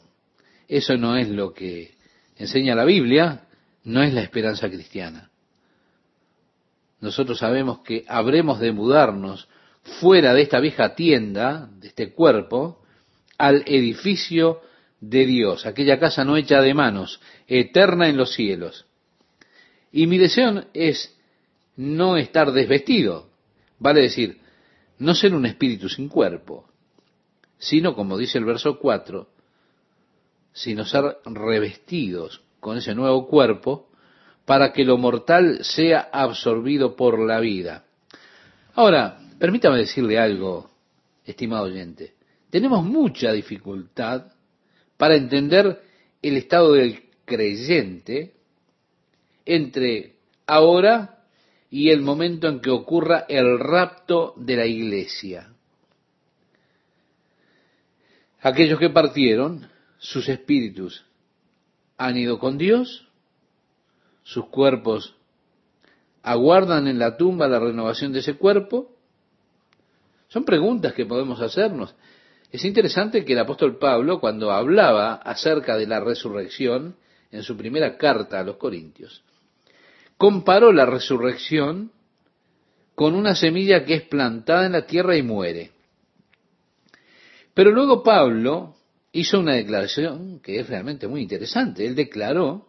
eso 0.67 0.97
no 0.97 1.19
es 1.19 1.29
lo 1.29 1.53
que 1.53 1.95
enseña 2.37 2.75
la 2.75 2.87
Biblia, 2.87 3.49
no 3.85 4.03
es 4.03 4.15
la 4.15 4.23
esperanza 4.23 4.71
cristiana. 4.71 5.31
Nosotros 7.03 7.39
sabemos 7.39 7.81
que 7.81 8.07
habremos 8.09 8.61
de 8.61 8.73
mudarnos 8.73 9.49
fuera 10.01 10.33
de 10.33 10.41
esta 10.41 10.59
vieja 10.59 10.95
tienda, 10.95 11.69
de 11.71 11.89
este 11.89 12.15
cuerpo, 12.15 12.83
al 13.37 13.63
edificio 13.67 14.63
de 15.03 15.27
Dios, 15.27 15.67
aquella 15.67 16.01
casa 16.01 16.25
no 16.25 16.39
hecha 16.39 16.63
de 16.63 16.73
manos, 16.73 17.21
eterna 17.47 18.09
en 18.09 18.17
los 18.17 18.33
cielos. 18.33 18.87
Y 19.93 20.07
mi 20.07 20.17
deseo 20.17 20.65
es 20.73 21.15
no 21.77 22.17
estar 22.17 22.53
desvestido, 22.53 23.29
vale 23.79 24.01
decir, 24.01 24.41
no 24.97 25.15
ser 25.15 25.35
un 25.35 25.45
espíritu 25.45 25.91
sin 25.91 26.09
cuerpo, 26.09 26.71
sino, 27.59 27.95
como 27.95 28.17
dice 28.17 28.39
el 28.39 28.47
verso 28.47 28.79
4, 28.79 29.29
sino 30.53 30.85
ser 30.85 31.19
revestidos 31.25 32.43
con 32.61 32.79
ese 32.79 32.95
nuevo 32.95 33.27
cuerpo 33.27 33.89
para 34.45 34.73
que 34.73 34.85
lo 34.85 34.99
mortal 34.99 35.61
sea 35.63 36.09
absorbido 36.13 36.97
por 36.97 37.19
la 37.19 37.41
vida. 37.41 37.85
Ahora, 38.75 39.19
permítame 39.39 39.79
decirle 39.79 40.19
algo, 40.19 40.71
estimado 41.25 41.65
oyente. 41.65 42.15
Tenemos 42.51 42.85
mucha 42.85 43.33
dificultad 43.33 44.33
para 44.97 45.17
entender 45.17 45.83
el 46.21 46.37
estado 46.37 46.73
del 46.73 47.03
creyente 47.25 48.35
entre 49.45 50.17
ahora 50.47 51.25
y 51.71 51.91
el 51.91 52.03
momento 52.03 52.49
en 52.49 52.61
que 52.61 52.71
ocurra 52.71 53.25
el 53.29 53.59
rapto 53.59 54.35
de 54.37 54.57
la 54.57 54.67
iglesia. 54.67 55.49
Aquellos 58.41 58.79
que 58.79 58.91
partieron, 58.91 59.72
sus 60.03 60.29
espíritus 60.29 61.07
han 61.97 62.17
ido 62.17 62.41
con 62.41 62.59
Dios, 62.59 63.07
sus 64.25 64.47
cuerpos 64.47 65.15
aguardan 66.25 66.89
en 66.89 66.99
la 66.99 67.17
tumba 67.17 67.47
la 67.47 67.61
renovación 67.61 68.13
de 68.13 68.19
ese 68.19 68.35
cuerpo. 68.35 68.91
Son 70.27 70.45
preguntas 70.45 70.93
que 70.93 71.07
podemos 71.07 71.41
hacernos. 71.41 71.95
Es 72.51 72.65
interesante 72.65 73.25
que 73.25 73.33
el 73.33 73.39
apóstol 73.39 73.79
Pablo, 73.79 74.19
cuando 74.19 74.51
hablaba 74.51 75.15
acerca 75.15 75.77
de 75.77 75.87
la 75.87 76.01
resurrección 76.01 76.97
en 77.31 77.45
su 77.45 77.57
primera 77.57 77.97
carta 77.97 78.41
a 78.41 78.45
los 78.45 78.57
Corintios, 78.57 79.23
comparó 80.17 80.73
la 80.73 80.85
resurrección 80.85 81.93
con 82.97 83.15
una 83.15 83.37
semilla 83.37 83.85
que 83.85 83.95
es 83.95 84.03
plantada 84.03 84.67
en 84.67 84.73
la 84.73 84.85
tierra 84.85 85.17
y 85.17 85.23
muere. 85.23 85.71
Pero 87.55 87.71
luego 87.71 88.03
Pablo 88.03 88.75
hizo 89.13 89.39
una 89.39 89.55
declaración 89.55 90.41
que 90.41 90.59
es 90.59 90.69
realmente 90.69 91.07
muy 91.07 91.23
interesante. 91.23 91.87
Él 91.87 91.95
declaró 91.95 92.67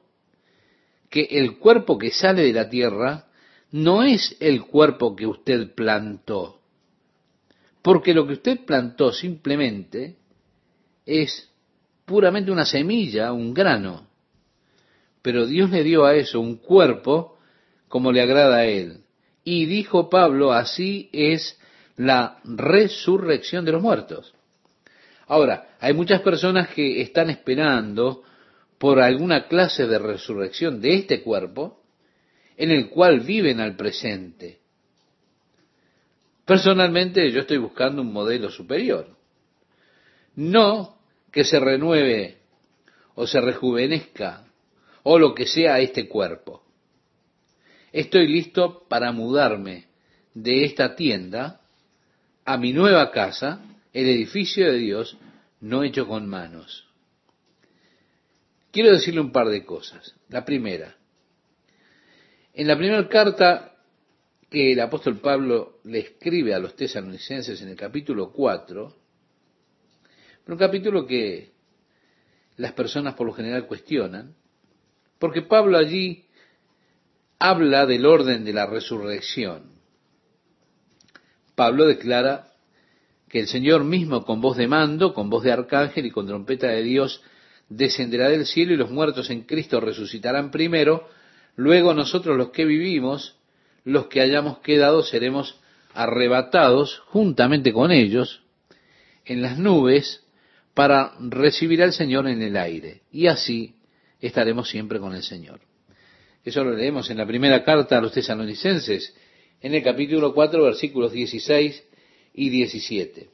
que 1.10 1.28
el 1.32 1.58
cuerpo 1.58 1.98
que 1.98 2.12
sale 2.12 2.44
de 2.44 2.54
la 2.54 2.70
tierra 2.70 3.28
no 3.72 4.04
es 4.04 4.36
el 4.40 4.66
cuerpo 4.66 5.16
que 5.16 5.26
usted 5.26 5.74
plantó, 5.74 6.62
porque 7.82 8.14
lo 8.14 8.28
que 8.28 8.34
usted 8.34 8.66
plantó 8.66 9.12
simplemente 9.12 10.18
es 11.06 11.50
puramente 12.06 12.52
una 12.52 12.66
semilla, 12.66 13.34
un 13.34 13.54
grano, 13.54 14.08
pero 15.22 15.48
Dios 15.48 15.72
le 15.72 15.84
dio 15.84 16.06
a 16.06 16.16
eso 16.16 16.40
un 16.40 16.58
cuerpo 16.58 17.38
como 17.88 18.12
le 18.12 18.22
agrada 18.22 18.58
a 18.58 18.66
Él. 18.66 19.04
Y 19.44 19.66
dijo 19.66 20.10
Pablo, 20.10 20.52
así 20.52 21.10
es 21.12 21.60
la 21.96 22.40
resurrección 22.44 23.66
de 23.66 23.72
los 23.72 23.82
muertos. 23.82 24.34
Ahora, 25.28 25.76
hay 25.80 25.94
muchas 25.94 26.22
personas 26.22 26.70
que 26.70 27.02
están 27.02 27.30
esperando 27.30 28.24
por 28.78 29.00
alguna 29.00 29.48
clase 29.48 29.88
de 29.88 30.00
resurrección 30.00 30.82
de 30.82 30.96
este 30.96 31.22
cuerpo 31.22 31.82
en 32.58 32.72
el 32.72 32.90
cual 32.90 33.22
viven 33.22 33.60
al 33.60 33.76
presente. 33.76 34.60
Personalmente 36.46 37.32
yo 37.32 37.42
estoy 37.42 37.58
buscando 37.58 38.02
un 38.02 38.12
modelo 38.12 38.50
superior. 38.50 39.08
No 40.36 40.98
que 41.32 41.44
se 41.46 41.60
renueve 41.60 42.40
o 43.16 43.26
se 43.26 43.40
rejuvenezca 43.40 44.46
o 45.04 45.18
lo 45.18 45.34
que 45.34 45.46
sea 45.46 45.80
este 45.80 46.08
cuerpo. 46.08 46.64
Estoy 47.92 48.28
listo 48.28 48.86
para 48.90 49.12
mudarme 49.12 49.86
de 50.34 50.66
esta 50.66 50.96
tienda 50.96 51.62
a 52.44 52.58
mi 52.58 52.74
nueva 52.74 53.12
casa 53.12 53.62
el 53.94 54.10
edificio 54.10 54.72
de 54.72 54.80
Dios 54.80 55.18
no 55.62 55.84
hecho 55.84 56.08
con 56.08 56.28
manos. 56.28 56.88
Quiero 58.72 58.92
decirle 58.92 59.22
un 59.22 59.32
par 59.32 59.48
de 59.50 59.64
cosas. 59.64 60.16
La 60.30 60.44
primera, 60.44 60.98
en 62.54 62.68
la 62.68 62.76
primera 62.76 63.08
carta 63.08 63.76
que 64.50 64.74
el 64.74 64.80
apóstol 64.80 65.20
Pablo 65.20 65.80
le 65.84 66.00
escribe 66.00 66.54
a 66.54 66.60
los 66.60 66.76
tesalonicenses 66.76 67.62
en 67.62 67.70
el 67.70 67.76
capítulo 67.76 68.32
4, 68.32 68.96
un 70.48 70.58
capítulo 70.58 71.08
que 71.08 71.54
las 72.58 72.74
personas 72.74 73.14
por 73.16 73.28
lo 73.28 73.34
general 73.34 73.66
cuestionan, 73.68 74.36
porque 75.18 75.42
Pablo 75.44 75.78
allí 75.78 76.26
habla 77.40 77.86
del 77.86 78.06
orden 78.06 78.44
de 78.44 78.54
la 78.54 78.66
resurrección. 78.66 79.72
Pablo 81.56 81.86
declara 81.86 82.53
que 83.34 83.40
el 83.40 83.48
Señor 83.48 83.84
mismo 83.84 84.24
con 84.26 84.42
voz 84.42 84.58
de 84.58 84.68
mando, 84.68 85.16
con 85.16 85.32
voz 85.32 85.42
de 85.42 85.52
arcángel 85.52 86.06
y 86.06 86.12
con 86.12 86.28
trompeta 86.28 86.68
de 86.68 86.84
Dios 86.84 87.24
descenderá 87.68 88.30
del 88.30 88.46
cielo 88.46 88.74
y 88.74 88.78
los 88.78 88.92
muertos 88.92 89.32
en 89.32 89.42
Cristo 89.42 89.80
resucitarán 89.80 90.52
primero, 90.52 91.10
luego 91.56 91.96
nosotros 91.96 92.38
los 92.38 92.52
que 92.52 92.64
vivimos, 92.64 93.36
los 93.86 94.06
que 94.06 94.22
hayamos 94.22 94.60
quedado, 94.60 95.02
seremos 95.02 95.60
arrebatados 95.96 97.00
juntamente 97.08 97.74
con 97.74 97.92
ellos 97.92 98.44
en 99.26 99.42
las 99.42 99.58
nubes 99.58 100.24
para 100.76 101.14
recibir 101.20 101.82
al 101.82 101.94
Señor 101.94 102.28
en 102.28 102.40
el 102.40 102.56
aire. 102.56 103.02
Y 103.12 103.26
así 103.26 103.74
estaremos 104.22 104.70
siempre 104.70 105.00
con 105.00 105.16
el 105.16 105.24
Señor. 105.24 105.60
Eso 106.46 106.64
lo 106.64 106.76
leemos 106.76 107.10
en 107.10 107.18
la 107.18 107.26
primera 107.26 107.64
carta 107.64 107.98
a 107.98 108.02
los 108.02 108.12
tesalonicenses, 108.12 109.16
en 109.60 109.74
el 109.74 109.82
capítulo 109.82 110.36
4, 110.36 110.66
versículos 110.66 111.14
16 111.14 111.84
y 112.34 112.50
17. 112.50 113.30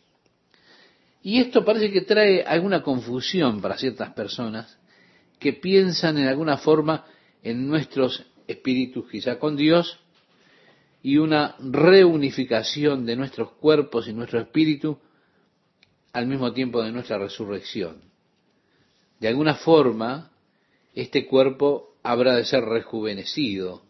Y 1.22 1.40
esto 1.40 1.66
parece 1.66 1.92
que 1.92 2.02
trae 2.02 2.44
alguna 2.44 2.82
confusión 2.82 3.62
para 3.62 3.78
ciertas 3.78 4.14
personas 4.14 4.78
que 5.40 5.54
piensan 5.54 6.18
en 6.18 6.28
alguna 6.28 6.58
forma 6.58 7.06
en 7.44 7.68
nuestros 7.68 8.26
espíritus 8.48 9.10
quizá 9.10 9.38
con 9.40 9.56
Dios 9.56 10.00
y 11.02 11.18
una 11.18 11.56
reunificación 11.60 13.06
de 13.06 13.16
nuestros 13.16 13.52
cuerpos 13.54 14.08
y 14.08 14.14
nuestro 14.14 14.40
espíritu 14.40 15.00
al 16.12 16.28
mismo 16.28 16.52
tiempo 16.54 16.82
de 16.82 16.92
nuestra 16.92 17.18
resurrección. 17.18 18.02
De 19.20 19.28
alguna 19.28 19.56
forma, 19.56 20.32
este 20.94 21.26
cuerpo 21.26 21.96
habrá 22.04 22.36
de 22.36 22.46
ser 22.46 22.64
rejuvenecido 22.64 23.84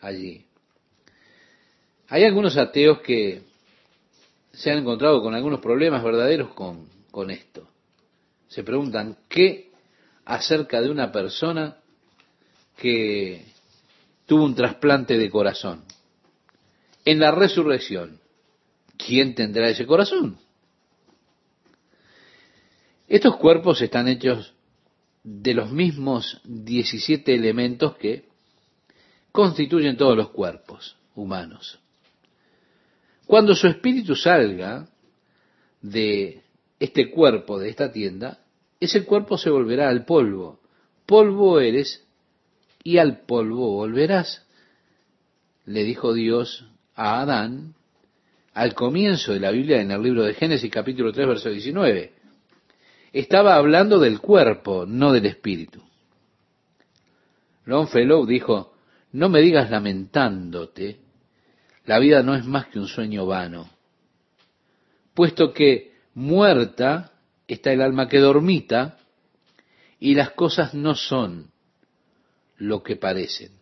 allí. 0.00 0.44
Hay 2.08 2.24
algunos 2.24 2.56
ateos 2.56 3.00
que 3.00 3.42
se 4.52 4.70
han 4.70 4.78
encontrado 4.78 5.22
con 5.22 5.34
algunos 5.34 5.60
problemas 5.60 6.02
verdaderos 6.02 6.52
con, 6.54 6.88
con 7.10 7.30
esto. 7.30 7.68
Se 8.48 8.62
preguntan, 8.62 9.16
¿qué 9.28 9.70
acerca 10.24 10.80
de 10.80 10.90
una 10.90 11.10
persona 11.10 11.78
que 12.76 13.46
tuvo 14.26 14.44
un 14.44 14.54
trasplante 14.54 15.16
de 15.16 15.30
corazón? 15.30 15.84
En 17.04 17.18
la 17.18 17.30
resurrección, 17.32 18.20
¿quién 18.96 19.34
tendrá 19.34 19.68
ese 19.68 19.86
corazón? 19.86 20.38
Estos 23.08 23.36
cuerpos 23.36 23.80
están 23.82 24.08
hechos 24.08 24.54
de 25.24 25.54
los 25.54 25.70
mismos 25.70 26.40
17 26.44 27.34
elementos 27.34 27.96
que 27.96 28.28
constituyen 29.32 29.96
todos 29.96 30.16
los 30.16 30.30
cuerpos 30.30 30.96
humanos. 31.14 31.81
Cuando 33.26 33.54
su 33.54 33.66
espíritu 33.66 34.14
salga 34.14 34.88
de 35.80 36.42
este 36.78 37.10
cuerpo, 37.10 37.58
de 37.58 37.68
esta 37.68 37.92
tienda, 37.92 38.40
ese 38.80 39.04
cuerpo 39.04 39.38
se 39.38 39.50
volverá 39.50 39.88
al 39.88 40.04
polvo. 40.04 40.60
Polvo 41.06 41.60
eres 41.60 42.04
y 42.82 42.98
al 42.98 43.20
polvo 43.20 43.72
volverás. 43.72 44.46
Le 45.64 45.84
dijo 45.84 46.12
Dios 46.12 46.66
a 46.94 47.20
Adán 47.20 47.74
al 48.54 48.74
comienzo 48.74 49.32
de 49.32 49.40
la 49.40 49.50
Biblia 49.50 49.80
en 49.80 49.90
el 49.90 50.02
libro 50.02 50.24
de 50.24 50.34
Génesis 50.34 50.70
capítulo 50.70 51.12
3 51.12 51.26
verso 51.26 51.48
19. 51.48 52.12
Estaba 53.12 53.56
hablando 53.56 53.98
del 53.98 54.20
cuerpo, 54.20 54.84
no 54.86 55.12
del 55.12 55.26
espíritu. 55.26 55.80
Longfellow 57.66 58.26
dijo, 58.26 58.74
no 59.12 59.28
me 59.28 59.40
digas 59.40 59.70
lamentándote 59.70 61.01
la 61.84 61.98
vida 61.98 62.22
no 62.22 62.34
es 62.34 62.44
más 62.44 62.66
que 62.66 62.78
un 62.78 62.86
sueño 62.86 63.26
vano, 63.26 63.68
puesto 65.14 65.52
que 65.52 65.92
muerta 66.14 67.12
está 67.48 67.72
el 67.72 67.82
alma 67.82 68.08
que 68.08 68.18
dormita 68.18 68.98
y 69.98 70.14
las 70.14 70.30
cosas 70.30 70.74
no 70.74 70.94
son 70.94 71.50
lo 72.56 72.82
que 72.82 72.96
parecen. 72.96 73.52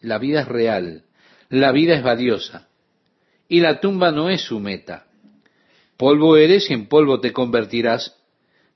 La 0.00 0.18
vida 0.18 0.42
es 0.42 0.48
real, 0.48 1.04
la 1.48 1.72
vida 1.72 1.94
es 1.94 2.02
valiosa 2.02 2.68
y 3.48 3.60
la 3.60 3.80
tumba 3.80 4.10
no 4.10 4.30
es 4.30 4.42
su 4.42 4.60
meta. 4.60 5.06
Polvo 5.96 6.36
eres 6.36 6.70
y 6.70 6.74
en 6.74 6.86
polvo 6.86 7.20
te 7.20 7.32
convertirás. 7.32 8.16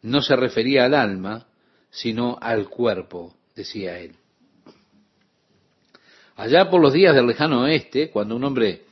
No 0.03 0.22
se 0.22 0.36
refería 0.36 0.84
al 0.84 0.94
alma, 0.94 1.49
sino 1.90 2.38
al 2.40 2.68
cuerpo, 2.68 3.34
decía 3.57 3.99
él. 3.99 4.14
Allá 6.36 6.70
por 6.70 6.80
los 6.80 6.92
días 6.92 7.14
del 7.14 7.26
lejano 7.26 7.62
oeste, 7.62 8.11
cuando 8.11 8.36
un 8.36 8.44
hombre 8.44 8.84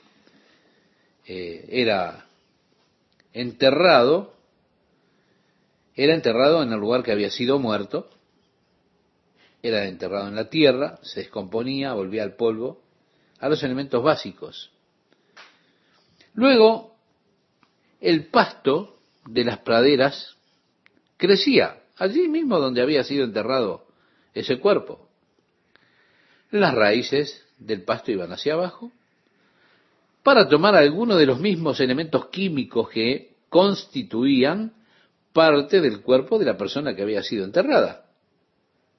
eh, 1.26 1.66
era 1.68 2.26
enterrado, 3.32 4.34
era 5.94 6.14
enterrado 6.14 6.62
en 6.62 6.72
el 6.72 6.78
lugar 6.78 7.02
que 7.02 7.12
había 7.12 7.30
sido 7.30 7.58
muerto, 7.58 8.08
era 9.62 9.86
enterrado 9.86 10.28
en 10.28 10.36
la 10.36 10.48
tierra, 10.48 10.98
se 11.02 11.20
descomponía, 11.20 11.94
volvía 11.94 12.22
al 12.22 12.36
polvo, 12.36 12.82
a 13.40 13.48
los 13.48 13.62
elementos 13.62 14.02
básicos. 14.02 14.70
Luego, 16.34 16.96
el 18.00 18.26
pasto 18.26 18.98
de 19.26 19.44
las 19.44 19.58
praderas 19.58 20.36
crecía 21.16 21.82
allí 21.96 22.28
mismo 22.28 22.58
donde 22.58 22.82
había 22.82 23.02
sido 23.04 23.24
enterrado 23.24 23.86
ese 24.34 24.60
cuerpo. 24.60 25.08
Las 26.50 26.74
raíces 26.74 27.44
del 27.58 27.82
pasto 27.82 28.12
iban 28.12 28.32
hacia 28.32 28.52
abajo 28.52 28.92
para 30.26 30.48
tomar 30.48 30.74
algunos 30.74 31.20
de 31.20 31.26
los 31.26 31.38
mismos 31.38 31.78
elementos 31.78 32.26
químicos 32.30 32.88
que 32.88 33.36
constituían 33.48 34.72
parte 35.32 35.80
del 35.80 36.00
cuerpo 36.00 36.36
de 36.36 36.46
la 36.46 36.56
persona 36.56 36.96
que 36.96 37.02
había 37.02 37.22
sido 37.22 37.44
enterrada. 37.44 38.06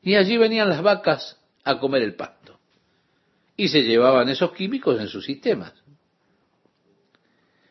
Y 0.01 0.15
allí 0.15 0.37
venían 0.37 0.69
las 0.69 0.81
vacas 0.81 1.37
a 1.65 1.79
comer 1.79 2.03
el 2.03 2.15
pasto. 2.15 2.57
Y 3.57 3.67
se 3.67 3.83
llevaban 3.83 4.29
esos 4.29 4.53
químicos 4.53 5.01
en 5.01 5.09
sus 5.09 5.25
sistemas. 5.25 5.73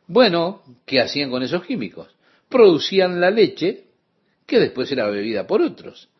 Bueno, 0.07 0.63
¿qué 0.85 1.01
hacían 1.01 1.31
con 1.31 1.43
esos 1.43 1.65
químicos? 1.65 2.15
Producían 2.51 3.23
la 3.23 3.31
leche 3.31 3.87
que 4.45 4.61
después 4.61 4.93
era 4.93 5.09
bebida 5.09 5.47
por 5.47 5.63
otros. 5.63 6.11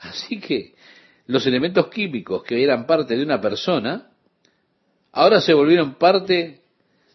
Así 0.00 0.38
que 0.38 0.74
los 1.28 1.46
elementos 1.46 1.88
químicos 1.88 2.42
que 2.42 2.62
eran 2.62 2.86
parte 2.86 3.16
de 3.16 3.22
una 3.22 3.40
persona, 3.40 4.10
ahora 5.12 5.40
se 5.40 5.54
volvieron 5.54 5.94
parte 5.94 6.60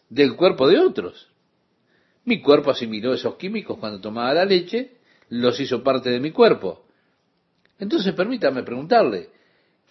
del 0.09 0.35
cuerpo 0.35 0.67
de 0.67 0.79
otros. 0.79 1.29
Mi 2.25 2.41
cuerpo 2.41 2.71
asimiló 2.71 3.13
esos 3.13 3.35
químicos 3.35 3.77
cuando 3.79 4.01
tomaba 4.01 4.33
la 4.33 4.45
leche, 4.45 4.97
los 5.29 5.59
hizo 5.59 5.83
parte 5.83 6.09
de 6.09 6.19
mi 6.19 6.31
cuerpo. 6.31 6.85
Entonces 7.77 8.13
permítame 8.13 8.63
preguntarle, 8.63 9.29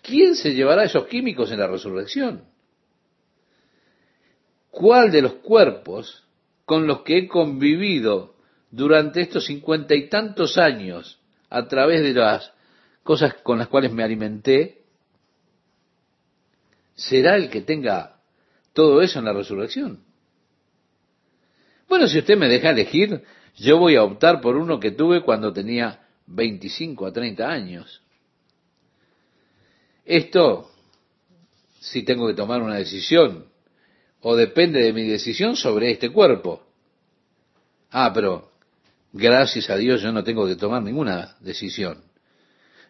¿quién 0.03 0.35
se 0.35 0.55
llevará 0.55 0.85
esos 0.85 1.07
químicos 1.07 1.51
en 1.51 1.61
la 1.61 1.69
resurrección? 1.69 2.45
¿Cuál 4.71 5.11
de 5.11 5.23
los 5.23 5.35
cuerpos 5.35 6.25
con 6.65 6.87
los 6.87 7.03
que 7.03 7.19
he 7.19 7.29
convivido 7.29 8.35
durante 8.71 9.23
estos 9.23 9.47
cincuenta 9.47 9.95
y 9.95 10.09
tantos 10.09 10.59
años 10.59 11.19
a 11.49 11.67
través 11.67 12.03
de 12.03 12.13
las 12.13 12.53
cosas 13.03 13.35
con 13.43 13.59
las 13.59 13.69
cuales 13.69 13.93
me 13.93 14.05
alimenté, 14.05 14.83
será 16.95 17.37
el 17.37 17.49
que 17.49 17.63
tenga 17.63 18.21
todo 18.75 19.01
eso 19.01 19.19
en 19.19 19.25
la 19.25 19.33
resurrección. 19.33 20.05
Bueno, 21.89 22.07
si 22.07 22.19
usted 22.19 22.37
me 22.37 22.49
deja 22.49 22.71
elegir, 22.71 23.23
yo 23.57 23.79
voy 23.79 23.97
a 23.97 24.05
optar 24.05 24.41
por 24.41 24.57
uno 24.57 24.79
que 24.79 24.91
tuve 24.91 25.23
cuando 25.23 25.53
tenía 25.53 26.07
25 26.27 27.07
a 27.07 27.13
30 27.13 27.49
años. 27.49 28.03
Esto, 30.05 30.71
si 31.81 32.03
tengo 32.03 32.27
que 32.27 32.35
tomar 32.35 32.63
una 32.63 32.77
decisión, 32.77 33.47
o 34.21 34.37
depende 34.37 34.83
de 34.83 34.93
mi 34.93 35.05
decisión 35.05 35.57
sobre 35.57 35.91
este 35.91 36.11
cuerpo. 36.11 36.67
Ah, 37.91 38.13
pero 38.13 38.53
gracias 39.13 39.71
a 39.71 39.77
Dios 39.77 40.03
yo 40.03 40.13
no 40.13 40.25
tengo 40.25 40.47
que 40.47 40.57
tomar 40.57 40.83
ninguna 40.83 41.37
decisión. 41.41 42.03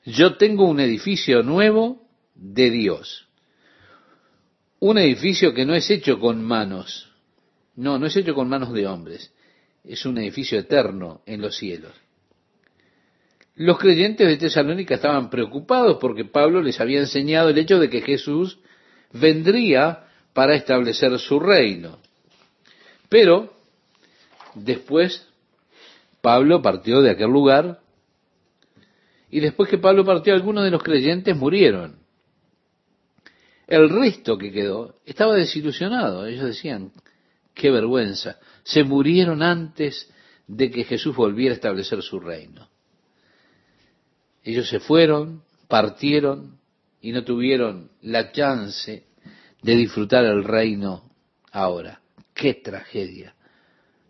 Yo 0.04 0.36
tengo 0.36 0.64
un 0.64 0.80
edificio 0.80 1.42
nuevo 1.42 2.08
de 2.34 2.70
Dios. 2.70 3.28
Un 4.80 4.98
edificio 4.98 5.54
que 5.54 5.66
no 5.66 5.74
es 5.74 5.90
hecho 5.90 6.18
con 6.18 6.42
manos. 6.42 7.07
No, 7.78 7.96
no 7.96 8.06
es 8.06 8.16
hecho 8.16 8.34
con 8.34 8.48
manos 8.48 8.72
de 8.72 8.88
hombres. 8.88 9.32
Es 9.84 10.04
un 10.04 10.18
edificio 10.18 10.58
eterno 10.58 11.22
en 11.26 11.40
los 11.40 11.56
cielos. 11.56 11.92
Los 13.54 13.78
creyentes 13.78 14.26
de 14.26 14.36
Tesalónica 14.36 14.96
estaban 14.96 15.30
preocupados 15.30 15.98
porque 16.00 16.24
Pablo 16.24 16.60
les 16.60 16.80
había 16.80 16.98
enseñado 16.98 17.50
el 17.50 17.58
hecho 17.58 17.78
de 17.78 17.88
que 17.88 18.02
Jesús 18.02 18.58
vendría 19.12 20.08
para 20.32 20.56
establecer 20.56 21.16
su 21.20 21.38
reino. 21.38 22.00
Pero 23.08 23.54
después 24.56 25.28
Pablo 26.20 26.60
partió 26.60 27.00
de 27.00 27.10
aquel 27.10 27.30
lugar 27.30 27.78
y 29.30 29.38
después 29.38 29.70
que 29.70 29.78
Pablo 29.78 30.04
partió 30.04 30.34
algunos 30.34 30.64
de 30.64 30.72
los 30.72 30.82
creyentes 30.82 31.36
murieron. 31.36 32.00
El 33.68 33.88
resto 33.88 34.36
que 34.36 34.50
quedó 34.50 34.96
estaba 35.06 35.36
desilusionado. 35.36 36.26
Ellos 36.26 36.44
decían, 36.44 36.90
qué 37.58 37.70
vergüenza. 37.70 38.38
Se 38.62 38.84
murieron 38.84 39.42
antes 39.42 40.08
de 40.46 40.70
que 40.70 40.84
Jesús 40.84 41.14
volviera 41.14 41.52
a 41.52 41.56
establecer 41.56 42.00
su 42.02 42.20
reino. 42.20 42.68
Ellos 44.42 44.68
se 44.68 44.80
fueron, 44.80 45.42
partieron 45.66 46.58
y 47.02 47.12
no 47.12 47.24
tuvieron 47.24 47.90
la 48.00 48.32
chance 48.32 49.04
de 49.60 49.76
disfrutar 49.76 50.24
el 50.24 50.44
reino 50.44 51.10
ahora. 51.52 52.00
¡Qué 52.32 52.54
tragedia! 52.54 53.34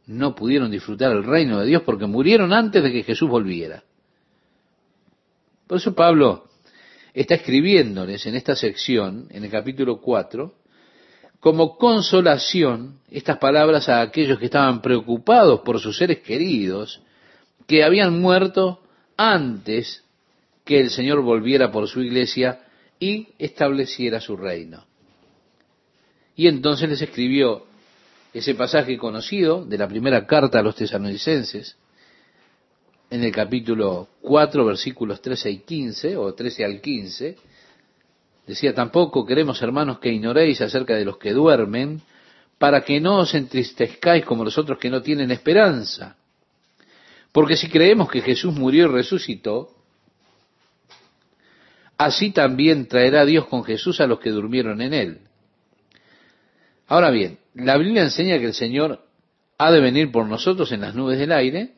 No 0.06 0.34
pudieron 0.34 0.70
disfrutar 0.70 1.12
el 1.12 1.24
reino 1.24 1.58
de 1.60 1.66
Dios 1.66 1.82
porque 1.82 2.06
murieron 2.06 2.52
antes 2.52 2.82
de 2.82 2.92
que 2.92 3.02
Jesús 3.02 3.28
volviera. 3.28 3.82
Por 5.66 5.78
eso 5.78 5.94
Pablo 5.94 6.48
está 7.12 7.34
escribiéndoles 7.34 8.24
en 8.26 8.34
esta 8.34 8.54
sección, 8.54 9.26
en 9.30 9.44
el 9.44 9.50
capítulo 9.50 10.00
4, 10.00 10.54
como 11.40 11.76
consolación 11.76 12.98
estas 13.10 13.38
palabras 13.38 13.88
a 13.88 14.00
aquellos 14.00 14.38
que 14.38 14.46
estaban 14.46 14.82
preocupados 14.82 15.60
por 15.60 15.80
sus 15.80 15.96
seres 15.96 16.18
queridos, 16.18 17.00
que 17.66 17.84
habían 17.84 18.20
muerto 18.20 18.80
antes 19.16 20.04
que 20.64 20.80
el 20.80 20.90
Señor 20.90 21.22
volviera 21.22 21.70
por 21.70 21.88
su 21.88 22.02
iglesia 22.02 22.60
y 22.98 23.28
estableciera 23.38 24.20
su 24.20 24.36
reino. 24.36 24.84
Y 26.34 26.46
entonces 26.46 26.88
les 26.88 27.02
escribió 27.02 27.66
ese 28.32 28.54
pasaje 28.54 28.98
conocido 28.98 29.64
de 29.64 29.78
la 29.78 29.88
primera 29.88 30.26
carta 30.26 30.58
a 30.58 30.62
los 30.62 30.74
tesalonicenses, 30.74 31.76
en 33.10 33.24
el 33.24 33.32
capítulo 33.32 34.08
4, 34.20 34.64
versículos 34.66 35.22
13 35.22 35.50
y 35.50 35.58
15, 35.60 36.16
o 36.16 36.34
13 36.34 36.64
al 36.64 36.80
15, 36.80 37.36
decía, 38.48 38.74
tampoco 38.74 39.24
queremos, 39.24 39.62
hermanos, 39.62 40.00
que 40.00 40.10
ignoréis 40.10 40.60
acerca 40.60 40.96
de 40.96 41.04
los 41.04 41.18
que 41.18 41.32
duermen, 41.32 42.00
para 42.58 42.80
que 42.80 43.00
no 43.00 43.18
os 43.18 43.34
entristezcáis 43.34 44.24
como 44.24 44.42
los 44.42 44.58
otros 44.58 44.78
que 44.78 44.90
no 44.90 45.02
tienen 45.02 45.30
esperanza. 45.30 46.16
Porque 47.30 47.56
si 47.56 47.68
creemos 47.68 48.10
que 48.10 48.22
Jesús 48.22 48.54
murió 48.54 48.86
y 48.86 48.92
resucitó, 48.92 49.68
así 51.96 52.32
también 52.32 52.88
traerá 52.88 53.24
Dios 53.24 53.46
con 53.46 53.62
Jesús 53.62 54.00
a 54.00 54.06
los 54.06 54.18
que 54.18 54.30
durmieron 54.30 54.80
en 54.80 54.94
él. 54.94 55.20
Ahora 56.88 57.10
bien, 57.10 57.38
la 57.54 57.76
Biblia 57.76 58.02
enseña 58.02 58.38
que 58.38 58.46
el 58.46 58.54
Señor 58.54 59.04
ha 59.58 59.70
de 59.70 59.80
venir 59.80 60.10
por 60.10 60.26
nosotros 60.26 60.72
en 60.72 60.80
las 60.80 60.94
nubes 60.94 61.18
del 61.18 61.32
aire. 61.32 61.74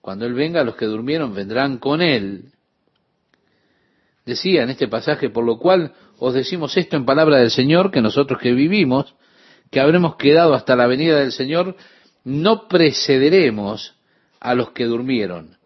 Cuando 0.00 0.24
Él 0.24 0.32
venga, 0.32 0.64
los 0.64 0.76
que 0.76 0.86
durmieron 0.86 1.34
vendrán 1.34 1.76
con 1.76 2.00
Él. 2.00 2.52
Decía 4.26 4.62
en 4.62 4.70
este 4.70 4.88
pasaje, 4.88 5.30
por 5.30 5.44
lo 5.44 5.58
cual 5.58 5.94
os 6.18 6.34
decimos 6.34 6.76
esto 6.76 6.96
en 6.96 7.04
palabra 7.04 7.38
del 7.38 7.50
Señor, 7.50 7.90
que 7.90 8.02
nosotros 8.02 8.40
que 8.40 8.52
vivimos, 8.52 9.14
que 9.70 9.80
habremos 9.80 10.16
quedado 10.16 10.54
hasta 10.54 10.76
la 10.76 10.86
venida 10.86 11.18
del 11.18 11.32
Señor, 11.32 11.76
no 12.24 12.68
precederemos 12.68 13.94
a 14.40 14.54
los 14.54 14.70
que 14.72 14.84
durmieron 14.84 15.60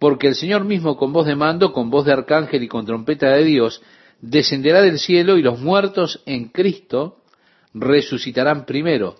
porque 0.00 0.28
el 0.28 0.34
Señor 0.34 0.64
mismo 0.64 0.96
con 0.96 1.12
voz 1.12 1.26
de 1.26 1.36
mando, 1.36 1.72
con 1.74 1.90
voz 1.90 2.06
de 2.06 2.12
arcángel 2.14 2.62
y 2.62 2.68
con 2.68 2.86
trompeta 2.86 3.28
de 3.28 3.44
Dios, 3.44 3.82
descenderá 4.22 4.80
del 4.80 4.98
cielo 4.98 5.36
y 5.36 5.42
los 5.42 5.60
muertos 5.60 6.22
en 6.24 6.48
Cristo 6.48 7.18
resucitarán 7.74 8.64
primero. 8.64 9.16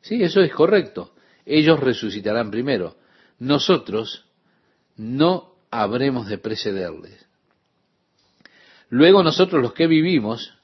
Sí, 0.00 0.22
eso 0.22 0.40
es 0.40 0.52
correcto. 0.54 1.12
Ellos 1.44 1.78
resucitarán 1.78 2.50
primero. 2.50 2.96
Nosotros 3.38 4.24
no 4.96 5.52
habremos 5.70 6.28
de 6.28 6.38
precederles. 6.38 7.26
Luego 8.90 9.22
nosotros 9.22 9.62
los 9.62 9.74
que 9.74 9.86
vivimos, 9.86 10.54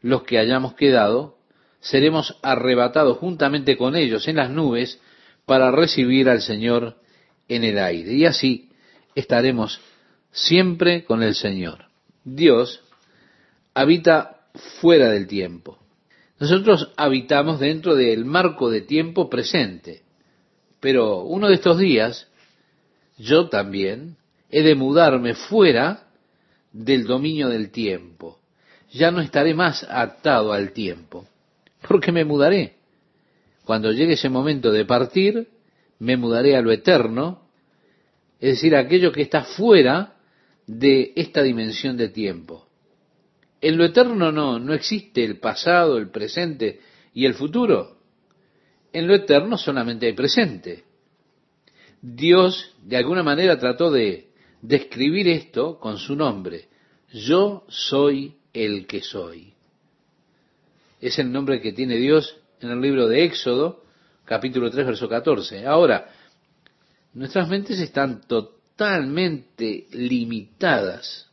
los 0.00 0.22
que 0.22 0.38
hayamos 0.38 0.74
quedado, 0.74 1.36
seremos 1.80 2.38
arrebatados 2.42 3.18
juntamente 3.18 3.76
con 3.76 3.96
ellos 3.96 4.26
en 4.28 4.36
las 4.36 4.50
nubes 4.50 5.00
para 5.44 5.70
recibir 5.70 6.28
al 6.28 6.40
Señor 6.40 6.96
en 7.48 7.64
el 7.64 7.78
aire. 7.78 8.12
Y 8.14 8.24
así 8.24 8.70
estaremos 9.14 9.80
siempre 10.32 11.04
con 11.04 11.22
el 11.22 11.34
Señor. 11.34 11.86
Dios 12.24 12.82
habita 13.74 14.46
fuera 14.80 15.10
del 15.10 15.26
tiempo. 15.26 15.78
Nosotros 16.38 16.92
habitamos 16.96 17.60
dentro 17.60 17.94
del 17.94 18.24
marco 18.24 18.70
de 18.70 18.82
tiempo 18.82 19.30
presente. 19.30 20.02
Pero 20.80 21.22
uno 21.22 21.48
de 21.48 21.54
estos 21.54 21.78
días, 21.78 22.28
yo 23.16 23.48
también 23.48 24.16
he 24.50 24.62
de 24.62 24.74
mudarme 24.74 25.34
fuera 25.34 26.08
del 26.72 27.04
dominio 27.04 27.48
del 27.48 27.70
tiempo. 27.70 28.40
Ya 28.90 29.10
no 29.10 29.20
estaré 29.20 29.54
más 29.54 29.84
atado 29.88 30.52
al 30.52 30.72
tiempo, 30.72 31.26
porque 31.88 32.12
me 32.12 32.24
mudaré. 32.24 32.76
Cuando 33.64 33.90
llegue 33.92 34.14
ese 34.14 34.28
momento 34.28 34.70
de 34.70 34.84
partir, 34.84 35.48
me 35.98 36.16
mudaré 36.16 36.56
a 36.56 36.60
lo 36.60 36.70
eterno, 36.70 37.48
es 38.38 38.56
decir, 38.56 38.76
aquello 38.76 39.12
que 39.12 39.22
está 39.22 39.42
fuera 39.42 40.16
de 40.66 41.12
esta 41.16 41.42
dimensión 41.42 41.96
de 41.96 42.08
tiempo. 42.08 42.66
En 43.60 43.76
lo 43.76 43.84
eterno 43.84 44.30
no, 44.30 44.58
no 44.58 44.74
existe 44.74 45.24
el 45.24 45.38
pasado, 45.38 45.96
el 45.96 46.10
presente 46.10 46.80
y 47.14 47.24
el 47.24 47.34
futuro. 47.34 47.96
En 48.92 49.08
lo 49.08 49.14
eterno 49.14 49.56
solamente 49.56 50.06
hay 50.06 50.12
presente. 50.12 50.84
Dios 52.00 52.74
de 52.82 52.96
alguna 52.96 53.22
manera 53.22 53.58
trató 53.58 53.90
de 53.90 54.25
describir 54.66 55.28
esto 55.28 55.78
con 55.78 55.98
su 55.98 56.16
nombre. 56.16 56.68
Yo 57.12 57.64
soy 57.68 58.36
el 58.52 58.86
que 58.86 59.00
soy. 59.00 59.54
Es 61.00 61.18
el 61.18 61.30
nombre 61.30 61.60
que 61.60 61.72
tiene 61.72 61.96
Dios 61.96 62.36
en 62.60 62.70
el 62.70 62.80
libro 62.80 63.06
de 63.06 63.24
Éxodo, 63.24 63.84
capítulo 64.24 64.70
3, 64.70 64.86
verso 64.86 65.08
14. 65.08 65.66
Ahora, 65.66 66.10
nuestras 67.14 67.48
mentes 67.48 67.78
están 67.78 68.22
totalmente 68.26 69.86
limitadas 69.92 71.30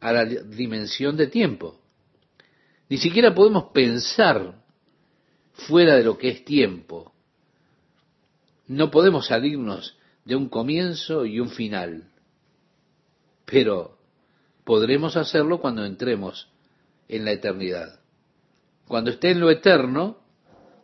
a 0.00 0.12
la 0.12 0.24
dimensión 0.24 1.16
de 1.16 1.28
tiempo. 1.28 1.80
Ni 2.88 2.98
siquiera 2.98 3.34
podemos 3.34 3.70
pensar 3.72 4.64
fuera 5.52 5.96
de 5.96 6.04
lo 6.04 6.18
que 6.18 6.30
es 6.30 6.44
tiempo. 6.44 7.12
No 8.66 8.90
podemos 8.90 9.26
salirnos 9.26 9.96
de 10.24 10.34
un 10.34 10.48
comienzo 10.48 11.24
y 11.24 11.38
un 11.38 11.50
final, 11.50 12.10
pero 13.46 13.96
podremos 14.64 15.16
hacerlo 15.16 15.60
cuando 15.60 15.86
entremos 15.86 16.48
en 17.08 17.24
la 17.24 17.32
eternidad. 17.32 18.00
Cuando 18.86 19.10
esté 19.10 19.30
en 19.30 19.40
lo 19.40 19.50
eterno, 19.50 20.18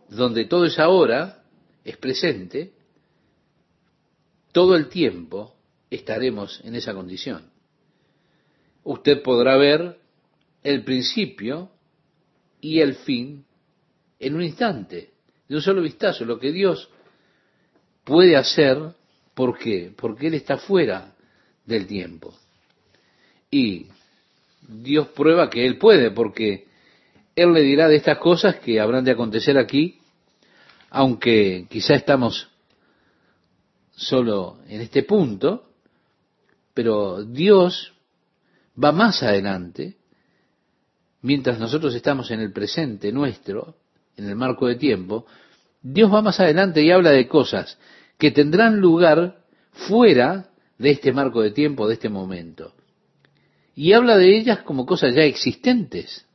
donde 0.09 0.47
todo 0.47 0.65
es 0.65 0.79
ahora, 0.79 1.45
es 1.85 1.97
presente, 1.97 2.73
todo 4.53 4.77
el 4.77 4.89
tiempo 4.89 5.57
estaremos 5.91 6.61
en 6.65 6.77
esa 6.77 6.95
condición. 6.95 7.51
Usted 8.85 9.23
podrá 9.23 9.57
ver 9.57 9.99
el 10.63 10.85
principio 10.85 11.71
y 12.61 12.81
el 12.81 12.95
fin 12.95 13.45
en 14.19 14.35
un 14.37 14.43
instante, 14.43 15.11
de 15.49 15.57
un 15.57 15.63
solo 15.63 15.83
vistazo, 15.83 16.25
lo 16.25 16.39
que 16.39 16.53
Dios 16.53 16.89
puede 18.05 18.37
hacer, 18.37 18.95
¿por 19.35 19.59
qué? 19.59 19.93
Porque 19.97 20.29
Él 20.29 20.35
está 20.35 20.59
fuera 20.59 21.15
del 21.67 21.87
tiempo. 21.87 22.33
Y 23.53 23.89
Dios 24.67 25.09
prueba 25.09 25.51
que 25.51 25.67
Él 25.67 25.77
puede, 25.77 26.11
porque 26.11 26.67
Él 27.37 27.53
le 27.53 27.61
dirá 27.61 27.87
de 27.87 27.97
estas 27.97 28.17
cosas 28.17 28.57
que 28.57 28.81
habrán 28.81 29.05
de 29.05 29.11
acontecer 29.11 29.59
aquí, 29.59 30.01
aunque 30.89 31.67
quizá 31.69 31.95
estamos 31.95 32.49
solo 33.95 34.57
en 34.69 34.81
este 34.81 35.03
punto, 35.03 35.69
pero 36.73 37.25
Dios 37.25 37.93
va 38.83 38.91
más 38.91 39.23
adelante, 39.23 39.97
mientras 41.21 41.59
nosotros 41.59 41.95
estamos 41.95 42.31
en 42.31 42.41
el 42.41 42.53
presente 42.53 43.13
nuestro, 43.13 43.77
en 44.17 44.31
el 44.31 44.35
marco 44.35 44.67
de 44.67 44.77
tiempo, 44.77 45.27
Dios 45.83 46.11
va 46.11 46.23
más 46.23 46.41
adelante 46.41 46.83
y 46.83 46.91
habla 46.91 47.11
de 47.11 47.29
cosas 47.29 47.79
que 48.17 48.31
tendrán 48.31 48.81
lugar 48.81 49.45
fuera 49.73 50.49
de 50.79 50.91
este 50.91 51.13
marco 51.13 51.43
de 51.43 51.51
tiempo, 51.51 51.87
de 51.87 51.95
este 51.95 52.09
momento. 52.09 52.73
Y 53.75 53.93
habla 53.93 54.19
de 54.19 54.37
ellas 54.37 54.61
como 54.63 54.87
cosas 54.87 55.15
ya 55.15 55.23
existentes. 55.23 56.27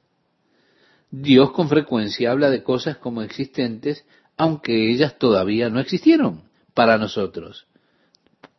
Dios 1.11 1.51
con 1.51 1.69
frecuencia 1.69 2.31
habla 2.31 2.49
de 2.49 2.63
cosas 2.63 2.97
como 2.97 3.21
existentes, 3.21 4.05
aunque 4.35 4.91
ellas 4.91 5.17
todavía 5.17 5.69
no 5.69 5.79
existieron 5.79 6.43
para 6.73 6.97
nosotros, 6.97 7.65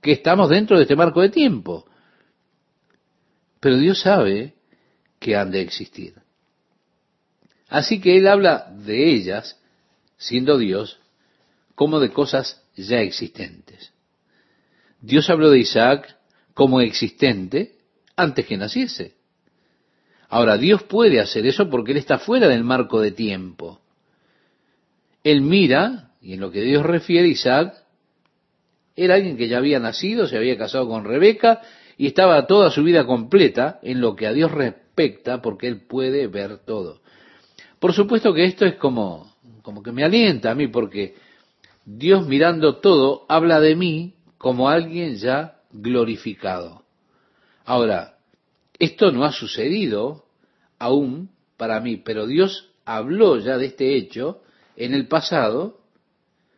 que 0.01 0.13
estamos 0.13 0.49
dentro 0.49 0.77
de 0.77 0.83
este 0.83 0.97
marco 0.97 1.21
de 1.21 1.29
tiempo. 1.29 1.87
Pero 3.61 3.77
Dios 3.77 4.01
sabe 4.01 4.55
que 5.19 5.37
han 5.37 5.51
de 5.51 5.61
existir. 5.61 6.15
Así 7.69 8.01
que 8.01 8.17
Él 8.17 8.27
habla 8.27 8.73
de 8.73 9.13
ellas, 9.13 9.61
siendo 10.17 10.57
Dios, 10.57 10.99
como 11.75 12.01
de 12.01 12.11
cosas 12.11 12.63
ya 12.77 13.01
existentes. 13.01 13.93
Dios 15.01 15.29
habló 15.31 15.51
de 15.51 15.61
Isaac 15.61 16.17
como 16.55 16.81
existente 16.81 17.78
antes 18.19 18.45
que 18.45 18.57
naciese. 18.57 19.15
Ahora, 20.29 20.59
Dios 20.59 20.83
puede 20.83 21.21
hacer 21.21 21.47
eso 21.47 21.71
porque 21.71 21.93
Él 21.93 21.99
está 21.99 22.19
fuera 22.19 22.49
del 22.49 22.65
marco 22.65 23.01
de 23.01 23.13
tiempo. 23.13 23.81
Él 25.25 25.41
mira, 25.41 26.11
y 26.21 26.35
en 26.35 26.41
lo 26.41 26.51
que 26.51 26.61
Dios 26.63 26.85
refiere, 26.85 27.29
Isaac 27.29 27.75
era 28.97 29.15
alguien 29.15 29.37
que 29.37 29.49
ya 29.49 29.59
había 29.59 29.79
nacido, 29.79 30.27
se 30.27 30.37
había 30.37 30.59
casado 30.59 30.89
con 30.89 31.05
Rebeca 31.05 31.63
y 31.97 32.07
estaba 32.07 32.47
toda 32.47 32.71
su 32.71 32.83
vida 32.83 33.07
completa 33.07 33.79
en 33.83 34.01
lo 34.01 34.17
que 34.17 34.27
a 34.27 34.33
Dios 34.33 34.51
respecta 34.51 35.41
porque 35.41 35.69
Él 35.69 35.87
puede 35.87 36.27
ver 36.27 36.59
todo. 36.59 37.01
Por 37.79 37.93
supuesto 37.93 38.35
que 38.35 38.45
esto 38.45 38.67
es 38.67 38.75
como, 38.75 39.33
como 39.63 39.83
que 39.83 39.93
me 39.93 40.05
alienta 40.05 40.51
a 40.51 40.55
mí 40.55 40.67
porque 40.67 41.15
Dios 41.85 42.27
mirando 42.27 42.79
todo 42.79 43.25
habla 43.29 43.61
de 43.61 43.77
mí 43.77 44.15
como 44.37 44.69
alguien 44.69 45.17
ya 45.17 45.61
glorificado. 45.73 46.88
Ahora, 47.69 48.17
esto 48.79 49.13
no 49.13 49.27
ha 49.27 49.33
sucedido 49.33 50.25
aún 50.79 51.29
para 51.59 51.81
mí, 51.81 51.99
pero 51.99 52.27
Dios 52.27 52.71
habló 52.87 53.39
ya 53.41 53.59
de 53.59 53.67
este 53.67 53.95
hecho 53.95 54.41
en 54.75 54.95
el 54.95 55.07
pasado 55.07 55.79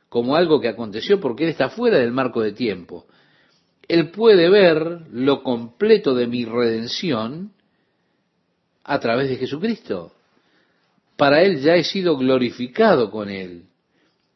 como 0.09 0.37
algo 0.37 0.61
que 0.61 0.69
aconteció 0.69 1.19
porque 1.19 1.43
Él 1.43 1.51
está 1.51 1.69
fuera 1.69 1.99
del 1.99 2.13
marco 2.13 2.43
de 2.43 2.53
tiempo. 2.53 3.09
Él 3.89 4.13
puede 4.13 4.49
ver 4.51 5.09
lo 5.11 5.43
completo 5.43 6.15
de 6.15 6.29
mi 6.29 6.45
redención 6.45 7.55
a 8.85 9.01
través 9.01 9.31
de 9.31 9.37
Jesucristo. 9.37 10.13
Para 11.17 11.43
Él 11.43 11.61
ya 11.61 11.75
he 11.75 11.83
sido 11.83 12.17
glorificado 12.19 13.11
con 13.11 13.31
Él. 13.31 13.65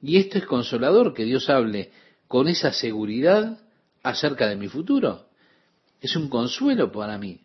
Y 0.02 0.16
esto 0.16 0.38
es 0.38 0.44
consolador 0.44 1.14
que 1.14 1.22
Dios 1.22 1.48
hable 1.48 1.92
con 2.26 2.48
esa 2.48 2.72
seguridad 2.72 3.60
acerca 4.02 4.48
de 4.48 4.56
mi 4.56 4.66
futuro. 4.66 5.23
Es 6.04 6.16
un 6.16 6.28
consuelo 6.28 6.92
para 6.92 7.16
mí, 7.16 7.40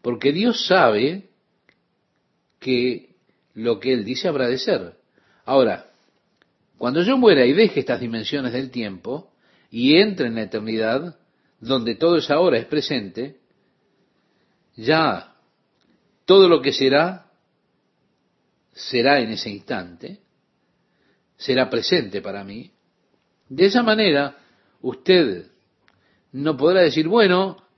porque 0.00 0.30
Dios 0.30 0.64
sabe 0.64 1.28
que 2.60 3.16
lo 3.54 3.80
que 3.80 3.92
Él 3.92 4.04
dice 4.04 4.28
habrá 4.28 4.46
de 4.46 4.58
ser. 4.58 4.94
Ahora, 5.44 5.90
cuando 6.78 7.02
yo 7.02 7.18
muera 7.18 7.44
y 7.44 7.52
deje 7.52 7.80
estas 7.80 7.98
dimensiones 7.98 8.52
del 8.52 8.70
tiempo 8.70 9.32
y 9.72 9.96
entre 9.96 10.28
en 10.28 10.36
la 10.36 10.42
eternidad, 10.42 11.18
donde 11.58 11.96
todo 11.96 12.18
es 12.18 12.30
ahora, 12.30 12.58
es 12.58 12.66
presente, 12.66 13.40
ya 14.76 15.34
todo 16.26 16.48
lo 16.48 16.62
que 16.62 16.72
será, 16.72 17.26
será 18.72 19.18
en 19.18 19.32
ese 19.32 19.50
instante, 19.50 20.20
será 21.36 21.68
presente 21.68 22.22
para 22.22 22.44
mí. 22.44 22.70
De 23.48 23.66
esa 23.66 23.82
manera, 23.82 24.38
usted 24.80 25.46
no 26.30 26.56
podrá 26.56 26.82
decir, 26.82 27.08
bueno, 27.08 27.68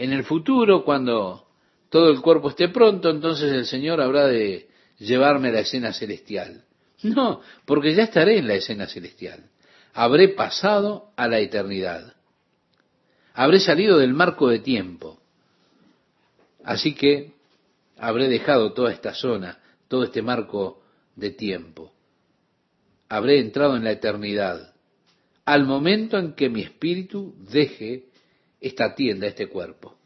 en 0.00 0.14
el 0.14 0.24
futuro, 0.24 0.82
cuando 0.82 1.46
todo 1.90 2.08
el 2.08 2.22
cuerpo 2.22 2.48
esté 2.48 2.68
pronto, 2.68 3.10
entonces 3.10 3.52
el 3.52 3.66
Señor 3.66 4.00
habrá 4.00 4.26
de 4.28 4.70
llevarme 4.98 5.48
a 5.50 5.52
la 5.52 5.60
escena 5.60 5.92
celestial. 5.92 6.64
No, 7.02 7.42
porque 7.66 7.94
ya 7.94 8.04
estaré 8.04 8.38
en 8.38 8.48
la 8.48 8.54
escena 8.54 8.86
celestial. 8.86 9.50
Habré 9.92 10.28
pasado 10.28 11.10
a 11.16 11.28
la 11.28 11.38
eternidad. 11.40 12.14
Habré 13.34 13.60
salido 13.60 13.98
del 13.98 14.14
marco 14.14 14.48
de 14.48 14.60
tiempo. 14.60 15.20
Así 16.64 16.94
que 16.94 17.34
habré 17.98 18.30
dejado 18.30 18.72
toda 18.72 18.92
esta 18.92 19.12
zona, 19.12 19.58
todo 19.86 20.04
este 20.04 20.22
marco 20.22 20.82
de 21.14 21.30
tiempo. 21.30 21.92
Habré 23.10 23.38
entrado 23.38 23.76
en 23.76 23.84
la 23.84 23.92
eternidad. 23.92 24.74
Al 25.44 25.66
momento 25.66 26.16
en 26.16 26.32
que 26.32 26.48
mi 26.48 26.62
espíritu 26.62 27.34
deje 27.50 28.09
esta 28.60 28.94
tienda, 28.94 29.26
este 29.26 29.48
cuerpo. 29.48 29.96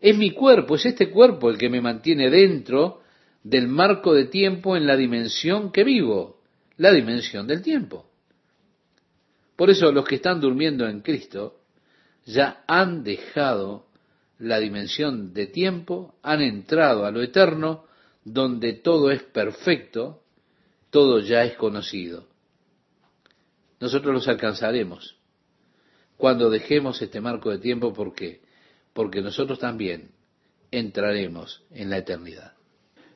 Es 0.00 0.16
mi 0.16 0.32
cuerpo, 0.32 0.76
es 0.76 0.86
este 0.86 1.10
cuerpo 1.10 1.50
el 1.50 1.58
que 1.58 1.68
me 1.68 1.80
mantiene 1.80 2.30
dentro 2.30 3.02
del 3.42 3.68
marco 3.68 4.14
de 4.14 4.26
tiempo 4.26 4.76
en 4.76 4.86
la 4.86 4.96
dimensión 4.96 5.72
que 5.72 5.84
vivo, 5.84 6.40
la 6.76 6.92
dimensión 6.92 7.46
del 7.46 7.62
tiempo. 7.62 8.06
Por 9.56 9.70
eso 9.70 9.92
los 9.92 10.06
que 10.06 10.16
están 10.16 10.40
durmiendo 10.40 10.86
en 10.86 11.00
Cristo 11.00 11.60
ya 12.24 12.64
han 12.66 13.02
dejado 13.02 13.86
la 14.38 14.58
dimensión 14.58 15.34
de 15.34 15.46
tiempo, 15.46 16.14
han 16.22 16.40
entrado 16.40 17.04
a 17.04 17.10
lo 17.10 17.22
eterno, 17.22 17.84
donde 18.24 18.72
todo 18.72 19.10
es 19.10 19.22
perfecto, 19.22 20.22
todo 20.88 21.20
ya 21.20 21.44
es 21.44 21.56
conocido. 21.56 22.26
Nosotros 23.80 24.14
los 24.14 24.28
alcanzaremos 24.28 25.19
cuando 26.20 26.50
dejemos 26.50 27.00
este 27.00 27.20
marco 27.20 27.50
de 27.50 27.58
tiempo, 27.58 27.94
¿por 27.94 28.14
qué? 28.14 28.42
Porque 28.92 29.22
nosotros 29.22 29.58
también 29.58 30.10
entraremos 30.70 31.64
en 31.70 31.88
la 31.88 31.96
eternidad. 31.96 32.52